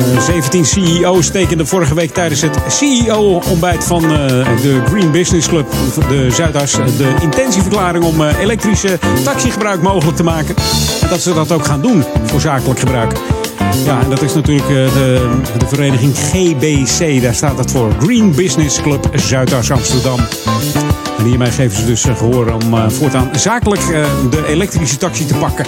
Eh, 0.00 0.20
17 0.20 0.64
CEO's 0.64 1.30
tekenden 1.30 1.66
vorige 1.66 1.94
week 1.94 2.14
tijdens 2.14 2.40
het 2.40 2.58
CEO-ontbijt 2.68 3.84
van 3.84 4.02
eh, 4.04 4.10
de 4.62 4.82
Green 4.86 5.10
Business 5.10 5.48
Club, 5.48 5.66
de 6.08 6.30
Zuidas, 6.30 6.72
de 6.72 7.14
intentieverklaring 7.20 8.04
om 8.04 8.24
eh, 8.24 8.38
elektrische 8.40 8.98
taxigebruik 9.24 9.82
mogelijk 9.82 10.16
te 10.16 10.22
maken. 10.22 10.54
En 11.00 11.08
dat 11.08 11.20
ze 11.20 11.34
dat 11.34 11.52
ook 11.52 11.64
gaan 11.64 11.80
doen 11.80 12.04
voor 12.24 12.40
zakelijk 12.40 12.80
gebruik. 12.80 13.12
Ja, 13.84 14.00
en 14.00 14.10
dat 14.10 14.22
is 14.22 14.34
natuurlijk 14.34 14.68
eh, 14.68 14.74
de, 14.74 15.30
de 15.58 15.66
vereniging 15.66 16.14
GBC, 16.16 17.22
daar 17.22 17.34
staat 17.34 17.58
het 17.58 17.70
voor. 17.70 17.92
Green 18.00 18.34
Business 18.34 18.82
Club 18.82 19.10
Zuidas 19.14 19.70
Amsterdam. 19.70 20.18
En 21.18 21.24
hiermee 21.24 21.50
geven 21.50 21.76
ze 21.76 21.86
dus 21.86 22.04
eh, 22.04 22.16
gehoor 22.16 22.52
om 22.52 22.90
voortaan 22.90 23.30
zakelijk 23.32 23.86
de 24.30 24.46
elektrische 24.46 24.96
taxi 24.96 25.26
te 25.26 25.34
pakken. 25.34 25.66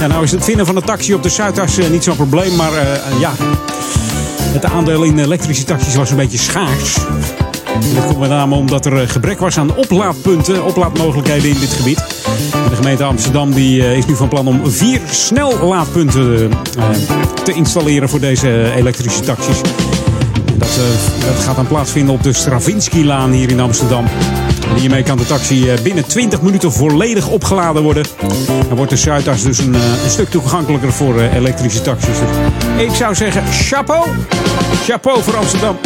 Ja, 0.00 0.06
nou 0.06 0.22
is 0.22 0.30
het 0.30 0.44
vinden 0.44 0.66
van 0.66 0.76
een 0.76 0.82
taxi 0.82 1.14
op 1.14 1.22
de 1.22 1.28
Zuidas 1.28 1.78
eh, 1.78 1.88
niet 1.90 2.04
zo'n 2.04 2.16
probleem, 2.16 2.56
maar 2.56 2.72
eh, 2.72 3.20
ja, 3.20 3.32
het 4.42 4.64
aandeel 4.64 5.02
in 5.02 5.18
elektrische 5.18 5.64
taxis 5.64 5.94
was 5.94 6.10
een 6.10 6.16
beetje 6.16 6.38
schaars. 6.38 6.94
Dat 7.94 8.04
komt 8.06 8.18
met 8.18 8.28
name 8.28 8.54
omdat 8.54 8.86
er 8.86 9.08
gebrek 9.08 9.38
was 9.38 9.58
aan 9.58 9.76
oplaadpunten, 9.76 10.64
oplaadmogelijkheden 10.64 11.50
in 11.50 11.60
dit 11.60 11.72
gebied. 11.72 11.98
De 12.70 12.76
gemeente 12.76 13.04
Amsterdam 13.04 13.52
die, 13.54 13.96
is 13.96 14.06
nu 14.06 14.16
van 14.16 14.28
plan 14.28 14.46
om 14.46 14.70
vier 14.70 15.00
snellaadpunten 15.10 16.50
te 17.44 17.52
installeren 17.52 18.08
voor 18.08 18.20
deze 18.20 18.72
elektrische 18.76 19.20
taxis. 19.20 19.60
Dat, 20.56 20.78
dat 21.26 21.44
gaat 21.44 21.56
dan 21.56 21.66
plaatsvinden 21.66 22.14
op 22.14 22.22
de 22.22 22.32
Stravinsky-laan 22.32 23.30
hier 23.30 23.50
in 23.50 23.60
Amsterdam. 23.60 24.04
Hiermee 24.76 25.02
kan 25.02 25.16
de 25.16 25.26
taxi 25.26 25.70
eh, 25.70 25.80
binnen 25.80 26.06
20 26.06 26.42
minuten 26.42 26.72
volledig 26.72 27.28
opgeladen 27.28 27.82
worden. 27.82 28.04
Dan 28.68 28.76
wordt 28.76 28.90
de 28.90 28.96
Zuidas 28.96 29.42
dus 29.42 29.58
een, 29.58 29.74
eh, 29.74 30.04
een 30.04 30.10
stuk 30.10 30.30
toegankelijker 30.30 30.92
voor 30.92 31.20
eh, 31.20 31.34
elektrische 31.34 31.82
taxis. 31.82 32.16
Dus 32.18 32.86
ik 32.86 32.94
zou 32.94 33.14
zeggen, 33.14 33.42
chapeau! 33.52 34.06
Chapeau 34.84 35.22
voor 35.22 35.36
Amsterdam. 35.36 35.76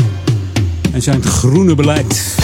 En 0.92 1.02
zijn 1.02 1.22
groene 1.22 1.74
beleid. 1.74 2.36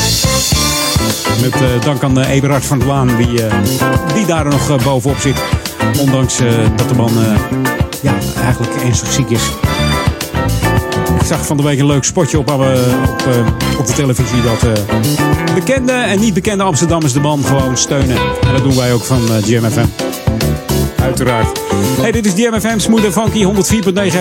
Met 1.41 1.85
dank 1.85 2.03
aan 2.03 2.21
Eberhard 2.21 2.65
van 2.65 2.79
der 2.79 2.89
Laan, 2.89 3.17
die, 3.17 3.41
die 4.15 4.27
daar 4.27 4.45
nog 4.45 4.83
bovenop 4.85 5.19
zit. 5.19 5.37
Ondanks 6.01 6.37
dat 6.77 6.89
de 6.89 6.95
man 6.95 7.13
ja, 8.03 8.15
eigenlijk 8.45 8.73
ernstig 8.83 9.13
ziek 9.13 9.31
is. 9.31 9.68
Zag 11.29 11.47
van 11.47 11.57
de 11.57 11.63
week 11.63 11.79
een 11.79 11.87
leuk 11.87 12.05
spotje 12.05 12.39
op, 12.39 12.51
op, 12.51 12.61
eh, 12.61 13.79
op 13.79 13.87
de 13.87 13.93
televisie 13.93 14.43
dat 14.43 14.63
eh, 14.63 15.55
bekende 15.55 15.93
en 15.93 16.21
niet 16.21 16.35
bekende 16.35 16.63
Amsterdammers 16.65 17.13
de 17.13 17.21
man 17.21 17.45
gewoon 17.45 17.77
steunen. 17.77 18.17
En 18.47 18.53
dat 18.53 18.63
doen 18.63 18.77
wij 18.77 18.93
ook 18.93 19.05
van 19.05 19.29
eh, 19.29 19.43
GMFM. 19.43 19.87
Uiteraard. 21.09 21.61
Hey, 22.01 22.13
dit 22.13 22.27
is 22.27 22.35
DMFM, 22.35 22.79
Smooth 22.79 23.05
en 23.05 23.13
Funky, 23.13 23.45
104.9 23.45 23.51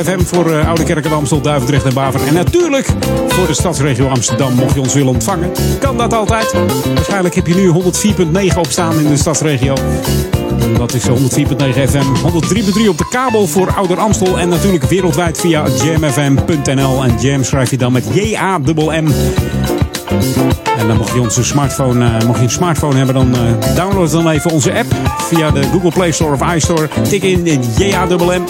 FM 0.05 0.19
voor 0.19 0.51
eh, 0.51 0.67
Oude 0.67 0.83
Kerk 0.83 1.05
en 1.05 1.11
Amstel, 1.11 1.41
Duivendrecht 1.41 1.85
en 1.85 1.93
Baver. 1.93 2.27
En 2.27 2.33
natuurlijk 2.33 2.93
voor 3.27 3.47
de 3.47 3.53
stadsregio 3.53 4.07
Amsterdam, 4.07 4.53
mocht 4.53 4.73
je 4.73 4.79
ons 4.79 4.93
willen 4.93 5.13
ontvangen. 5.13 5.51
Kan 5.79 5.97
dat 5.97 6.13
altijd. 6.13 6.53
Waarschijnlijk 6.93 7.35
heb 7.35 7.47
je 7.47 7.55
nu 7.55 7.71
104.9 8.51 8.57
opstaan 8.57 8.99
in 8.99 9.07
de 9.07 9.17
stadsregio. 9.17 9.75
Dat 10.77 10.93
is 10.93 11.03
104.9 11.07 11.13
FM, 11.89 12.05
103.3 12.83 12.89
op 12.89 12.97
de 12.97 13.07
kabel 13.09 13.47
voor 13.47 13.73
Ouder 13.73 13.99
Amstel. 13.99 14.39
En 14.39 14.49
natuurlijk 14.49 14.83
wereldwijd 14.83 15.39
via 15.39 15.63
jamfm.nl. 15.83 17.03
En 17.03 17.15
jam 17.19 17.43
schrijf 17.43 17.69
je 17.69 17.77
dan 17.77 17.91
met 17.91 18.05
J-A-M-M. 18.13 19.07
En 20.77 20.87
dan 20.87 20.97
mocht 20.97 21.13
je 21.13 21.21
onze 21.21 21.43
smartphone, 21.43 22.05
eh, 22.05 22.25
mocht 22.25 22.37
je 22.37 22.43
een 22.43 22.51
smartphone 22.51 22.95
hebben, 22.95 23.15
dan 23.15 23.35
eh, 23.35 23.75
download 23.75 24.11
dan 24.11 24.29
even 24.29 24.51
onze 24.51 24.73
app 24.73 24.95
via 25.17 25.51
de 25.51 25.63
Google 25.63 25.91
Play 25.91 26.11
Store 26.11 26.33
of 26.33 26.53
iStore. 26.55 26.89
Tik 27.09 27.23
in 27.23 27.63
JAMM. 27.77 28.43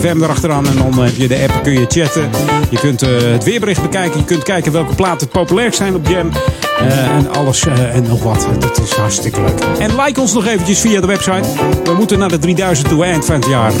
FM 0.00 0.22
erachteraan 0.22 0.68
en 0.68 0.76
dan 0.76 1.04
heb 1.04 1.16
je 1.16 1.28
de 1.28 1.46
app, 1.48 1.62
kun 1.62 1.72
je 1.72 1.86
chatten. 1.88 2.30
Je 2.70 2.78
kunt 2.78 3.02
eh, 3.02 3.10
het 3.20 3.44
weerbericht 3.44 3.82
bekijken. 3.82 4.18
Je 4.18 4.24
kunt 4.24 4.42
kijken 4.42 4.72
welke 4.72 4.94
platen 4.94 5.18
het 5.18 5.30
populairst 5.30 5.76
zijn 5.76 5.94
op 5.94 6.08
Jam. 6.08 6.30
Eh, 6.78 7.16
en 7.16 7.30
alles 7.30 7.66
eh, 7.66 7.94
en 7.94 8.02
nog 8.02 8.22
wat. 8.22 8.48
Dat 8.58 8.80
is 8.82 8.92
hartstikke 8.92 9.40
leuk. 9.40 9.60
En 9.78 10.00
like 10.00 10.20
ons 10.20 10.32
nog 10.32 10.46
eventjes 10.46 10.80
via 10.80 11.00
de 11.00 11.06
website. 11.06 11.48
We 11.84 11.94
moeten 11.94 12.18
naar 12.18 12.28
de 12.28 12.38
3000 12.38 12.88
toe 12.88 13.04
eind 13.04 13.24
van 13.24 13.34
het 13.34 13.46
jaar. 13.46 13.72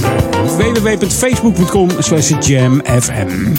www.facebook.com 0.56 1.90
slash 1.98 2.32
jamfm. 2.40 3.52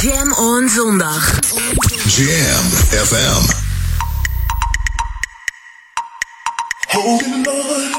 Jam 0.00 0.32
on 0.32 0.68
zondag. 0.68 1.22
Jam 2.06 2.64
FM. 2.90 3.42
Holding 6.88 7.46
on, 7.46 7.90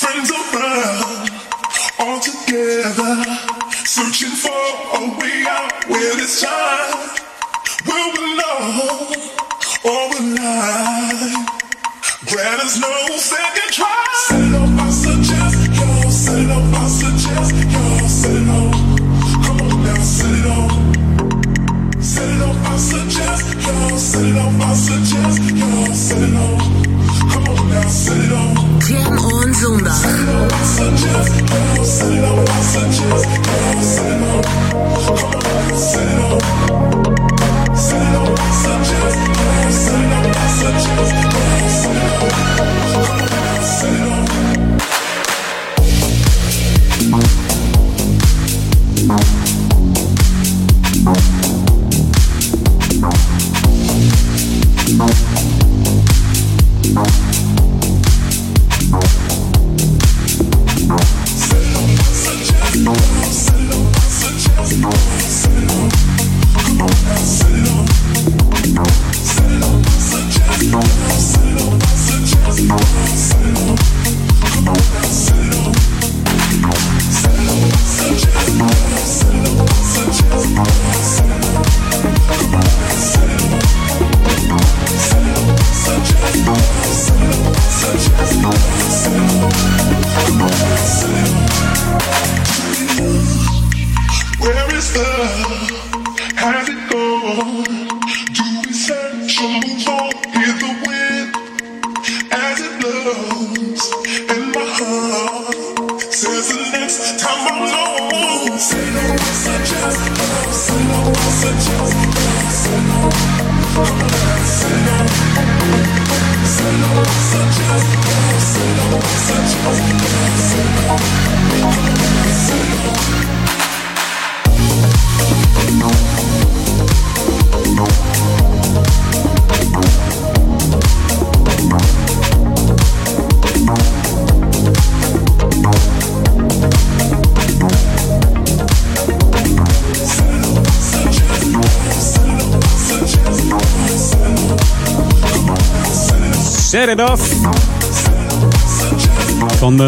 friends 0.00 0.30
around, 0.30 1.30
all 1.98 2.20
together, 2.20 3.24
searching 3.84 4.36
for 4.38 4.62
a 4.94 5.18
way 5.18 5.44
out 5.48 5.88
where 5.88 6.14
this 6.14 6.40
time 6.42 7.10
will 7.86 8.12
belong 8.14 9.14
or 9.82 10.08
will 10.10 10.34
lie. 10.36 11.46
Grant 12.26 12.60
us 12.62 12.78
no 12.78 13.16
second 13.16 13.70
try. 13.72 14.06
Set 14.28 14.40
it 14.40 14.54
up, 14.54 14.78
I 14.78 14.90
Jam 28.88 29.18
on 29.18 29.54
zondag. 29.54 30.00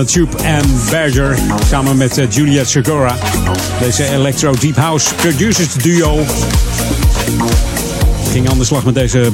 Tube 0.05 0.37
en 0.37 0.65
Berger. 0.91 1.39
Samen 1.69 1.97
met 1.97 2.19
uh, 2.19 2.31
Juliet 2.31 2.69
Segura. 2.69 3.17
Deze 3.81 4.05
Electro 4.05 4.55
Deep 4.61 4.77
House 4.77 5.15
Producers 5.15 5.75
Duo. 5.75 6.25
Ging 8.31 8.51
aan 8.51 8.59
de 8.59 8.65
slag 8.65 8.85
met 8.85 8.95
deze 8.95 9.29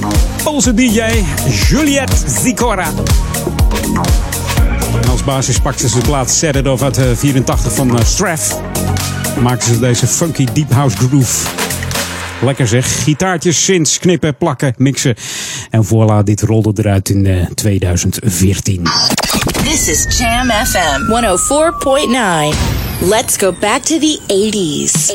Poolse 0.44 0.74
DJ 0.74 1.02
Juliet 1.68 2.24
Zikora. 2.42 2.90
Als 5.10 5.24
basis 5.24 5.58
pakten 5.58 5.88
ze 5.88 5.98
de 5.98 6.04
plaat 6.04 6.30
Set 6.30 6.56
It 6.56 6.68
Off 6.68 6.82
uit 6.82 6.98
uh, 6.98 7.04
84 7.14 7.72
van 7.72 7.94
uh, 7.94 8.04
Straff. 8.04 8.60
Maakten 9.40 9.74
ze 9.74 9.80
deze 9.80 10.06
funky 10.06 10.46
Deep 10.52 10.72
House 10.72 10.96
groove. 10.96 11.48
Lekker 12.42 12.68
zeg. 12.68 13.02
Gitaartjes, 13.02 13.64
synths, 13.64 13.98
knippen, 13.98 14.36
plakken, 14.36 14.74
mixen. 14.76 15.14
En 15.70 15.84
voilà, 15.84 16.24
dit 16.24 16.42
rolde 16.42 16.72
eruit 16.74 17.08
in 17.08 17.24
uh, 17.24 17.46
2014. 17.54 18.86
This 19.78 20.06
is 20.06 20.18
Jam 20.18 20.50
FM 20.50 21.06
104.9. 21.06 23.08
Let's 23.08 23.36
go 23.36 23.52
back 23.52 23.82
to 23.82 23.98
the 23.98 24.18
80s. 24.26 25.14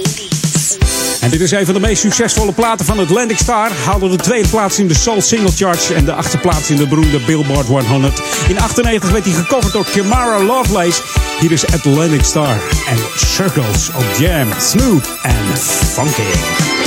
En 1.21 1.29
dit 1.29 1.41
is 1.41 1.51
een 1.51 1.65
van 1.65 1.73
de 1.73 1.79
meest 1.79 2.01
succesvolle 2.01 2.51
platen 2.51 2.85
van 2.85 2.99
Atlantic 2.99 3.37
Star. 3.37 3.71
Haalde 3.85 4.09
de 4.09 4.15
tweede 4.15 4.47
plaats 4.47 4.79
in 4.79 4.87
de 4.87 4.93
Soul 4.93 5.21
Single 5.21 5.51
Charts 5.51 5.91
en 5.91 6.05
de 6.05 6.13
achtste 6.13 6.37
plaats 6.37 6.69
in 6.69 6.75
de 6.75 6.87
beroemde 6.87 7.19
Billboard 7.19 7.67
100. 7.67 8.21
In 8.47 8.59
98 8.59 9.11
werd 9.11 9.25
hij 9.25 9.33
gecoverd 9.33 9.73
door 9.73 9.85
Kimara 9.85 10.43
Lovelace. 10.43 11.01
Hier 11.39 11.51
is 11.51 11.65
Atlantic 11.65 12.23
Star 12.23 12.61
en 12.87 12.97
Circles 13.15 13.89
op 13.89 14.05
Jam. 14.17 14.47
Smooth 14.59 15.07
en 15.21 15.57
funky. 15.57 16.82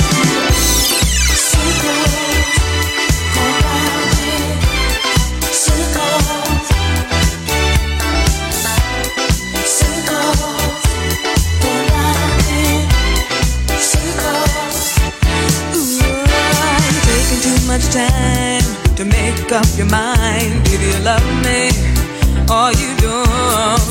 Up 19.57 19.65
your 19.75 19.89
mind. 19.89 20.63
Do 20.65 20.77
you 20.77 20.93
love 21.01 21.25
me 21.41 21.73
or 22.45 22.69
you 22.77 22.93
don't? 23.01 23.81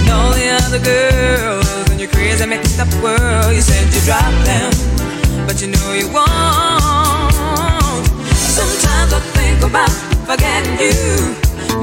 And 0.00 0.08
all 0.08 0.32
the 0.32 0.48
other 0.64 0.80
girls 0.80 1.90
in 1.90 1.98
your 1.98 2.08
crazy 2.08 2.46
mixed 2.46 2.80
up 2.80 2.88
world, 3.02 3.52
you 3.54 3.60
said 3.60 3.84
you 3.92 4.00
drop 4.08 4.32
them, 4.48 4.72
but 5.46 5.60
you 5.60 5.68
know 5.68 5.92
you 5.92 6.08
won't. 6.08 7.28
Sometimes 8.56 9.12
I 9.12 9.20
think 9.36 9.62
about 9.62 9.92
forgetting 10.24 10.80
you, 10.80 11.36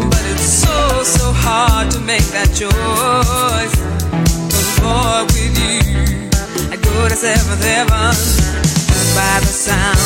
but 0.10 0.24
it's 0.34 0.50
so, 0.66 1.04
so 1.04 1.32
hard 1.32 1.92
to 1.92 2.00
make 2.00 2.26
that 2.34 2.50
choice. 2.50 3.76
But 4.50 4.66
boy, 4.82 5.22
with 5.30 5.54
you, 5.62 6.30
I 6.74 6.78
go 6.82 7.10
to 7.10 7.16
seventh 7.16 7.64
heaven 7.64 8.16
by 9.14 9.40
the 9.42 9.54
sound 9.54 9.99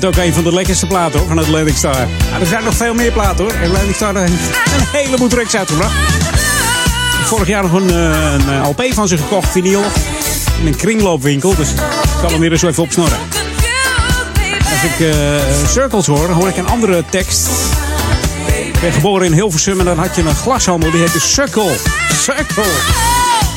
vind 0.00 0.06
het 0.06 0.16
ook 0.16 0.26
een 0.26 0.34
van 0.34 0.44
de 0.44 0.54
lekkerste 0.54 0.86
platen 0.86 1.26
van 1.26 1.38
Atlantic 1.38 1.76
Star. 1.76 2.06
Maar 2.30 2.40
er 2.40 2.46
zijn 2.46 2.64
nog 2.64 2.74
veel 2.74 2.94
meer 2.94 3.12
platen 3.12 3.44
hoor. 3.44 3.54
Atlantic 3.64 3.94
Star 3.94 4.16
heeft 4.16 4.32
een 4.76 4.86
heleboel 4.92 5.28
tracks 5.28 5.56
uitgebracht. 5.56 5.94
Vorig 7.24 7.48
jaar 7.48 7.62
nog 7.62 7.72
een, 7.72 7.90
eh, 7.90 8.32
een 8.32 8.62
LP 8.62 8.84
van 8.92 9.08
ze 9.08 9.18
gekocht, 9.18 9.48
vinyl. 9.48 9.82
In 10.60 10.66
een 10.66 10.76
kringloopwinkel, 10.76 11.54
dus 11.54 11.70
ik 11.70 11.78
zal 12.20 12.30
hem 12.30 12.40
weer 12.40 12.52
eens 12.52 12.62
even 12.62 12.82
opsnorren. 12.82 13.18
Als 14.58 14.82
ik 14.82 15.00
eh, 15.00 15.14
Circles 15.68 16.06
hoor, 16.06 16.28
hoor 16.28 16.48
ik 16.48 16.56
een 16.56 16.68
andere 16.68 17.04
tekst. 17.10 17.48
Ik 18.46 18.80
ben 18.80 18.92
geboren 18.92 19.26
in 19.26 19.32
Hilversum 19.32 19.78
en 19.78 19.84
dan 19.84 19.98
had 19.98 20.16
je 20.16 20.22
een 20.22 20.34
glashandel, 20.34 20.90
die 20.90 21.00
heette 21.00 21.20
Circle. 21.20 21.76
Circle. 22.22 22.64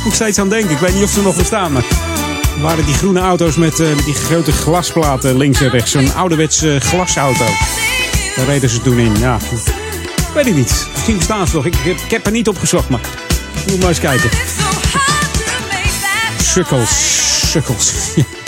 Moet 0.04 0.14
steeds 0.14 0.40
aan 0.40 0.50
denken, 0.50 0.72
ik 0.72 0.80
weet 0.80 0.94
niet 0.94 1.04
of 1.04 1.10
ze 1.10 1.22
nog 1.22 1.36
bestaan, 1.36 1.72
maar... 1.72 1.84
waren 2.62 2.86
die 2.86 2.94
groene 2.94 3.20
auto's 3.20 3.56
met, 3.56 3.80
eh, 3.80 3.96
met 3.96 4.06
die 4.06 4.14
grote 4.14 4.52
glasplaten 4.52 5.38
links 5.38 5.62
en 5.62 5.70
rechts. 5.70 5.92
Zo'n 5.92 6.14
ouderwetse 6.14 6.80
glasauto. 6.80 7.46
Daar 8.36 8.46
reden 8.46 8.70
ze 8.70 8.82
toen 8.82 9.00
in, 9.00 9.20
ja. 9.20 9.36
Ik 9.36 10.34
weet 10.34 10.46
het 10.46 10.56
niet. 10.56 10.88
Misschien 10.94 11.18
bestaan 11.18 11.48
ze 11.48 11.56
nog. 11.56 11.66
Ik, 11.66 11.76
ik, 11.76 12.02
ik 12.02 12.12
heb 12.12 12.26
er 12.26 12.32
niet 12.32 12.48
op 12.48 12.58
gezocht, 12.58 12.90
maar... 12.90 13.00
Moet 13.68 13.80
maar 13.80 13.90
eens 13.90 14.00
kijken. 14.00 14.30
Sukkels. 16.42 16.90
Sukkels. 17.52 17.94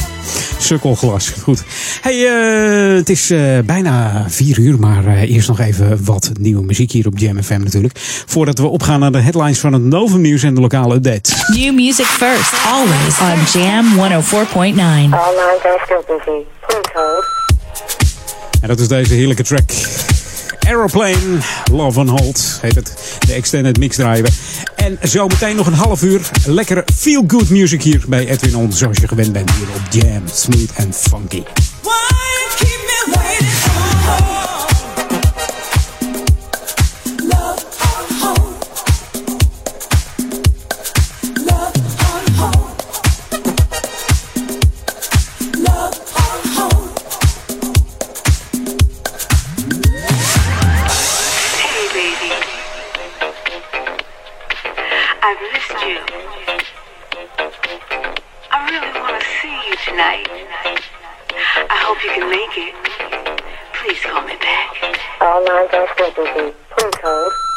Sukkelglas. 0.67 1.33
Goed. 1.43 1.63
Hey, 2.01 2.27
eh, 2.27 2.95
het 2.95 3.09
is 3.09 3.29
eh, 3.29 3.59
bijna 3.65 4.25
vier 4.27 4.59
uur, 4.59 4.79
maar 4.79 5.05
eh, 5.05 5.31
eerst 5.31 5.47
nog 5.47 5.59
even 5.59 6.05
wat 6.05 6.31
nieuwe 6.39 6.63
muziek 6.63 6.91
hier 6.91 7.07
op 7.07 7.17
Jam 7.17 7.43
FM 7.43 7.59
natuurlijk. 7.63 7.93
Voordat 8.25 8.57
we 8.57 8.67
opgaan 8.67 8.99
naar 8.99 9.11
de 9.11 9.19
headlines 9.19 9.59
van 9.59 9.73
het 9.73 9.81
Novum 9.81 10.21
Nieuws 10.21 10.43
en 10.43 10.53
de 10.53 10.61
lokale 10.61 10.95
update. 10.95 11.31
New 11.47 11.73
music 11.73 12.05
first, 12.05 12.53
always 12.65 13.19
on 13.19 13.61
Jam 13.61 13.85
104.9. 13.85 15.13
All 15.13 15.35
busy. 16.07 16.45
Please 16.67 16.89
hold. 16.93 17.25
En 18.61 18.67
dat 18.67 18.79
is 18.79 18.87
deze 18.87 19.13
heerlijke 19.13 19.43
track. 19.43 19.71
Aeroplane, 20.67 21.37
Love 21.71 21.99
on 21.99 22.07
Hold 22.07 22.57
heet 22.61 22.75
het. 22.75 23.17
De 23.27 23.33
extended 23.33 23.77
mix 23.79 23.95
draaien 23.95 24.23
we. 24.23 24.31
En 24.75 24.97
zometeen 25.01 25.55
nog 25.55 25.67
een 25.67 25.73
half 25.73 26.01
uur 26.01 26.29
lekkere 26.45 26.83
feel-good 26.95 27.49
music 27.49 27.83
hier 27.83 28.03
bij 28.07 28.27
Edwin 28.27 28.55
On. 28.55 28.71
Zoals 28.71 28.97
je 28.97 29.07
gewend 29.07 29.33
bent 29.33 29.51
hier 29.51 29.67
op 29.67 30.03
Jam. 30.03 30.23
Smooth 30.25 30.71
and 30.77 30.95
funky. 30.95 31.43
Hey, 31.81 32.28
I 61.99 62.01
hope 62.01 62.15
you 62.15 62.21
can 62.21 62.29
make 62.29 62.57
it. 62.57 63.43
Please 63.73 63.99
call 64.03 64.21
me 64.21 64.35
back. 64.37 64.99
All 65.19 65.43
lines 65.43 65.69
are 65.73 65.87
busy. 65.97 66.55
Please 66.71 66.95
hold. 67.03 67.48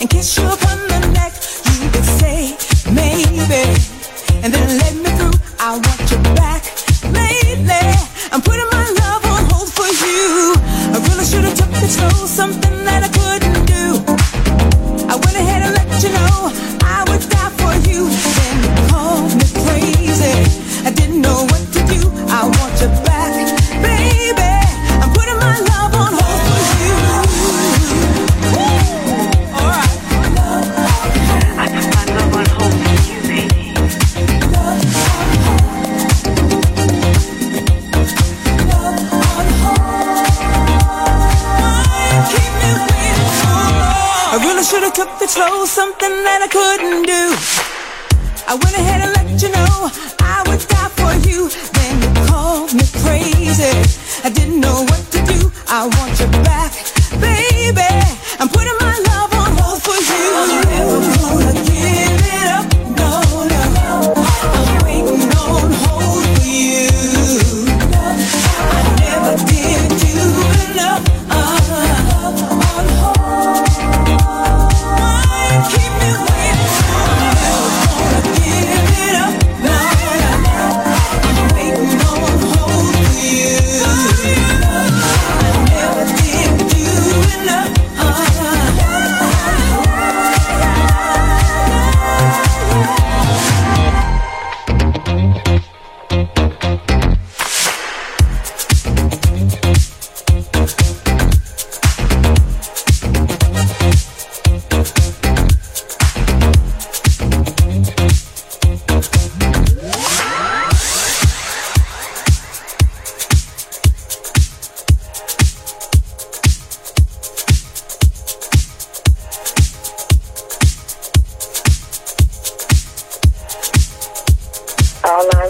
And 0.00 0.08
kiss 0.10 0.37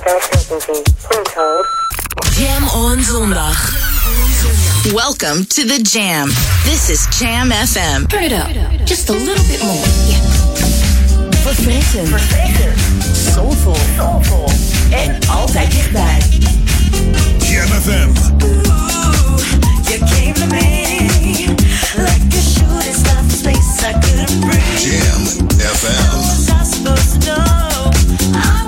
All 0.07 0.13
lines 0.13 0.29
are 0.33 0.39
still 0.39 0.59
busy. 0.59 0.83
Please 1.03 1.35
hold. 1.35 1.67
Jam 2.33 2.63
on 2.69 3.03
zondag. 3.03 3.57
Welcome 4.95 5.45
to 5.47 5.65
the 5.65 5.83
Jam. 5.83 6.29
This 6.65 6.89
is 6.89 7.07
Jam 7.19 7.51
FM. 7.51 8.09
Turn 8.09 8.23
it 8.25 8.33
up. 8.33 8.49
Just 8.87 9.09
a 9.09 9.13
little 9.13 9.45
bit 9.47 9.63
more. 9.65 9.85
Yeah. 10.07 10.21
Verfrissend. 11.43 12.09
Soulful. 13.35 13.77
Soulful. 13.97 14.51
En 14.91 15.19
altijd 15.29 15.71
dichtbij. 15.71 16.19
Jam 17.39 17.67
FM. 17.83 18.11
You 19.89 19.99
came 20.15 20.35
to 20.35 20.47
me 20.47 21.57
like 21.97 22.35
a 22.35 22.41
shooting 22.41 22.95
star 22.95 23.17
from 23.17 23.31
space. 23.31 23.83
I 23.85 23.93
couldn't 23.99 24.41
breathe. 24.41 24.79
Jam 24.79 25.49
FM. 25.59 26.15
Was 26.15 26.51
I 26.51 26.65
supposed 26.65 27.21
to 27.23 27.27
know? 27.27 27.91
I 28.35 28.68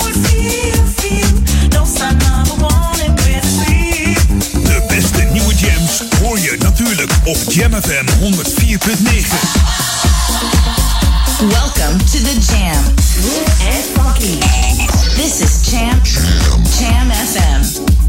op 7.25 7.37
Jam 7.49 7.73
FM 7.73 8.07
104.9. 8.21 8.31
Welcome 11.39 11.99
to 11.99 12.19
the 12.19 12.37
Jam. 12.53 12.85
and 13.61 13.85
funky. 13.95 14.39
This 15.17 15.41
is 15.41 15.71
Jam. 15.71 16.01
Jam 16.79 17.11
FM. 17.11 18.00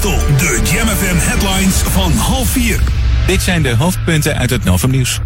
De 0.00 0.60
Jam 0.72 0.88
FM 0.88 1.16
headlines 1.16 1.74
van 1.74 2.12
half 2.12 2.48
vier. 2.48 2.80
Dit 3.26 3.42
zijn 3.42 3.62
de 3.62 3.74
hoofdpunten 3.74 4.36
uit 4.36 4.50
het 4.50 4.64
Novum 4.64 4.90
Nieuws. 4.90 5.20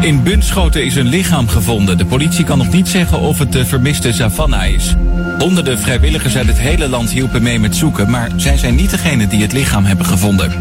In 0.00 0.22
Bunschoten 0.22 0.84
is 0.84 0.96
een 0.96 1.06
lichaam 1.06 1.48
gevonden. 1.48 1.98
De 1.98 2.04
politie 2.04 2.44
kan 2.44 2.58
nog 2.58 2.68
niet 2.72 2.88
zeggen 2.88 3.20
of 3.20 3.38
het 3.38 3.52
de 3.52 3.66
vermiste 3.66 4.12
Savannah 4.12 4.68
is. 4.68 4.94
Honderden 5.38 5.78
vrijwilligers 5.78 6.36
uit 6.36 6.46
het 6.46 6.58
hele 6.58 6.88
land 6.88 7.10
hielpen 7.10 7.42
mee 7.42 7.58
met 7.58 7.76
zoeken, 7.76 8.10
maar 8.10 8.30
zij 8.36 8.56
zijn 8.56 8.74
niet 8.74 8.90
degene 8.90 9.26
die 9.26 9.42
het 9.42 9.52
lichaam 9.52 9.84
hebben 9.84 10.06
gevonden. 10.06 10.52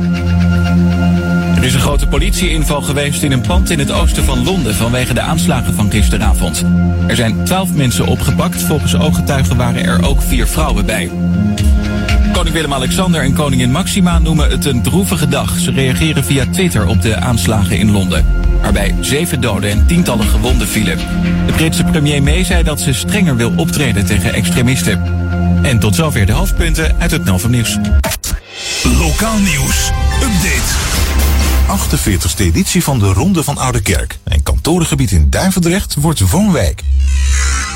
Er 1.55 1.63
is 1.63 1.73
een 1.73 1.79
grote 1.79 2.07
politieinval 2.07 2.81
geweest 2.81 3.23
in 3.23 3.31
een 3.31 3.41
pand 3.41 3.69
in 3.69 3.79
het 3.79 3.91
oosten 3.91 4.23
van 4.23 4.43
Londen 4.43 4.75
vanwege 4.75 5.13
de 5.13 5.21
aanslagen 5.21 5.75
van 5.75 5.91
gisteravond. 5.91 6.63
Er 7.07 7.15
zijn 7.15 7.43
twaalf 7.43 7.73
mensen 7.73 8.05
opgepakt. 8.05 8.61
Volgens 8.61 8.95
ooggetuigen 8.95 9.57
waren 9.57 9.85
er 9.85 10.07
ook 10.07 10.21
vier 10.21 10.47
vrouwen 10.47 10.85
bij. 10.85 11.09
Koning 12.45 12.63
Willem-Alexander 12.63 13.21
en 13.21 13.33
koningin 13.33 13.71
Maxima 13.71 14.19
noemen 14.19 14.49
het 14.49 14.65
een 14.65 14.81
droevige 14.81 15.27
dag. 15.27 15.59
Ze 15.59 15.71
reageren 15.71 16.23
via 16.23 16.45
Twitter 16.51 16.87
op 16.87 17.01
de 17.01 17.15
aanslagen 17.15 17.77
in 17.77 17.91
Londen. 17.91 18.25
Waarbij 18.61 18.95
zeven 19.01 19.41
doden 19.41 19.69
en 19.69 19.87
tientallen 19.87 20.27
gewonden 20.27 20.67
vielen. 20.67 20.97
De 21.45 21.53
Britse 21.55 21.83
premier 21.83 22.23
May 22.23 22.43
zei 22.43 22.63
dat 22.63 22.79
ze 22.79 22.93
strenger 22.93 23.35
wil 23.35 23.53
optreden 23.55 24.05
tegen 24.05 24.33
extremisten. 24.33 25.03
En 25.63 25.79
tot 25.79 25.95
zover 25.95 26.25
de 26.25 26.31
hoofdpunten 26.31 26.95
uit 26.99 27.11
het 27.11 27.23
Novum 27.23 27.51
Nieuws. 27.51 27.77
Lokaal 28.83 29.37
nieuws. 29.37 29.91
Update. 30.21 30.73
48e 31.67 32.39
editie 32.39 32.83
van 32.83 32.99
de 32.99 33.13
Ronde 33.13 33.43
van 33.43 33.57
Oude 33.57 33.81
Kerk. 33.81 34.17
Een 34.23 34.43
kantorengebied 34.43 35.11
in 35.11 35.29
Duivendrecht 35.29 35.95
wordt 35.95 36.29
woonwijk. 36.29 36.81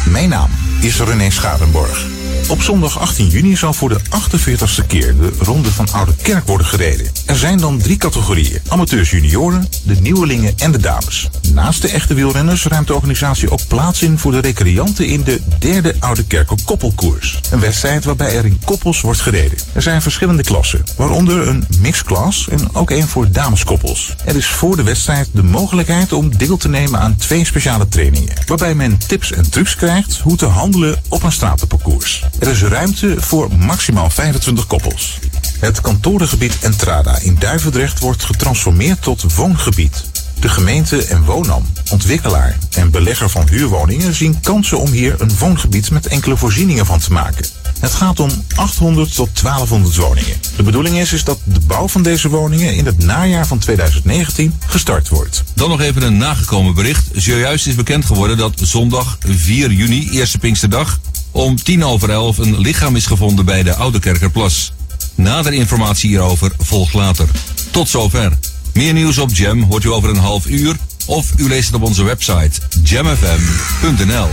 Mijn 0.05 0.29
naam 0.29 0.49
is 0.81 0.99
René 0.99 1.29
Scharenborg. 1.29 2.08
Op 2.49 2.61
zondag 2.61 2.99
18 2.99 3.27
juni 3.27 3.55
zal 3.55 3.73
voor 3.73 3.89
de 3.89 3.99
48ste 3.99 4.87
keer 4.87 5.15
de 5.15 5.31
Ronde 5.39 5.71
van 5.71 5.87
Oude 5.91 6.15
Kerk 6.21 6.47
worden 6.47 6.67
gereden. 6.67 7.07
Er 7.25 7.35
zijn 7.35 7.57
dan 7.57 7.77
drie 7.77 7.97
categorieën. 7.97 8.61
Amateurs 8.67 9.11
junioren, 9.11 9.67
de 9.83 9.95
nieuwelingen 9.95 10.53
en 10.57 10.71
de 10.71 10.77
dames. 10.77 11.29
Naast 11.53 11.81
de 11.81 11.87
echte 11.89 12.13
wielrenners 12.13 12.65
ruimt 12.65 12.87
de 12.87 12.95
organisatie 12.95 13.51
ook 13.51 13.67
plaats 13.67 14.01
in 14.01 14.17
voor 14.17 14.31
de 14.31 14.39
recreanten 14.39 15.07
in 15.07 15.23
de 15.23 15.41
derde 15.59 15.95
Oude 15.99 16.25
Kerk 16.25 16.49
koppelkoers. 16.65 17.39
Een 17.51 17.59
wedstrijd 17.59 18.03
waarbij 18.03 18.37
er 18.37 18.45
in 18.45 18.59
koppels 18.65 19.01
wordt 19.01 19.21
gereden. 19.21 19.57
Er 19.73 19.81
zijn 19.81 20.01
verschillende 20.01 20.43
klassen, 20.43 20.83
waaronder 20.97 21.47
een 21.47 21.67
mixclass 21.79 22.47
en 22.47 22.75
ook 22.75 22.89
een 22.89 23.07
voor 23.07 23.31
dameskoppels. 23.31 24.15
Er 24.25 24.35
is 24.35 24.47
voor 24.47 24.75
de 24.75 24.83
wedstrijd 24.83 25.29
de 25.31 25.43
mogelijkheid 25.43 26.13
om 26.13 26.37
deel 26.37 26.57
te 26.57 26.69
nemen 26.69 26.99
aan 26.99 27.15
twee 27.15 27.45
speciale 27.45 27.87
trainingen. 27.87 28.35
Waarbij 28.45 28.75
men 28.75 28.97
tips 29.07 29.31
en 29.31 29.49
trucs 29.49 29.75
krijgt 29.75 30.19
hoe 30.19 30.35
te 30.35 30.45
handelen 30.45 31.01
op 31.09 31.23
een 31.23 31.31
stratenparcours. 31.31 32.23
Er 32.39 32.47
is 32.47 32.61
ruimte 32.61 33.15
voor 33.17 33.55
maximaal 33.57 34.09
25 34.09 34.67
koppels. 34.67 35.19
Het 35.59 35.81
kantorengebied 35.81 36.57
Entrada 36.61 37.17
in 37.17 37.35
Duivendrecht 37.39 37.99
wordt 37.99 38.23
getransformeerd 38.23 39.01
tot 39.01 39.35
woongebied. 39.35 40.05
De 40.39 40.49
gemeente 40.49 41.03
en 41.03 41.23
Woonam, 41.23 41.65
ontwikkelaar 41.91 42.57
en 42.71 42.91
belegger 42.91 43.29
van 43.29 43.47
huurwoningen 43.49 44.13
zien 44.13 44.39
kansen 44.39 44.79
om 44.79 44.91
hier 44.91 45.15
een 45.17 45.37
woongebied 45.37 45.91
met 45.91 46.07
enkele 46.07 46.37
voorzieningen 46.37 46.85
van 46.85 46.99
te 46.99 47.11
maken. 47.11 47.45
Het 47.79 47.91
gaat 47.91 48.19
om 48.19 48.29
800 48.55 49.15
tot 49.15 49.41
1200 49.41 49.95
woningen. 49.95 50.37
De 50.55 50.63
bedoeling 50.63 50.99
is, 50.99 51.13
is 51.13 51.23
dat 51.23 51.39
de 51.43 51.59
bouw 51.59 51.87
van 51.87 52.03
deze 52.03 52.29
woningen 52.29 52.75
in 52.75 52.85
het 52.85 53.03
najaar 53.03 53.47
van 53.47 53.57
2019 53.57 54.59
gestart 54.65 55.09
wordt. 55.09 55.43
Dan 55.53 55.69
nog 55.69 55.81
even 55.81 56.01
een 56.01 56.17
nagekomen 56.17 56.75
bericht. 56.75 57.07
Zojuist 57.13 57.67
is 57.67 57.75
bekend 57.75 58.05
geworden 58.05 58.37
dat 58.37 58.53
zondag 58.55 59.17
4 59.27 59.71
juni, 59.71 60.09
eerste 60.09 60.37
Pinksterdag, 60.37 60.99
om 61.31 61.63
tien 61.63 61.85
over 61.85 62.09
elf 62.09 62.37
een 62.37 62.59
lichaam 62.59 62.95
is 62.95 63.05
gevonden 63.05 63.45
bij 63.45 63.63
de 63.63 63.75
Oude 63.75 63.99
Kerkerplas. 63.99 64.73
Nader 65.15 65.53
informatie 65.53 66.09
hierover 66.09 66.51
volgt 66.57 66.93
later. 66.93 67.27
Tot 67.71 67.89
zover. 67.89 68.31
Meer 68.73 68.93
nieuws 68.93 69.17
op 69.17 69.33
Jam 69.33 69.63
hoort 69.63 69.83
u 69.83 69.91
over 69.91 70.09
een 70.09 70.17
half 70.17 70.45
uur 70.45 70.75
of 71.05 71.31
u 71.37 71.47
leest 71.47 71.65
het 71.65 71.75
op 71.75 71.83
onze 71.83 72.03
website 72.03 72.51
jamfm.nl. 72.83 74.27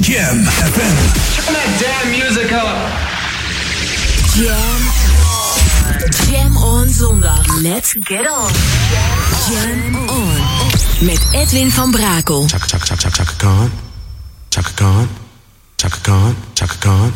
Jam 0.00 0.44
FM. 0.44 0.94
Turn 1.34 1.54
that 1.54 1.80
damn 1.80 2.10
music 2.10 2.50
up. 2.50 3.10
Jam. 4.34 5.00
Jam 6.30 6.56
on 6.56 6.88
zondag. 6.88 7.60
Let's 7.60 7.94
get 8.00 8.30
on. 8.30 8.50
Jam 9.50 10.08
on. 10.08 10.40
Met 11.00 11.20
Edwin 11.32 11.70
van 11.70 11.90
Brakel. 11.90 12.44
Chaka 12.48 12.66
chaka 12.66 12.96
chaka 12.96 13.24
chaka. 13.24 13.91
Chaka 14.52 14.76
Khan. 14.76 15.08
Chaka 15.80 15.96
Khan. 16.04 16.36
Chaka 16.52 16.76
Khan. 16.76 17.12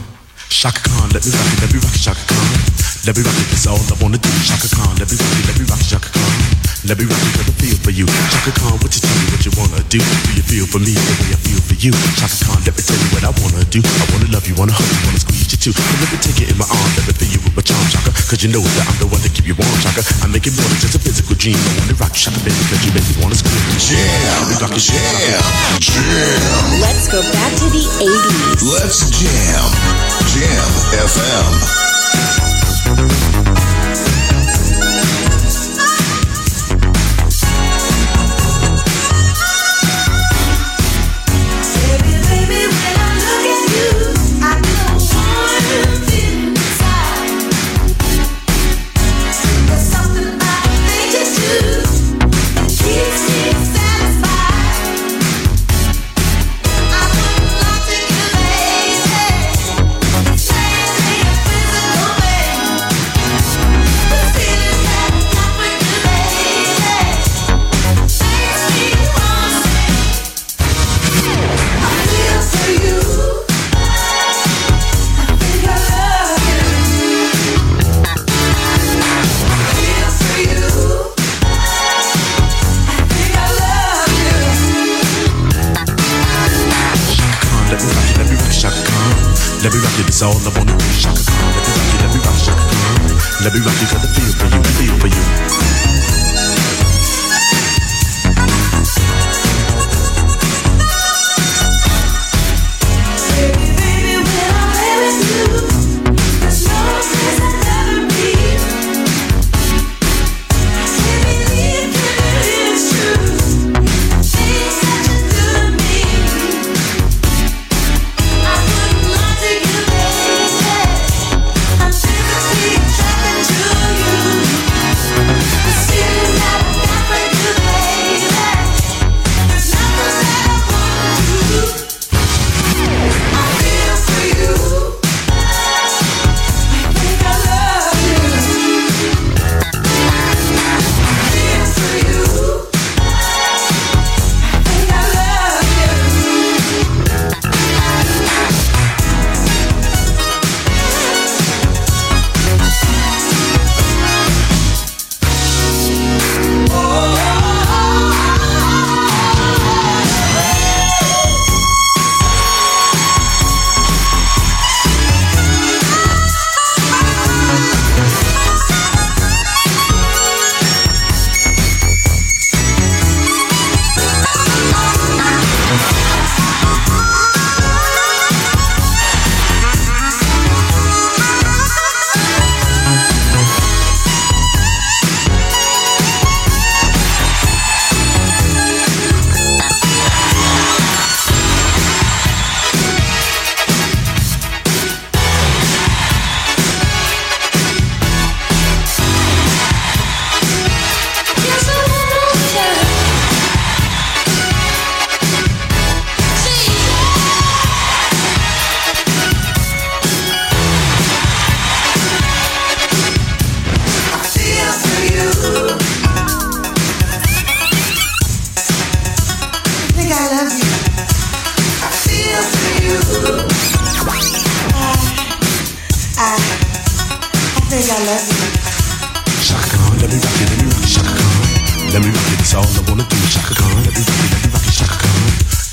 Shaka 0.49 0.81
Khan, 0.89 1.13
let 1.13 1.21
me 1.21 1.37
rock 1.37 1.53
it, 1.53 1.61
let 1.61 1.69
me 1.69 1.79
rock 1.85 1.93
it, 1.93 2.01
Shaka 2.01 2.25
Khan. 2.33 2.49
Let 3.05 3.13
me 3.13 3.21
rock 3.29 3.37
it, 3.37 3.47
that's 3.53 3.69
all 3.69 3.77
I 3.77 3.97
wanna 4.01 4.17
do. 4.17 4.33
Shaka 4.41 4.73
Khan, 4.73 4.97
let 4.97 5.05
me 5.05 5.21
rock 5.21 5.37
it, 5.37 5.45
let 5.45 5.57
me 5.61 5.69
rock 5.69 5.81
it, 5.85 5.89
Shaka 5.93 6.09
Khan. 6.17 6.33
Let 6.89 6.97
me 6.97 7.05
rock 7.05 7.21
it, 7.21 7.33
cause 7.37 7.45
I 7.45 7.55
feel 7.61 7.77
for 7.85 7.93
you. 7.93 8.09
Shaka 8.33 8.57
Khan, 8.57 8.81
what 8.81 8.89
you 8.89 9.05
tell 9.05 9.13
me 9.21 9.27
what 9.37 9.45
you 9.45 9.53
wanna 9.53 9.85
do? 9.93 10.01
Do 10.01 10.31
you 10.33 10.45
feel 10.49 10.65
for 10.65 10.81
me 10.81 10.97
the 10.97 11.15
way 11.21 11.37
I 11.37 11.39
feel 11.45 11.61
for 11.61 11.77
you? 11.77 11.93
Shaka 12.17 12.41
Khan, 12.41 12.57
let 12.65 12.73
me 12.73 12.81
tell 12.81 12.97
you 12.97 13.09
what 13.13 13.25
I 13.29 13.33
wanna 13.37 13.69
do. 13.69 13.85
I 13.85 14.05
wanna 14.17 14.33
love 14.33 14.49
you, 14.49 14.57
wanna 14.57 14.73
hug 14.73 14.89
you, 14.89 15.01
wanna 15.05 15.21
squeeze 15.21 15.36
you 15.53 15.59
too. 15.59 15.73
So 15.73 15.83
let 16.01 16.11
me 16.11 16.19
take 16.19 16.41
it 16.43 16.51
in 16.51 16.59
my 16.59 16.67
arms, 16.67 16.97
let 16.97 17.07
me 17.07 17.13
fill 17.15 17.31
you 17.31 17.39
with 17.45 17.55
my 17.55 17.63
charm, 17.63 17.85
Shaka. 17.93 18.11
Cause 18.27 18.43
you 18.43 18.51
know 18.51 18.61
that 18.63 18.87
I'm 18.89 18.99
the 18.99 19.07
one 19.07 19.21
to 19.23 19.31
keep 19.31 19.47
you 19.47 19.55
warm, 19.55 19.71
Shaka. 19.83 20.03
I 20.25 20.27
make 20.27 20.47
it 20.47 20.55
more 20.57 20.67
than 20.67 20.79
just 20.81 20.95
a 20.97 21.01
physical 21.03 21.37
dream. 21.37 21.59
I 21.59 21.71
wanna 21.79 21.95
rock 22.01 22.13
you, 22.17 22.23
Shaka, 22.27 22.41
baby, 22.43 22.59
cause 22.67 22.83
you 22.83 22.91
make 22.97 23.07
me 23.07 23.15
wanna 23.23 23.37
scream. 23.39 23.61
Jam, 23.79 24.51
Let 24.51 24.61
rock 24.63 24.75
it, 24.75 24.83
jam, 24.83 25.39
jam. 25.79 26.81
Let's 26.83 27.07
go 27.11 27.21
back 27.23 27.53
to 27.63 27.67
the 27.71 27.85
80s. 28.01 28.63
Let's 28.65 29.07
jam. 29.13 29.69
Jam 30.33 30.71
FM. 31.05 31.53
All 90.23 90.33
I 90.33 90.49
wanna 90.49 90.73
do. 90.73 90.85
Shaka 90.97 91.21
let 91.21 91.53
me 91.53 91.61
rock 91.77 92.01
let 92.01 92.15
me 92.15 92.21
rock 92.25 92.39
Shaka. 92.41 92.87
Let 93.45 93.53
me 93.53 93.61
rock 93.61 93.77
you, 93.81 93.87
got 93.93 94.01
the 94.01 94.09
feel 94.09 94.33
for 94.33 94.47
you. 94.47 94.76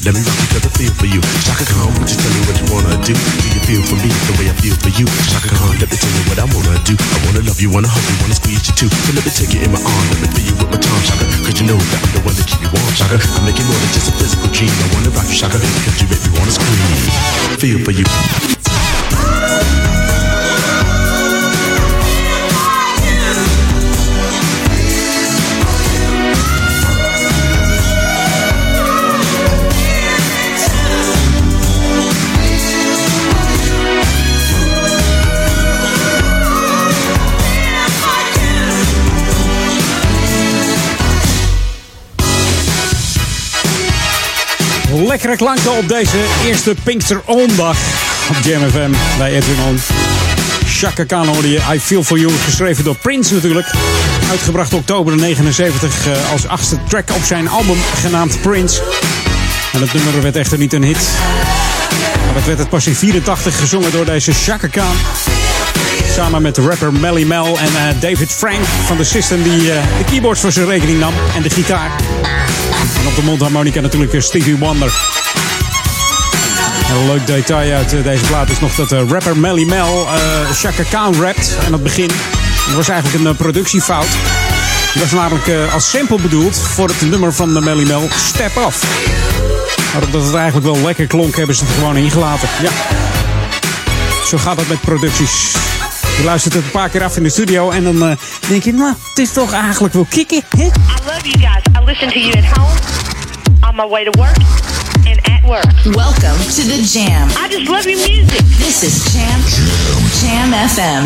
Let 0.04 0.16
me 0.16 0.20
rock 0.20 0.36
you 0.36 0.48
'cause 0.52 0.68
I 0.68 0.72
feel 0.76 0.94
for 1.00 1.08
you. 1.08 1.22
Shaka 1.48 1.64
Khan, 1.64 1.88
would 1.96 2.10
you 2.12 2.18
tell 2.20 2.34
me 2.36 2.42
what 2.44 2.60
you 2.60 2.68
wanna 2.76 3.00
do? 3.08 3.14
Do 3.16 3.48
you 3.56 3.62
feel 3.64 3.84
for 3.88 3.96
me 4.04 4.12
the 4.28 4.34
way 4.36 4.52
I 4.52 4.56
feel 4.60 4.76
for 4.84 4.92
you? 5.00 5.08
Shaka 5.32 5.48
Khan, 5.56 5.80
let 5.80 5.88
me 5.90 5.96
tell 5.96 6.12
you 6.12 6.24
what 6.28 6.40
I 6.44 6.48
wanna 6.52 6.76
do. 6.84 6.94
I 7.00 7.18
wanna 7.24 7.40
love 7.48 7.62
you, 7.64 7.70
wanna 7.72 7.88
hug 7.88 8.04
you, 8.12 8.16
wanna 8.20 8.36
squeeze 8.36 8.68
you 8.68 8.74
too. 8.76 8.90
So 8.92 9.12
let 9.16 9.24
me 9.24 9.32
take 9.32 9.54
you 9.56 9.62
in 9.64 9.72
my 9.72 9.80
arm, 9.80 10.06
let 10.12 10.20
me 10.20 10.28
feel 10.36 10.46
you 10.52 10.56
with 10.60 10.70
my 10.76 10.78
tongue, 10.78 11.04
Shaka. 11.08 11.24
Cause 11.48 11.56
you 11.56 11.68
know 11.72 11.80
that 11.80 12.04
I'm 12.04 12.12
the 12.12 12.22
one 12.28 12.36
that 12.36 12.48
keep 12.52 12.60
you 12.60 12.70
warm, 12.76 12.94
Shaka. 13.00 13.16
I 13.16 13.40
make 13.48 13.56
it 13.56 13.64
more 13.64 13.80
than 13.80 13.92
just 13.96 14.10
a 14.12 14.14
physical 14.20 14.50
dream. 14.52 14.76
I 14.84 14.88
wanna 14.92 15.10
rock 15.16 15.28
you, 15.32 15.38
Shaka, 15.40 15.58
cause 15.58 15.98
you 16.02 16.08
make 16.12 16.24
me 16.28 16.32
wanna 16.38 16.52
scream. 16.52 16.84
Feel 17.64 17.80
for 17.88 17.92
you. 17.96 18.04
Lekkere 45.14 45.36
klanken 45.36 45.78
op 45.78 45.88
deze 45.88 46.18
eerste 46.46 46.76
Pinksterondag 46.84 47.78
op 48.30 48.36
Jam 48.44 48.70
FM 48.70 48.92
bij 49.18 49.34
Edwin 49.34 49.56
On. 49.68 49.80
Chaka 50.66 51.04
Khan 51.04 51.28
hoorde 51.28 51.50
je 51.50 51.60
I 51.74 51.80
Feel 51.80 52.04
For 52.04 52.20
You, 52.20 52.34
geschreven 52.46 52.84
door 52.84 52.96
Prince 52.96 53.34
natuurlijk. 53.34 53.68
Uitgebracht 54.30 54.74
oktober 54.74 55.16
79 55.16 56.08
eh, 56.08 56.32
als 56.32 56.48
achtste 56.48 56.78
track 56.88 57.10
op 57.16 57.24
zijn 57.24 57.48
album 57.48 57.78
genaamd 58.02 58.42
Prince. 58.42 58.82
En 59.74 59.82
het 59.82 59.94
nummer 59.94 60.22
werd 60.22 60.36
echter 60.36 60.58
niet 60.58 60.74
een 60.74 60.84
hit. 60.84 61.08
Maar 62.26 62.36
het 62.36 62.46
werd 62.46 62.60
het 62.60 62.70
pas 62.70 62.88
in 62.88 62.96
84 62.96 63.60
gezongen 63.60 63.92
door 63.92 64.06
deze 64.06 64.34
Chaka 64.34 64.68
Khan. 64.68 64.96
Samen 66.16 66.42
met 66.42 66.58
rapper 66.58 66.94
Melly 66.94 67.24
Mel 67.24 67.58
en 67.60 67.76
eh, 67.76 68.02
David 68.02 68.32
Frank 68.32 68.66
van 68.86 68.98
de 68.98 69.04
System 69.04 69.44
die 69.44 69.72
eh, 69.72 69.84
de 69.98 70.04
keyboards 70.06 70.42
voor 70.42 70.52
zijn 70.52 70.68
rekening 70.68 71.00
nam 71.00 71.14
en 71.36 71.42
de 71.42 71.50
gitaar. 71.50 71.92
Op 73.14 73.20
de 73.20 73.26
mondharmonica 73.26 73.82
natuurlijk 73.82 74.14
eh, 74.14 74.22
Stevie 74.22 74.58
Wonder. 74.58 74.94
En 76.90 76.96
een 76.96 77.08
leuk 77.08 77.28
detail 77.28 77.74
uit 77.74 77.94
eh, 77.94 78.04
deze 78.04 78.26
plaat 78.26 78.50
is 78.50 78.60
nog 78.60 78.76
dat 78.76 78.92
eh, 78.92 79.02
rapper 79.10 79.38
Melly 79.38 79.64
Mel 79.64 80.08
eh 80.08 80.50
Chaka 80.52 80.84
Khan 80.84 81.16
rapt 81.22 81.58
aan 81.66 81.74
het 81.74 81.84
begin. 81.84 82.08
Dat 82.68 82.76
was 82.76 82.90
eigenlijk 82.90 83.26
een 83.26 83.36
productiefout. 83.36 84.08
Die 84.94 85.02
was 85.02 85.12
namelijk 85.12 85.48
eh, 85.48 85.74
als 85.74 85.90
sample 85.90 86.22
bedoeld 86.22 86.60
voor 86.60 86.88
het 86.88 87.10
nummer 87.10 87.34
van 87.34 87.54
de 87.54 87.62
Melly 87.62 87.88
Mel 87.88 88.08
Step 88.16 88.58
Off. 88.58 88.84
Maar 89.94 90.04
omdat 90.04 90.24
het 90.26 90.36
eigenlijk 90.36 90.66
wel 90.66 90.86
lekker 90.86 91.08
klonk, 91.08 91.36
hebben 91.36 91.56
ze 91.56 91.64
het 91.66 91.74
gewoon 91.74 91.98
ingelaten. 91.98 92.50
Ja. 92.62 92.70
Zo 94.26 94.38
gaat 94.38 94.58
het 94.58 94.70
met 94.70 94.82
producties. 94.82 95.56
Je 96.18 96.24
luistert 96.24 96.54
het 96.54 96.64
een 96.64 96.72
paar 96.72 96.90
keer 96.90 97.04
af 97.04 97.18
in 97.18 97.24
de 97.24 97.30
studio 97.30 97.70
en 97.70 97.84
dan 97.84 98.18
denk 98.48 98.64
je, 98.64 98.74
nou, 98.74 98.94
het 99.10 99.18
is 99.20 99.32
toch 99.34 99.52
eigenlijk 99.54 99.94
wel 99.94 100.08
kicken? 100.10 100.38
I 100.38 100.72
love 101.06 101.22
you 101.22 101.40
guys. 101.40 101.64
I 101.82 101.86
listen 101.86 102.08
to 102.08 102.20
you 102.20 102.32
at 102.38 102.58
home, 102.58 103.03
on 103.64 103.76
my 103.76 103.86
way 103.86 104.04
to 104.04 104.12
work, 104.20 104.38
and 105.06 105.20
at 105.26 105.44
work. 105.44 105.96
Welcome 105.96 106.38
to 106.56 106.64
the 106.72 106.82
Jam. 106.94 107.30
I 107.30 107.48
just 107.50 107.70
love 107.70 107.86
your 107.86 108.00
music. 108.08 108.44
This 108.58 108.84
is 108.84 109.14
Jam. 109.14 109.40
Jam 110.22 110.54
FM. 110.70 111.04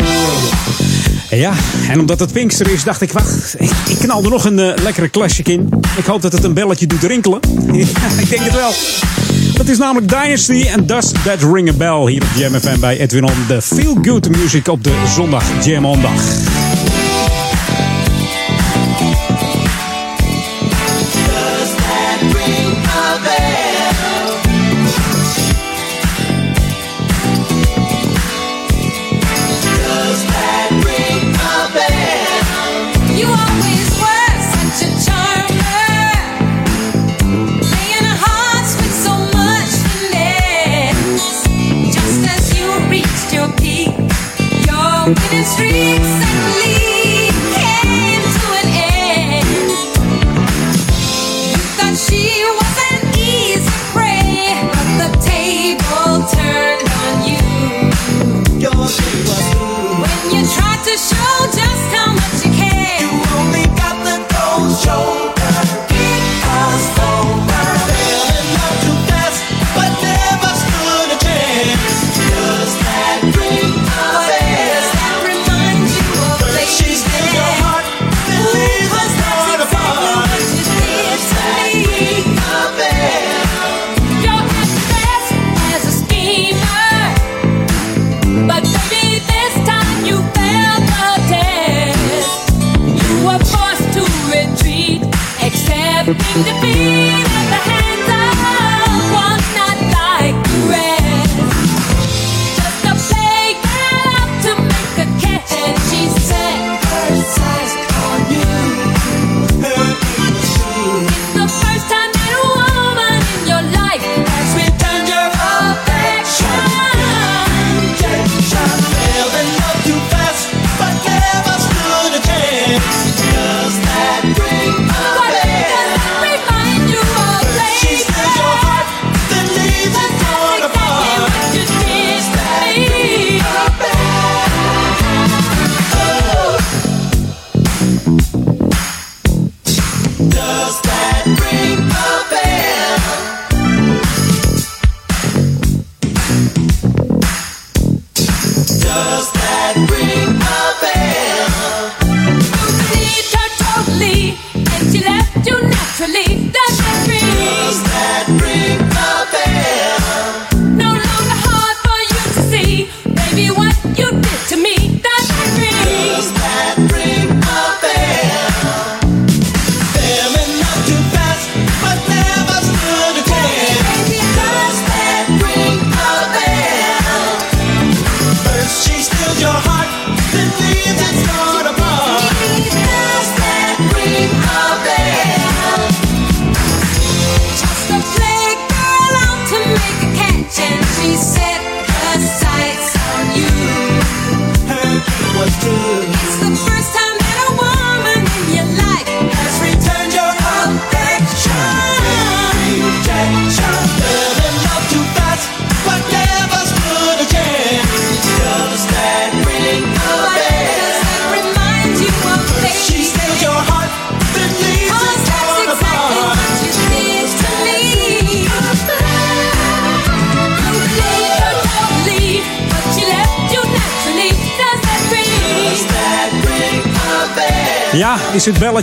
Ja, 1.36 1.52
en 1.88 2.00
omdat 2.00 2.20
het 2.20 2.32
Pinkster 2.32 2.70
is, 2.70 2.84
dacht 2.84 3.00
ik, 3.00 3.12
wacht, 3.12 3.54
ik, 3.58 3.98
knal 3.98 4.24
er 4.24 4.30
nog 4.30 4.44
een 4.44 4.58
eh, 4.58 4.82
lekkere 4.82 5.10
classic 5.10 5.48
in. 5.48 5.68
Ik 5.96 6.04
hoop 6.04 6.22
dat 6.22 6.32
het 6.32 6.44
een 6.44 6.54
belletje 6.54 6.86
doet 6.86 7.02
rinkelen. 7.02 7.40
ja, 7.72 7.86
ik 8.18 8.28
denk 8.28 8.42
het 8.42 8.54
wel. 8.54 8.72
Dat 9.54 9.68
is 9.68 9.78
namelijk 9.78 10.08
Dynasty 10.08 10.66
en 10.68 10.86
Does 10.86 11.12
That 11.24 11.42
Ring 11.52 11.68
a 11.68 11.72
Bell 11.72 12.10
hier 12.10 12.22
op 12.22 12.28
Jam 12.36 12.60
FM 12.60 12.80
bij 12.80 12.98
Edwin 12.98 13.24
On. 13.24 13.44
De 13.48 13.62
Feel 13.62 13.98
Good 14.02 14.28
Music 14.28 14.68
op 14.68 14.84
de 14.84 14.92
zondag 15.14 15.64
Jam 15.64 15.84
On 15.84 16.00
dag. 16.00 16.57
Dream. 45.58 45.97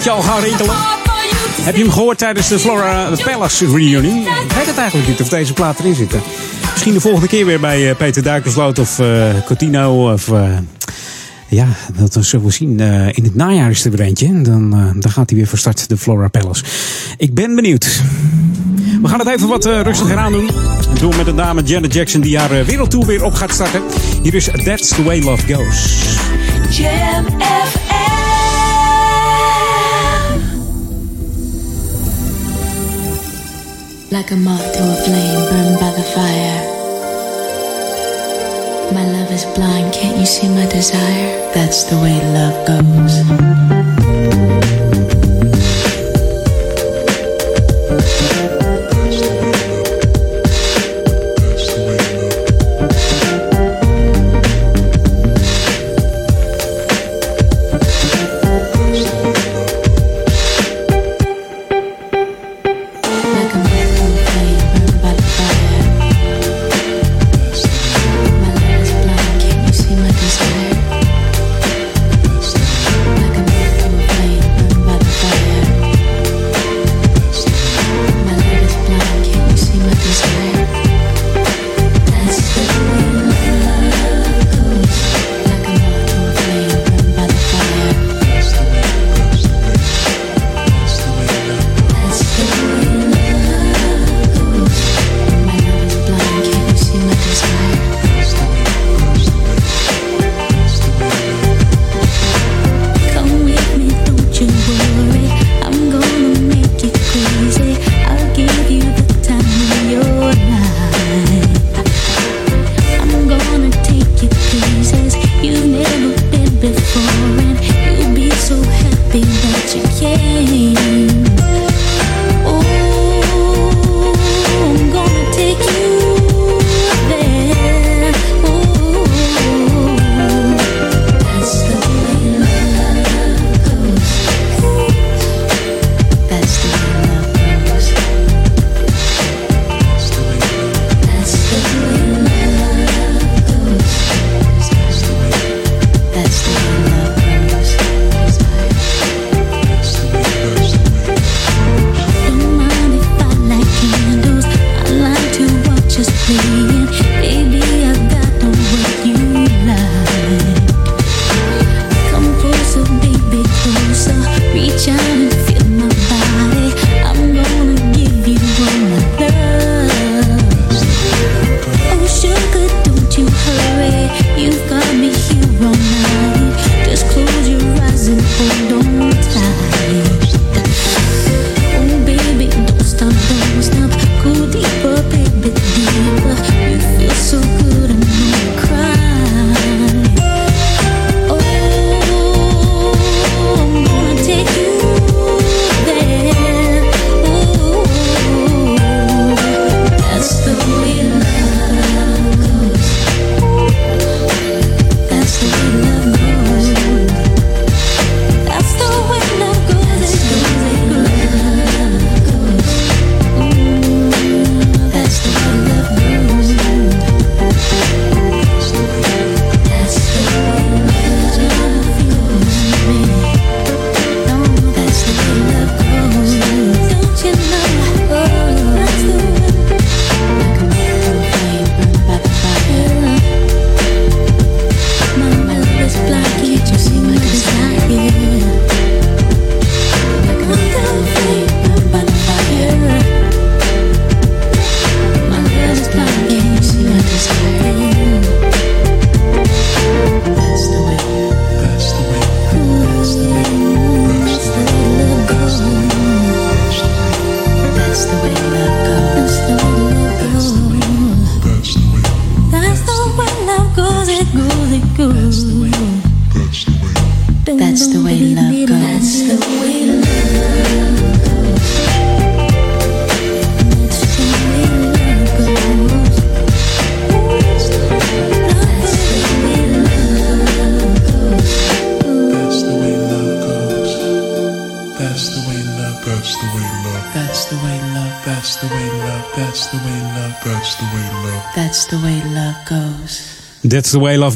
plaatje 0.05 0.29
al 0.29 0.33
gaan 0.33 0.43
rinkelen. 0.43 0.75
Heb 1.61 1.75
je 1.75 1.81
hem 1.81 1.91
gehoord 1.91 2.17
tijdens 2.17 2.47
de 2.47 2.59
Flora 2.59 3.09
Palace 3.23 3.65
reunion? 3.65 4.05
Ik 4.21 4.51
weet 4.55 4.65
het 4.65 4.77
eigenlijk 4.77 5.09
niet 5.09 5.21
of 5.21 5.29
deze 5.29 5.53
plaat 5.53 5.79
erin 5.79 5.95
zitten. 5.95 6.21
Misschien 6.71 6.93
de 6.93 7.01
volgende 7.01 7.27
keer 7.27 7.45
weer 7.45 7.59
bij 7.59 7.89
eh, 7.89 7.95
Peter 7.95 8.23
Duikersloot 8.23 8.79
of 8.79 8.99
eh, 8.99 9.27
uh, 9.27 9.33
Cotino 9.45 10.11
of... 10.13 10.27
Uh, 10.27 10.57
ja, 11.47 11.67
dat 11.97 12.17
zullen 12.19 12.45
we 12.45 12.51
zien. 12.51 12.79
In 13.11 13.23
het 13.23 13.35
najaar 13.35 13.69
is 13.69 13.85
er 13.85 13.91
weer 13.91 14.05
eentje. 14.05 14.41
Dan, 14.41 14.69
dan 14.99 15.11
gaat 15.11 15.29
hij 15.29 15.37
weer 15.39 15.47
voor 15.47 15.57
start, 15.57 15.89
de 15.89 15.97
Flora 15.97 16.27
Palace. 16.27 16.63
Ik 17.17 17.33
ben 17.33 17.55
benieuwd. 17.55 18.01
We 19.01 19.07
gaan 19.07 19.19
het 19.19 19.27
even 19.27 19.47
wat 19.47 19.65
rustiger 19.65 20.17
aan 20.17 20.31
doen. 20.31 20.49
Door 20.99 21.15
met 21.15 21.25
de 21.25 21.35
dame 21.35 21.61
Janet 21.63 21.93
Jackson 21.93 22.21
die 22.21 22.37
haar 22.37 22.65
wereldtour 22.65 23.05
weer 23.05 23.23
op 23.23 23.33
gaat 23.33 23.51
starten. 23.51 23.81
Hier 24.21 24.33
is 24.33 24.49
That's 24.63 24.87
the 24.87 25.03
Way 25.03 25.19
Love 25.19 25.53
Goes. 25.53 26.03
Jam. 26.69 27.34
like 34.11 34.29
a 34.31 34.35
moth 34.35 34.73
to 34.73 34.79
a 34.79 34.95
flame 35.03 35.49
burned 35.49 35.79
by 35.79 35.91
the 35.91 36.03
fire. 36.03 36.71
My 38.93 39.05
love 39.11 39.31
is 39.31 39.45
blind, 39.55 39.93
can't 39.93 40.17
you 40.17 40.25
see 40.25 40.47
my 40.47 40.65
desire? 40.67 41.51
That's 41.53 41.83
the 41.85 41.95
way 41.97 42.21
love 42.33 42.67
goes. 42.67 43.23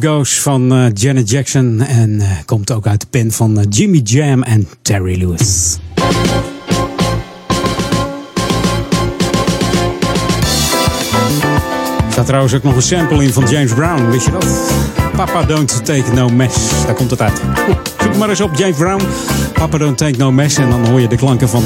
Love 0.01 0.15
Goes 0.15 0.39
van 0.39 0.73
eh, 0.73 0.85
Janet 0.93 1.30
Jackson. 1.30 1.81
En 1.81 2.21
eh, 2.21 2.27
komt 2.45 2.71
ook 2.71 2.88
uit 2.88 3.01
de 3.01 3.07
pen 3.09 3.31
van 3.31 3.59
eh, 3.59 3.65
Jimmy 3.69 3.97
Jam 4.03 4.43
en 4.43 4.67
Terry 4.81 5.19
Lewis. 5.19 5.77
Er 12.05 12.11
staat 12.11 12.26
trouwens 12.26 12.53
ook 12.53 12.63
nog 12.63 12.76
een 12.76 12.81
sample 12.81 13.23
in 13.23 13.34
van 13.34 13.49
James 13.49 13.73
Brown, 13.73 14.09
wist 14.09 14.26
je 14.26 14.31
dat? 14.31 14.73
Papa 15.15 15.43
Don't 15.43 15.85
Take 15.85 16.13
No 16.13 16.30
Mess, 16.30 16.85
daar 16.85 16.95
komt 16.95 17.11
het 17.11 17.21
uit. 17.21 17.41
Zoek 18.01 18.15
maar 18.15 18.30
eens 18.30 18.41
op 18.41 18.55
James 18.55 18.77
Brown, 18.77 19.03
Papa 19.53 19.77
Don't 19.77 19.97
Take 19.97 20.17
No 20.17 20.31
Mess. 20.31 20.57
En 20.57 20.69
dan 20.69 20.85
hoor 20.85 21.01
je 21.01 21.07
de 21.07 21.15
klanken 21.15 21.49
van 21.49 21.63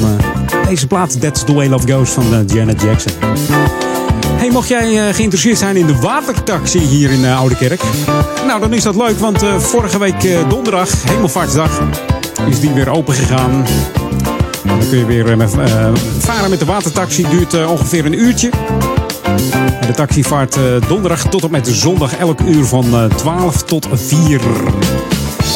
deze 0.68 0.86
plaat, 0.86 1.20
That's 1.20 1.44
the 1.44 1.54
Way 1.54 1.68
Love 1.68 1.92
Goes 1.92 2.10
van 2.10 2.44
Janet 2.46 2.82
Jackson. 2.82 3.12
Mocht 4.52 4.68
jij 4.68 5.08
eh, 5.08 5.14
geïnteresseerd 5.14 5.58
zijn 5.58 5.76
in 5.76 5.86
de 5.86 5.96
watertaxi 5.96 6.78
hier 6.78 7.10
in 7.10 7.20
uh, 7.20 7.38
Oude 7.38 7.56
Kerk? 7.56 7.80
Nou, 8.46 8.60
dan 8.60 8.72
is 8.72 8.82
dat 8.82 8.96
leuk, 8.96 9.18
want 9.18 9.42
eh, 9.42 9.58
vorige 9.58 9.98
week 9.98 10.24
eh, 10.24 10.48
donderdag, 10.48 10.88
Hemelvaartsdag, 11.04 11.80
is 12.48 12.60
die 12.60 12.70
weer 12.70 12.88
open 12.88 13.14
gegaan. 13.14 13.64
Dan 14.64 14.78
kun 14.88 14.98
je 14.98 15.04
weer 15.04 15.26
eh, 15.40 15.42
eh, 15.42 15.92
varen 16.18 16.50
met 16.50 16.58
de 16.58 16.64
watertaxi. 16.64 17.26
Duurt 17.30 17.54
eh, 17.54 17.70
ongeveer 17.70 18.04
een 18.04 18.18
uurtje. 18.18 18.50
De 19.86 19.92
taxi 19.94 20.24
vaart 20.24 20.56
eh, 20.56 20.62
donderdag 20.88 21.28
tot 21.28 21.42
en 21.42 21.50
met 21.50 21.68
zondag 21.68 22.16
elk 22.16 22.40
uur 22.40 22.64
van 22.64 22.94
eh, 22.94 23.04
12 23.04 23.62
tot 23.62 23.88
4. 23.92 24.40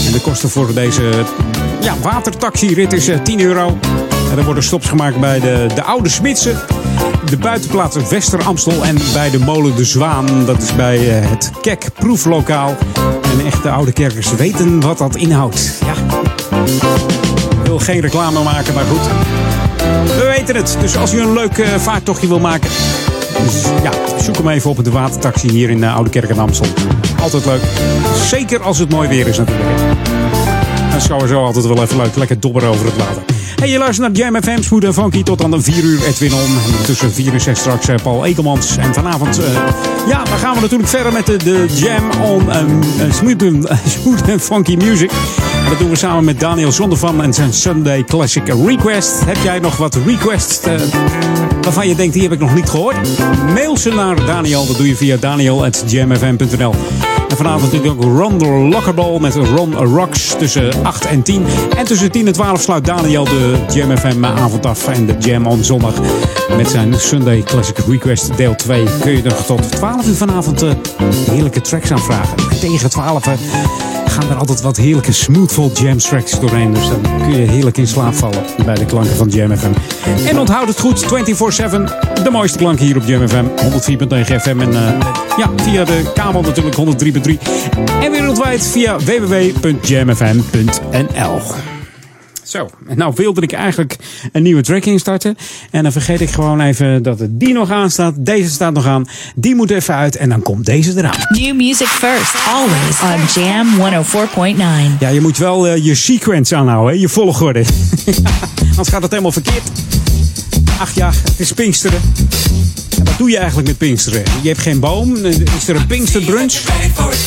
En 0.07 0.13
de 0.13 0.21
kosten 0.21 0.51
voor 0.51 0.75
deze 0.75 1.11
ja, 1.81 1.95
watertaxirit 2.03 2.93
is 2.93 3.09
eh, 3.09 3.19
10 3.23 3.41
euro. 3.41 3.79
Er 4.37 4.45
worden 4.45 4.63
stops 4.63 4.89
gemaakt 4.89 5.21
bij 5.21 5.41
de, 5.41 5.67
de 5.75 5.83
Oude 5.83 6.09
Smitsen, 6.09 6.59
de 7.25 7.37
buitenplaats 7.37 7.97
Wester 8.09 8.43
Amstel 8.43 8.85
en 8.85 8.97
bij 9.13 9.31
de 9.31 9.39
molen 9.39 9.77
De 9.77 9.85
Zwaan. 9.85 10.45
Dat 10.45 10.63
is 10.63 10.75
bij 10.77 11.19
eh, 11.19 11.31
het 11.31 11.51
Kek 11.61 11.89
Proeflokaal. 11.95 12.77
En 13.23 13.47
echte 13.47 13.71
oude 13.71 13.93
kerkers 13.93 14.35
weten 14.35 14.81
wat 14.81 14.99
dat 14.99 15.17
inhoudt. 15.17 15.79
Ja. 15.87 16.19
Ik 17.61 17.67
wil 17.67 17.79
geen 17.79 18.01
reclame 18.01 18.43
maken, 18.43 18.75
maar 18.75 18.85
goed. 18.85 19.07
We 20.07 20.35
weten 20.37 20.57
het. 20.57 20.77
Dus 20.81 20.97
als 20.97 21.15
u 21.15 21.21
een 21.21 21.33
leuk 21.33 21.59
eh, 21.59 21.69
vaarttochtje 21.69 22.29
wil 22.29 22.41
maken. 22.41 22.71
Dus 23.45 23.63
ja, 23.83 23.91
zoek 24.23 24.37
hem 24.37 24.49
even 24.49 24.71
op 24.71 24.85
de 24.85 24.91
watertaxi 24.91 25.51
hier 25.51 25.71
in 25.71 25.85
eh, 25.85 25.95
Oude 25.95 26.11
Kerk 26.11 26.31
en 26.31 26.39
Amstel. 26.39 26.67
Altijd 27.21 27.45
leuk. 27.45 27.63
Zeker 28.25 28.63
als 28.63 28.79
het 28.79 28.91
mooi 28.91 29.09
weer 29.09 29.27
is 29.27 29.39
natuurlijk. 29.39 29.69
Dat 30.91 31.01
is 31.01 31.05
sowieso 31.05 31.45
altijd 31.45 31.67
wel 31.67 31.83
even 31.83 31.97
leuk. 31.97 32.17
Lekker 32.17 32.41
dobberen 32.41 32.69
over 32.69 32.87
het 32.87 32.97
water. 32.97 33.23
Hey, 33.59 33.69
je 33.69 33.79
luistert 33.79 34.15
naar 34.15 34.17
Jam 34.33 34.43
FM, 34.43 34.63
Smooth 34.63 34.85
en 34.85 34.95
Funky. 34.95 35.23
Tot 35.23 35.45
aan 35.45 35.51
de 35.51 35.63
4 35.63 35.85
uur 35.85 36.05
Edwin 36.07 36.33
On. 36.35 36.41
En 36.41 36.85
Tussen 36.85 37.13
4 37.13 37.33
en 37.33 37.41
6 37.41 37.59
straks 37.59 37.89
eh, 37.89 37.95
Paul 38.03 38.25
Ekelmans. 38.25 38.77
En 38.77 38.95
vanavond, 38.95 39.39
eh, 39.39 39.45
ja, 40.09 40.25
dan 40.25 40.39
gaan 40.39 40.55
we 40.55 40.61
natuurlijk 40.61 40.89
verder 40.89 41.13
met 41.13 41.27
de, 41.27 41.37
de 41.37 41.65
Jam 41.75 42.11
On 42.23 42.57
um, 42.57 42.81
smooth, 43.13 44.23
en- 44.29 44.41
Funky 44.41 44.77
Music. 44.77 45.11
En 45.65 45.69
dat 45.69 45.79
doen 45.79 45.91
we 45.91 45.97
samen 45.97 46.25
met 46.25 46.41
Daniel 46.41 46.73
Zondervan 46.73 47.23
en 47.23 47.35
zijn 47.35 47.53
Sunday 47.53 48.05
Classic 48.05 48.43
Request. 48.67 49.13
Heb 49.27 49.37
jij 49.43 49.59
nog 49.59 49.77
wat 49.77 49.99
requests 50.07 50.61
eh, 50.61 50.75
waarvan 51.63 51.89
je 51.89 51.95
denkt, 51.95 52.13
die 52.13 52.23
heb 52.23 52.33
ik 52.33 52.39
nog 52.41 52.55
niet 52.55 52.69
gehoord? 52.69 52.97
Mail 53.55 53.77
ze 53.77 53.91
naar 53.91 54.27
Daniel. 54.27 54.67
Dat 54.67 54.77
doe 54.77 54.89
je 54.89 54.97
via 54.97 55.17
daniel.jamfm.nl. 55.17 56.75
En 57.29 57.37
vanavond 57.37 57.73
natuurlijk 57.73 58.03
ook 58.03 58.19
Ron 58.19 58.39
de 58.39 58.47
Lockerball 58.47 59.21
met 59.21 59.35
Ron 59.35 59.75
Rocks 59.75 60.35
tussen 60.39 60.85
8 60.85 61.07
en 61.07 61.23
10. 61.23 61.45
En 61.77 61.85
tussen 61.85 62.11
10 62.11 62.27
en 62.27 62.33
12 62.33 62.61
sluit 62.61 62.85
Daniel 62.85 63.25
de 63.25 63.59
Jam 63.75 63.97
FM 63.97 64.25
avond 64.25 64.67
af. 64.67 64.89
En 64.89 65.07
de 65.07 65.15
Jam 65.19 65.47
on 65.47 65.65
zondag 65.65 65.95
met 66.57 66.71
zijn 66.71 66.95
Sunday 66.95 67.43
Classic 67.43 67.79
Request 67.89 68.37
deel 68.37 68.55
2. 68.55 68.85
Kun 69.01 69.13
je 69.13 69.23
er 69.23 69.45
tot 69.45 69.73
12 69.73 70.07
uur 70.07 70.15
vanavond 70.15 70.63
eh, 70.63 70.71
heerlijke 71.31 71.61
tracks 71.61 71.93
aanvragen. 71.93 72.39
En 72.51 72.61
tegen 72.61 72.91
12 72.91 73.27
eh, 73.27 73.33
gaan 74.21 74.31
er 74.31 74.37
altijd 74.37 74.61
wat 74.61 74.77
heerlijke 74.77 75.13
smoothful 75.13 75.71
jam 75.75 75.99
tracks 75.99 76.41
doorheen. 76.41 76.75
Dus 76.75 76.89
dan 76.89 77.03
kun 77.03 77.33
je 77.41 77.51
heerlijk 77.51 77.77
in 77.77 77.87
slaap 77.87 78.15
vallen 78.15 78.43
bij 78.65 78.75
de 78.75 78.85
klanken 78.85 79.17
van 79.17 79.29
Jam 79.29 79.57
FM. 79.57 79.73
En 80.29 80.39
onthoud 80.39 80.69
het 80.69 80.81
goed, 80.81 81.05
24-7. 81.05 81.09
De 82.23 82.31
mooiste 82.31 82.59
klanken 82.59 82.85
hier 82.85 82.97
op 82.97 83.03
Jam 83.07 83.29
FM. 83.29 83.45
104.9 83.45 83.51
FM. 84.41 84.61
En 84.61 84.75
eh, 84.75 84.81
ja, 85.37 85.51
via 85.57 85.85
de 85.85 86.11
kabel 86.15 86.43
natuurlijk 86.43 86.77
103.3. 86.77 86.83
En 88.03 88.11
wereldwijd 88.11 88.67
via 88.67 88.99
www.jamfm.nl. 88.99 91.78
Zo, 92.49 92.69
en 92.87 92.99
nou 92.99 93.13
wilde 93.17 93.41
ik 93.41 93.53
eigenlijk 93.53 93.97
een 94.33 94.43
nieuwe 94.43 94.63
track 94.63 94.85
instarten. 94.85 95.37
En 95.71 95.83
dan 95.83 95.93
vergeet 95.93 96.21
ik 96.21 96.31
gewoon 96.31 96.61
even 96.61 97.03
dat 97.03 97.19
het 97.19 97.41
die 97.41 97.53
nog 97.53 97.71
aan 97.71 97.91
staat. 97.91 98.15
Deze 98.17 98.51
staat 98.51 98.73
nog 98.73 98.87
aan. 98.87 99.09
Die 99.35 99.55
moet 99.55 99.71
even 99.71 99.95
uit 99.95 100.17
en 100.17 100.29
dan 100.29 100.43
komt 100.43 100.67
deze 100.67 100.97
eraan. 100.97 101.15
New 101.29 101.57
music 101.57 101.87
first, 101.87 102.35
always 102.47 103.01
on 103.03 103.43
Jam 103.43 103.67
104.9. 104.57 104.99
Ja, 104.99 105.09
je 105.09 105.21
moet 105.21 105.39
wel 105.39 105.67
eh, 105.67 105.85
je 105.85 105.95
sequence 105.95 106.57
aanhouden, 106.57 106.95
hè? 106.95 107.01
je 107.01 107.09
volgorde. 107.09 107.65
Anders 108.71 108.89
gaat 108.89 109.03
het 109.03 109.11
helemaal 109.11 109.33
verkeerd. 109.33 109.71
Ach 110.81 110.95
ja, 110.95 111.11
het 111.11 111.41
is 111.41 111.53
Pinksteren. 111.53 112.01
En 112.99 113.05
wat 113.05 113.19
doe 113.19 113.31
je 113.31 113.39
eigenlijk 113.39 113.69
met 113.69 113.79
Pinksteren? 113.79 114.23
Je 114.43 114.49
hebt 114.49 114.61
geen 114.61 114.81
boom. 114.81 115.17
Is 115.25 115.69
er 115.69 115.77
een 115.77 115.87
Pinksterbrunch? 115.87 116.55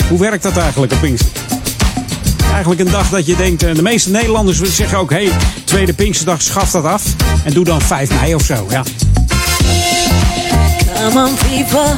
Hoe 0.10 0.20
werkt 0.20 0.44
dat 0.44 0.58
eigenlijk 0.58 0.94
op 0.94 1.00
Pinksteren? 1.00 1.61
Eigenlijk 2.52 2.82
een 2.82 2.92
dag 2.92 3.10
dat 3.10 3.26
je 3.26 3.36
denkt, 3.36 3.64
eh, 3.64 3.76
de 3.76 3.82
meeste 3.82 4.10
Nederlanders 4.10 4.62
zeggen 4.76 4.98
ook, 4.98 5.10
hey, 5.10 5.32
tweede 5.64 5.94
Pinksterdag, 5.94 6.42
schaf 6.42 6.72
dat 6.72 6.84
af. 6.84 7.04
En 7.44 7.54
doe 7.54 7.64
dan 7.64 7.82
5 7.82 8.10
mei 8.10 8.36
of 8.36 8.44
zo, 8.44 8.66
ja. 8.70 8.84
Come 10.94 11.28
on, 11.28 11.36
people, 11.36 11.96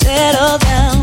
settle 0.00 0.58
down. 0.58 1.02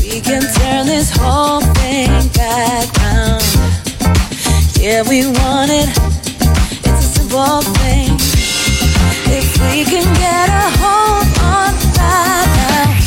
We 0.00 0.20
can 0.20 0.40
turn 0.52 0.86
this 0.86 1.10
whole 1.10 1.60
thing 1.72 2.30
back 2.32 2.86
round. 2.96 3.44
Yeah, 4.80 5.02
we 5.08 5.30
want 5.32 5.70
it. 5.70 5.88
It's 6.82 7.04
a 7.04 7.12
simple 7.12 7.62
thing. 7.72 8.20
If 9.24 9.56
we 9.58 9.84
can 9.84 10.14
get 10.14 10.48
a 10.48 10.70
hold 10.80 11.26
on 11.42 11.74
right 11.98 12.46
now. 12.56 13.05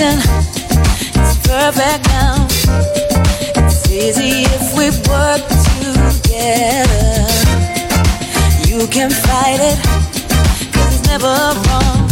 In 0.00 0.16
motion. 0.16 0.18
It's 1.14 1.36
perfect 1.46 2.06
now. 2.08 2.46
It's 3.66 3.90
easy 3.90 4.44
if 4.44 4.74
we 4.76 4.90
work 5.08 5.42
together. 5.80 7.26
You 8.66 8.86
can 8.88 9.10
fight 9.10 9.60
it, 9.60 9.78
'cause 10.72 10.94
it's 10.94 11.08
never 11.08 11.34
wrong. 11.68 12.05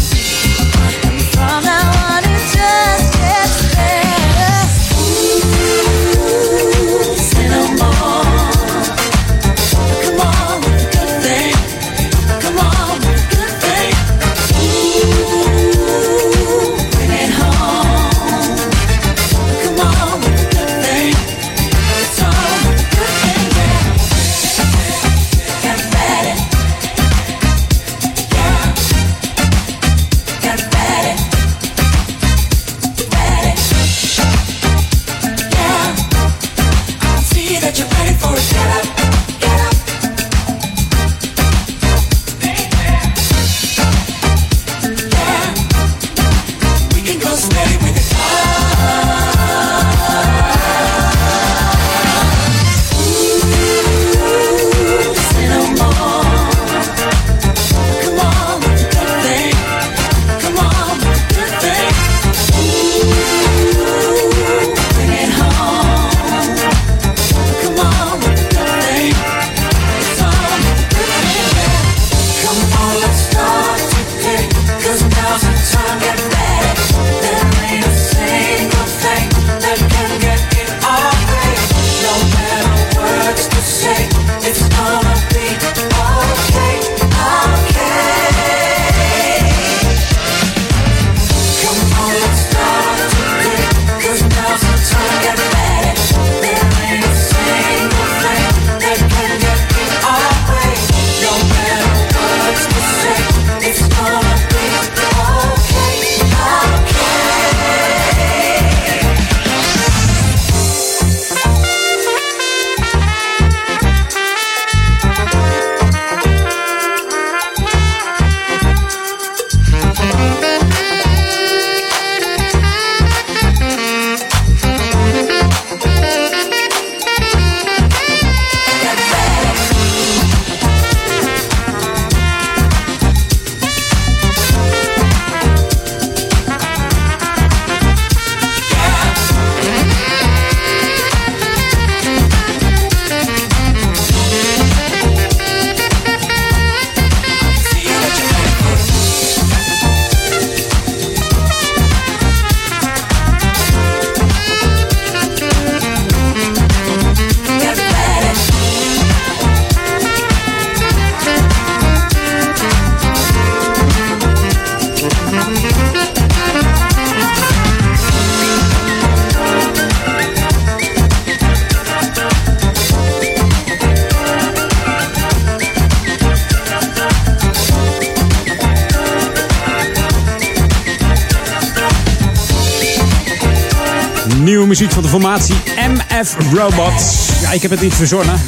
Muziek 184.79 184.93
van 184.93 185.03
de 185.03 185.09
formatie 185.09 185.55
MF 185.89 186.37
Robots. 186.53 187.29
Ja, 187.41 187.53
ik 187.53 187.63
heb 187.63 187.71
het 187.71 187.81
niet 187.81 187.95
verzonnen. 187.95 188.41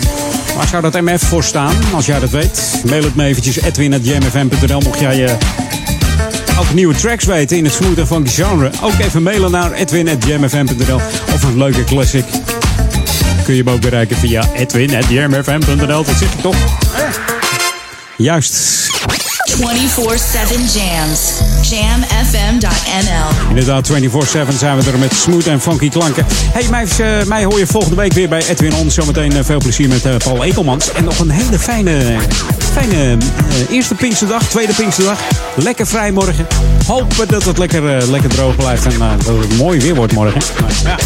Waar 0.56 0.68
zou 0.68 0.82
dat 0.82 1.00
MF 1.00 1.22
voor 1.22 1.44
staan? 1.44 1.74
Als 1.94 2.06
jij 2.06 2.20
dat 2.20 2.30
weet, 2.30 2.82
mail 2.84 3.02
het 3.02 3.14
me 3.14 3.24
eventjes 3.24 3.60
edwin.jmfm.nl 3.60 4.80
mocht 4.80 5.00
jij 5.00 5.16
je 5.16 5.36
ook 6.58 6.74
nieuwe 6.74 6.94
tracks 6.94 7.24
weten 7.24 7.56
in 7.56 7.64
het 7.64 7.72
smooth 7.72 8.06
funky 8.06 8.30
genre? 8.30 8.70
Ook 8.82 8.98
even 8.98 9.22
mailen 9.22 9.50
naar 9.50 9.72
edwin.jamfm.nl 9.72 11.00
of 11.34 11.42
een 11.42 11.58
leuke 11.58 11.84
classic. 11.84 12.24
Kun 13.44 13.54
je 13.54 13.62
hem 13.62 13.72
ook 13.72 13.80
bereiken 13.80 14.16
via 14.16 14.44
edwin.jamfm.nl. 14.54 16.04
Dat 16.04 16.20
ik 16.20 16.40
toch? 16.40 16.56
Juist. 18.16 18.88
24-7 19.50 19.60
jams. 20.72 21.55
Jamfm.nl. 21.68 23.48
Inderdaad, 23.48 23.90
24-7 23.92 23.94
zijn 24.58 24.80
we 24.80 24.90
er 24.90 24.98
met 24.98 25.12
smooth 25.12 25.46
en 25.46 25.60
funky 25.60 25.88
klanken. 25.88 26.26
Hey, 26.28 26.64
mij, 26.70 26.86
eh, 26.98 27.26
mij 27.26 27.44
hoor 27.44 27.58
je 27.58 27.66
volgende 27.66 27.96
week 27.96 28.12
weer 28.12 28.28
bij 28.28 28.48
Edwin 28.48 28.74
On. 28.74 28.90
Zometeen 28.90 29.32
eh, 29.32 29.44
veel 29.44 29.58
plezier 29.58 29.88
met 29.88 30.04
eh, 30.04 30.16
Paul 30.16 30.44
Ekelmans. 30.44 30.92
En 30.92 31.04
nog 31.04 31.18
een 31.18 31.30
hele 31.30 31.58
fijne, 31.58 32.16
fijne 32.72 33.16
eerste 33.70 33.94
Pinksterdag, 33.94 34.48
tweede 34.48 34.74
Pinksterdag. 34.74 35.18
Lekker 35.54 35.86
vrij 35.86 36.12
morgen. 36.12 36.46
Hopen 36.86 37.28
dat 37.28 37.44
het 37.44 37.58
lekker, 37.58 38.10
lekker 38.10 38.30
droog 38.30 38.56
blijft 38.56 38.84
en 38.84 38.98
dat 38.98 39.36
het 39.36 39.56
mooi 39.56 39.80
weer 39.80 39.94
wordt 39.94 40.12
morgen. 40.12 40.40
Maar 40.60 40.72
ja, 40.84 40.98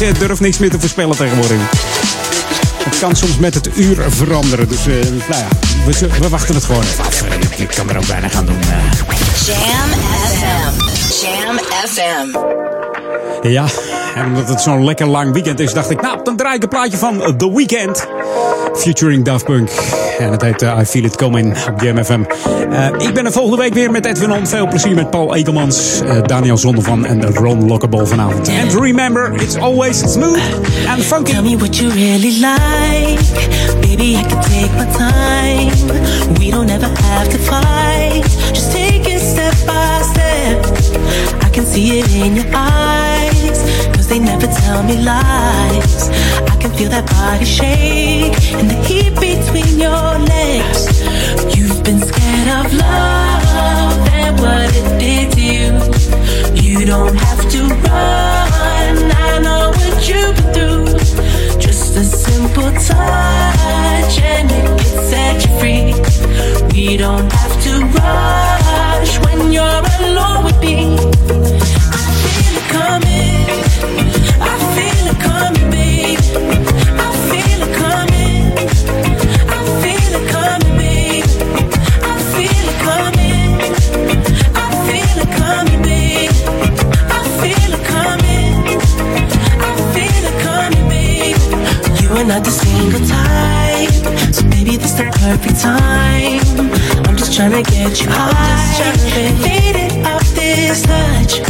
ik 0.08 0.18
durf 0.18 0.40
niks 0.40 0.58
meer 0.58 0.70
te 0.70 0.80
voorspellen 0.80 1.16
tegenwoordig. 1.16 1.58
Het 2.84 2.98
kan 2.98 3.16
soms 3.16 3.38
met 3.38 3.54
het 3.54 3.70
uur 3.76 4.04
veranderen. 4.08 4.68
Dus 4.68 4.84
nou 5.28 5.40
ja, 5.40 5.67
we, 5.96 6.08
we 6.20 6.28
wachten 6.28 6.54
het 6.54 6.64
gewoon 6.64 6.82
even 6.82 7.04
af. 7.04 7.22
Ik 7.56 7.68
kan 7.68 7.90
er 7.90 7.96
ook 7.96 8.04
weinig 8.04 8.34
aan 8.34 8.46
doen. 8.46 8.60
eh. 8.60 8.92
Jam 9.46 10.00
FM. 10.28 10.84
Jam 11.24 11.58
FM. 11.86 12.38
Ja, 13.48 13.64
en 14.14 14.24
omdat 14.26 14.48
het 14.48 14.60
zo'n 14.60 14.84
lekker 14.84 15.06
lang 15.06 15.32
weekend 15.32 15.60
is, 15.60 15.72
dacht 15.72 15.90
ik, 15.90 16.00
nou, 16.00 16.18
dan 16.22 16.36
draai 16.36 16.56
ik 16.56 16.62
een 16.62 16.68
plaatje 16.68 16.96
van 16.98 17.36
The 17.36 17.52
Weeknd. 17.54 18.06
Featuring 18.74 19.24
Daft 19.24 19.44
Punk. 19.44 19.70
En 20.18 20.30
het 20.32 20.42
heet 20.42 20.62
eh, 20.62 20.78
I 20.80 20.84
Feel 20.84 21.04
It 21.04 21.16
Coming 21.16 21.56
op 21.68 21.80
Jam 21.80 22.04
FM. 22.04 22.20
Eh, 22.78 23.06
ik 23.06 23.14
ben 23.14 23.24
er 23.26 23.32
volgende 23.32 23.56
week 23.56 23.74
weer 23.74 23.90
met 23.90 24.06
Edwin 24.06 24.32
On. 24.32 24.46
Veel 24.46 24.68
plezier 24.68 24.94
met 24.94 25.10
Paul 25.10 25.34
Ekelmans, 25.34 26.00
eh, 26.00 26.22
Daniel 26.26 26.56
Zondervan 26.56 27.06
en 27.06 27.24
Ron 27.34 27.66
Lockable 27.66 28.06
vanavond. 28.06 28.48
And 28.48 28.72
remember, 28.72 29.32
it's 29.34 29.56
always 29.56 29.98
smooth 29.98 30.40
and 30.88 31.02
funky. 31.02 31.32
Tell 31.32 31.42
me 31.42 31.56
what 31.56 31.76
you 31.76 31.90
really 31.92 32.32
like. 32.32 33.22
Baby, 33.80 34.16
I 34.18 34.22
can 34.28 34.40
take 34.40 34.70
my 34.76 34.86
time. 34.96 35.70
We 36.38 36.50
don't 36.50 36.70
ever 36.70 36.90
have 37.02 37.28
to 37.28 37.38
fight. 37.38 38.24
Just 38.52 38.70
take 38.72 39.14
it 39.14 39.20
step 39.20 39.54
by 39.66 40.02
step. 40.02 40.66
I 41.46 41.50
can 41.50 41.66
see 41.66 41.98
it 41.98 42.14
in 42.14 42.34
your 42.34 42.48
eyes. 42.54 43.58
Cause 43.92 44.06
they 44.06 44.18
never 44.18 44.46
tell 44.46 44.82
me 44.82 44.94
lies. 44.94 46.10
I 46.52 46.56
can 46.58 46.70
feel 46.70 46.90
that 46.90 47.06
body 47.06 47.44
shake 47.44 48.54
and 48.58 48.70
the 48.70 48.76
heat 48.86 49.14
between 49.14 49.80
your 49.80 50.18
legs. 50.18 51.17
You've 51.56 51.82
been 51.84 52.00
scared 52.00 52.48
of 52.66 52.72
love 52.74 54.08
and 54.12 54.40
what 54.40 54.70
it 54.74 54.98
did 54.98 55.32
to 55.32 55.40
you. 55.40 55.70
You 56.62 56.86
don't 56.86 57.14
have 57.16 57.50
to 57.50 57.60
run. 57.62 58.96
I 59.12 59.38
know 59.42 59.70
what 59.70 60.08
you've 60.08 60.36
been 60.36 60.52
through. 60.54 61.58
Just 61.58 61.96
a 61.96 62.04
simple 62.04 62.70
touch 62.72 64.18
and 64.20 64.50
it 64.50 64.66
can 64.80 64.96
set 65.10 65.44
you 65.44 65.52
free. 65.60 65.94
We 66.72 66.96
don't 66.96 67.30
have 67.32 67.62
to 67.64 67.72
rush 67.98 69.18
when 69.24 69.52
you're 69.52 69.82
alone 70.00 70.44
with 70.44 70.60
me. 70.60 71.07
To 97.58 97.64
get 97.64 98.00
you 98.00 98.06
high, 98.08 98.92
faded 99.42 100.06
off 100.06 100.22
this 100.36 100.82
touch. 100.82 101.40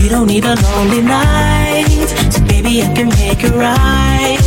You 0.00 0.08
don't 0.08 0.26
need 0.26 0.46
a 0.46 0.54
lonely 0.54 1.02
night, 1.02 2.06
so 2.32 2.42
baby 2.46 2.82
I 2.82 2.90
can 2.94 3.08
make 3.10 3.44
it 3.44 3.52
right. 3.52 4.40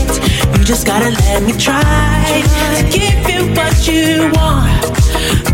You 0.58 0.64
just 0.64 0.88
gotta 0.88 1.12
let 1.12 1.44
me 1.44 1.52
try 1.54 2.42
to 2.78 2.84
give 2.90 3.30
you 3.30 3.54
what 3.54 3.88
you 3.88 4.32
want. 4.34 4.90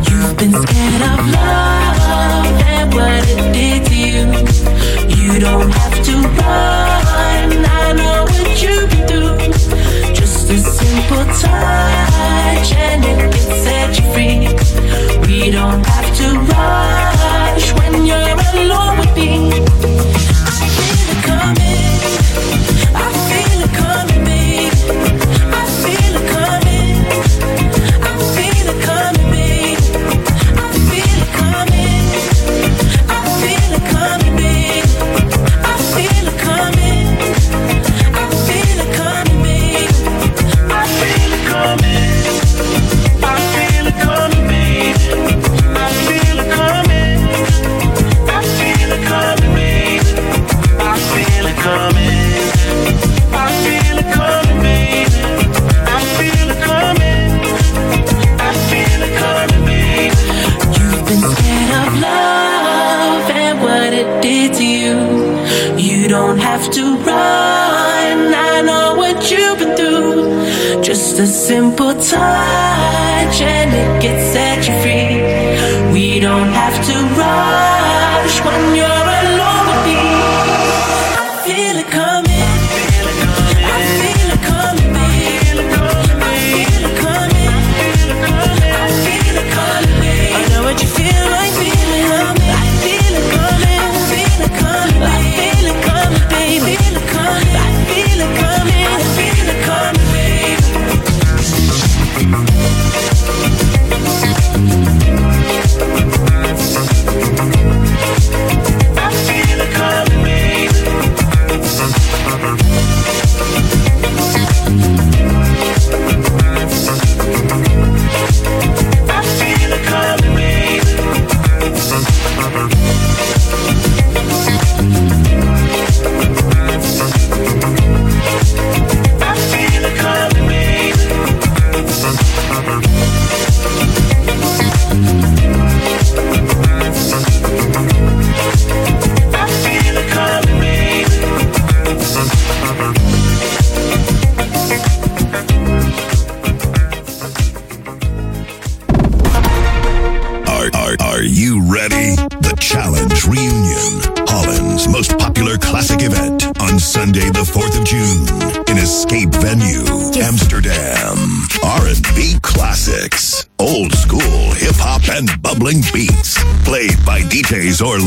You've 0.07 0.37
been 0.37 0.53
scared 0.53 1.01
of 1.11 1.19
love 1.35 2.61
and 2.63 2.93
what 2.93 3.27
it 3.27 3.51
did 3.51 3.85
to 3.87 3.95
you. 3.99 4.23
You 5.17 5.39
don't 5.41 5.69
have 5.69 6.05
to 6.05 6.13
run. 6.39 7.65
I 7.65 7.91
know 7.97 8.23
what 8.23 8.63
you've 8.63 8.89
been 8.89 9.07
through. 9.09 9.42
A 10.53 10.57
simple 10.59 11.25
touch 11.41 12.73
and 12.73 13.03
it 13.03 13.33
can 13.33 13.63
set 13.63 13.97
you 13.97 14.05
free. 14.13 15.27
We 15.27 15.49
don't 15.49 15.83
have 15.83 16.15
to 16.17 16.27
rush 16.53 17.73
when 17.79 18.05
you're 18.05 18.37
alone 18.61 18.99
with 18.99 19.15
me. 19.15 19.49
I 20.45 21.21
coming. 21.25 21.92
Don't 76.23 76.53
have 76.53 76.85
to 76.85 76.92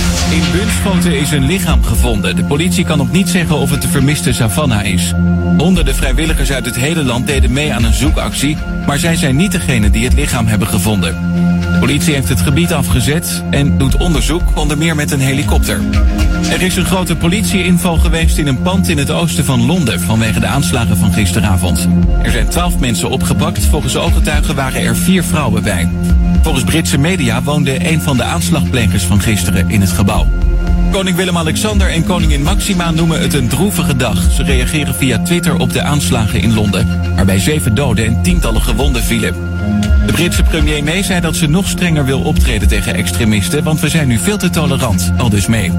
In 0.31 0.43
Bunschoten 0.51 1.19
is 1.19 1.31
een 1.31 1.45
lichaam 1.45 1.83
gevonden. 1.83 2.35
De 2.35 2.43
politie 2.43 2.85
kan 2.85 2.97
nog 2.97 3.11
niet 3.11 3.29
zeggen 3.29 3.55
of 3.57 3.69
het 3.69 3.81
de 3.81 3.87
vermiste 3.87 4.33
Savannah 4.33 4.85
is. 4.85 5.13
Honderden 5.57 5.95
vrijwilligers 5.95 6.51
uit 6.51 6.65
het 6.65 6.75
hele 6.75 7.03
land 7.03 7.27
deden 7.27 7.51
mee 7.51 7.73
aan 7.73 7.83
een 7.83 7.93
zoekactie, 7.93 8.57
maar 8.85 8.97
zij 8.97 9.15
zijn 9.15 9.35
niet 9.35 9.51
degene 9.51 9.89
die 9.89 10.03
het 10.03 10.13
lichaam 10.13 10.47
hebben 10.47 10.67
gevonden. 10.67 11.15
De 11.61 11.77
politie 11.79 12.13
heeft 12.13 12.29
het 12.29 12.41
gebied 12.41 12.73
afgezet 12.73 13.43
en 13.49 13.77
doet 13.77 13.97
onderzoek, 13.97 14.41
onder 14.55 14.77
meer 14.77 14.95
met 14.95 15.11
een 15.11 15.19
helikopter. 15.19 15.81
Er 16.51 16.61
is 16.61 16.75
een 16.75 16.85
grote 16.85 17.15
politieinval 17.15 17.97
geweest 17.97 18.37
in 18.37 18.47
een 18.47 18.61
pand 18.61 18.89
in 18.89 18.97
het 18.97 19.11
oosten 19.11 19.45
van 19.45 19.65
Londen 19.65 19.99
vanwege 19.99 20.39
de 20.39 20.47
aanslagen 20.47 20.97
van 20.97 21.13
gisteravond. 21.13 21.87
Er 22.23 22.31
zijn 22.31 22.47
twaalf 22.47 22.79
mensen 22.79 23.09
opgepakt. 23.09 23.65
Volgens 23.65 23.95
ooggetuigen 23.95 24.55
waren 24.55 24.81
er 24.81 24.95
vier 24.95 25.23
vrouwen 25.23 25.63
bij. 25.63 25.89
Volgens 26.41 26.63
Britse 26.63 26.97
media 26.97 27.43
woonde 27.43 27.89
een 27.91 28.01
van 28.01 28.17
de 28.17 28.23
aanslagplegers 28.23 29.03
van 29.03 29.21
gisteren 29.21 29.69
in 29.69 29.81
het 29.81 29.91
gebouw. 29.91 30.27
Koning 30.91 31.15
Willem-Alexander 31.15 31.89
en 31.89 32.03
koningin 32.03 32.43
Maxima 32.43 32.91
noemen 32.91 33.21
het 33.21 33.33
een 33.33 33.47
droevige 33.47 33.95
dag. 33.95 34.31
Ze 34.31 34.43
reageren 34.43 34.95
via 34.95 35.19
Twitter 35.19 35.59
op 35.59 35.73
de 35.73 35.81
aanslagen 35.81 36.41
in 36.41 36.53
Londen, 36.53 37.15
waarbij 37.15 37.39
zeven 37.39 37.75
doden 37.75 38.05
en 38.05 38.21
tientallen 38.21 38.61
gewonden 38.61 39.03
vielen. 39.03 39.33
De 40.05 40.11
Britse 40.11 40.43
premier 40.43 40.83
May 40.83 41.03
zei 41.03 41.21
dat 41.21 41.35
ze 41.35 41.47
nog 41.47 41.67
strenger 41.67 42.05
wil 42.05 42.21
optreden 42.21 42.67
tegen 42.67 42.93
extremisten, 42.93 43.63
want 43.63 43.79
we 43.79 43.89
zijn 43.89 44.07
nu 44.07 44.17
veel 44.17 44.37
te 44.37 44.49
tolerant, 44.49 45.11
al 45.17 45.29
dus 45.29 45.47
mee. 45.47 45.71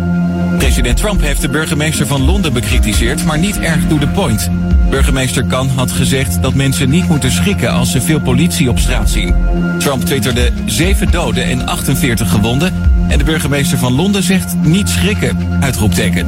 President 0.58 0.96
Trump 0.96 1.20
heeft 1.20 1.40
de 1.40 1.48
burgemeester 1.48 2.06
van 2.06 2.24
Londen 2.24 2.52
bekritiseerd, 2.52 3.24
maar 3.24 3.38
niet 3.38 3.58
erg 3.58 3.86
to 3.88 3.98
the 3.98 4.06
point. 4.06 4.50
Burgemeester 4.92 5.44
Kan 5.44 5.68
had 5.68 5.90
gezegd 5.90 6.42
dat 6.42 6.54
mensen 6.54 6.90
niet 6.90 7.08
moeten 7.08 7.30
schrikken 7.30 7.70
als 7.70 7.90
ze 7.90 8.00
veel 8.00 8.20
politie 8.20 8.70
op 8.70 8.78
straat 8.78 9.10
zien. 9.10 9.34
Trump 9.78 10.04
twitterde 10.04 10.50
7 10.66 11.10
doden 11.10 11.44
en 11.44 11.66
48 11.66 12.30
gewonden. 12.30 12.74
En 13.08 13.18
de 13.18 13.24
burgemeester 13.24 13.78
van 13.78 13.94
Londen 13.94 14.22
zegt 14.22 14.54
niet 14.62 14.88
schrikken, 14.88 15.38
uitroepteken. 15.60 16.26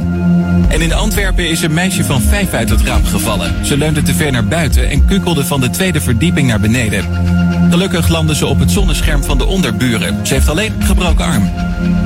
En 0.67 0.81
in 0.81 0.93
Antwerpen 0.93 1.49
is 1.49 1.61
een 1.61 1.73
meisje 1.73 2.03
van 2.03 2.21
vijf 2.21 2.53
uit 2.53 2.69
het 2.69 2.81
raam 2.81 3.05
gevallen. 3.05 3.65
Ze 3.65 3.77
leunde 3.77 4.01
te 4.01 4.13
ver 4.13 4.31
naar 4.31 4.47
buiten 4.47 4.89
en 4.89 5.05
kukkelde 5.05 5.45
van 5.45 5.61
de 5.61 5.69
tweede 5.69 6.01
verdieping 6.01 6.47
naar 6.47 6.59
beneden. 6.59 7.05
Gelukkig 7.69 8.07
landde 8.07 8.35
ze 8.35 8.45
op 8.45 8.59
het 8.59 8.71
zonnescherm 8.71 9.23
van 9.23 9.37
de 9.37 9.45
onderburen. 9.45 10.27
Ze 10.27 10.33
heeft 10.33 10.49
alleen 10.49 10.73
een 10.73 10.85
gebroken 10.85 11.25
arm. 11.25 11.49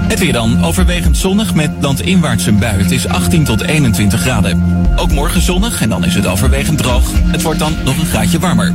Het 0.08 0.20
weer 0.20 0.34
dan, 0.34 0.64
overwegend 0.64 1.18
zonnig 1.18 1.54
met 1.54 1.72
landinwaarts 1.80 2.46
een 2.46 2.60
bui. 2.60 2.82
Het 2.82 2.92
is 2.92 3.08
18 3.08 3.44
tot 3.44 3.62
21 3.62 4.22
graden. 4.22 4.64
Ook 4.96 5.12
morgen 5.12 5.42
zonnig 5.42 5.82
en 5.82 5.90
dan 5.90 6.06
is 6.06 6.16
het 6.16 6.28
overwegend 6.28 6.78
droog. 6.78 7.12
Het 7.14 7.42
wordt 7.42 7.60
dan 7.60 7.74
nog 7.84 7.98
een 7.98 8.06
graadje 8.06 8.40
warmer. 8.40 8.74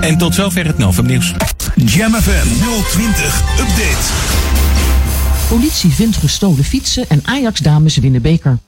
En 0.00 0.18
tot 0.18 0.34
zover 0.34 0.66
het 0.66 0.78
Novum 0.78 1.06
Nieuws. 1.06 1.32
Jam 1.74 2.12
FM 2.12 2.46
020 2.90 3.42
Update. 3.58 4.10
Politie 5.48 5.90
vindt 5.90 6.16
gestolen 6.16 6.64
fietsen 6.64 7.04
en 7.08 7.20
Ajax-dames 7.24 7.96
winnen 7.96 8.22
beker. 8.22 8.58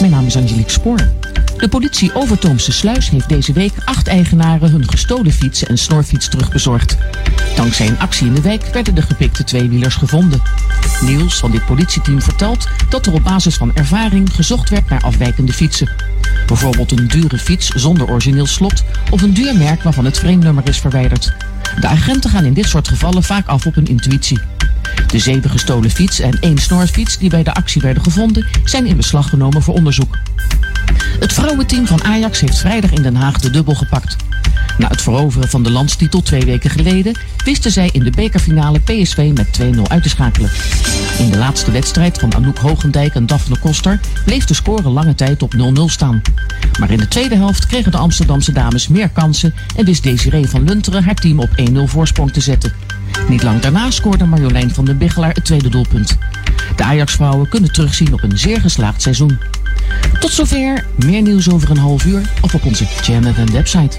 Mijn 0.00 0.10
naam 0.10 0.26
is 0.26 0.36
Angelique 0.36 0.70
Spoor. 0.70 1.10
De 1.58 1.68
politie 1.68 2.14
Overtoomse 2.14 2.72
Sluis 2.72 3.10
heeft 3.10 3.28
deze 3.28 3.52
week 3.52 3.72
acht 3.84 4.06
eigenaren 4.06 4.70
hun 4.70 4.88
gestolen 4.88 5.32
fiets 5.32 5.64
en 5.64 5.78
snorfiets 5.78 6.28
terugbezorgd. 6.28 6.96
Dankzij 7.56 7.86
een 7.86 7.98
actie 7.98 8.26
in 8.26 8.34
de 8.34 8.40
wijk 8.40 8.68
werden 8.72 8.94
de 8.94 9.02
gepikte 9.02 9.44
tweewielers 9.44 9.94
gevonden. 9.94 10.42
Niels 11.00 11.38
van 11.38 11.50
dit 11.50 11.66
politieteam 11.66 12.22
vertelt 12.22 12.68
dat 12.88 13.06
er 13.06 13.12
op 13.12 13.22
basis 13.22 13.56
van 13.56 13.74
ervaring 13.74 14.34
gezocht 14.34 14.70
werd 14.70 14.88
naar 14.88 15.00
afwijkende 15.00 15.52
fietsen. 15.52 15.90
Bijvoorbeeld 16.46 16.92
een 16.92 17.08
dure 17.08 17.38
fiets 17.38 17.68
zonder 17.68 18.10
origineel 18.10 18.46
slot 18.46 18.84
of 19.10 19.22
een 19.22 19.34
duur 19.34 19.56
merk 19.56 19.82
waarvan 19.82 20.04
het 20.04 20.18
frame-nummer 20.18 20.68
is 20.68 20.78
verwijderd. 20.78 21.32
De 21.80 21.86
agenten 21.86 22.30
gaan 22.30 22.44
in 22.44 22.54
dit 22.54 22.66
soort 22.66 22.88
gevallen 22.88 23.22
vaak 23.22 23.46
af 23.46 23.66
op 23.66 23.74
hun 23.74 23.86
intuïtie. 23.86 24.38
De 25.06 25.18
zeven 25.18 25.50
gestolen 25.50 25.90
fiets 25.90 26.20
en 26.20 26.38
één 26.40 26.58
snorfiets 26.58 27.18
die 27.18 27.30
bij 27.30 27.42
de 27.42 27.54
actie 27.54 27.82
werden 27.82 28.02
gevonden 28.02 28.46
zijn 28.64 28.86
in 28.86 28.96
beslag 28.96 29.28
genomen 29.28 29.62
voor 29.62 29.74
onderzoek. 29.74 30.18
Het 31.20 31.32
vrouwenteam 31.32 31.86
van 31.86 32.04
Ajax 32.04 32.40
heeft 32.40 32.58
vrijdag 32.58 32.90
in 32.90 33.02
Den 33.02 33.16
Haag 33.16 33.38
de 33.38 33.50
dubbel 33.50 33.74
gepakt. 33.74 34.16
Na 34.78 34.88
het 34.88 35.02
veroveren 35.02 35.48
van 35.48 35.62
de 35.62 35.70
landstitel 35.70 36.22
twee 36.22 36.44
weken 36.44 36.70
geleden 36.70 37.18
wisten 37.44 37.70
zij 37.70 37.88
in 37.92 38.04
de 38.04 38.10
bekerfinale 38.10 38.78
PSV 38.78 39.30
met 39.34 39.60
2-0 39.60 39.82
uit 39.88 40.02
te 40.02 40.08
schakelen. 40.08 40.50
In 41.18 41.30
de 41.30 41.38
laatste 41.38 41.70
wedstrijd 41.70 42.18
van 42.18 42.34
Anouk 42.34 42.58
Hogendijk 42.58 43.14
en 43.14 43.26
Daphne 43.26 43.58
Koster 43.58 44.00
bleef 44.24 44.44
de 44.44 44.54
score 44.54 44.88
lange 44.88 45.14
tijd 45.14 45.42
op 45.42 45.54
0-0 45.54 45.58
staan. 45.84 46.22
Maar 46.78 46.90
in 46.90 46.98
de 46.98 47.08
tweede 47.08 47.36
helft 47.36 47.66
kregen 47.66 47.92
de 47.92 47.98
Amsterdamse 47.98 48.52
dames 48.52 48.88
meer 48.88 49.08
kansen 49.08 49.54
en 49.76 49.84
wist 49.84 50.02
Desiree 50.02 50.48
van 50.48 50.64
Lunteren 50.64 51.04
haar 51.04 51.14
team 51.14 51.40
op 51.40 51.50
1-0 51.70 51.72
voorsprong 51.84 52.32
te 52.32 52.40
zetten. 52.40 52.72
Niet 53.28 53.42
lang 53.42 53.60
daarna 53.60 53.90
scoorde 53.90 54.24
Marjolein 54.24 54.74
van 54.74 54.84
den 54.84 54.98
Biggelaar 54.98 55.34
het 55.34 55.44
tweede 55.44 55.68
doelpunt. 55.68 56.18
De 56.76 56.82
Ajax-vrouwen 56.82 57.48
kunnen 57.48 57.72
terugzien 57.72 58.12
op 58.12 58.22
een 58.22 58.38
zeer 58.38 58.60
geslaagd 58.60 59.02
seizoen. 59.02 59.38
Tot 60.20 60.30
zover, 60.30 60.84
meer 61.06 61.22
nieuws 61.22 61.50
over 61.50 61.70
een 61.70 61.78
half 61.78 62.04
uur 62.04 62.30
of 62.40 62.54
op 62.54 62.64
onze 62.64 62.84
Jam 63.02 63.22
FM 63.22 63.52
website. 63.52 63.98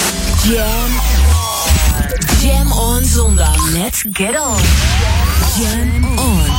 Jam. 0.43 0.89
Jam 2.41 2.71
on 2.71 3.03
zondag. 3.03 3.55
Let's 3.73 4.03
get 4.11 4.35
on. 4.35 4.57
Jam 5.55 6.17
on. 6.17 6.50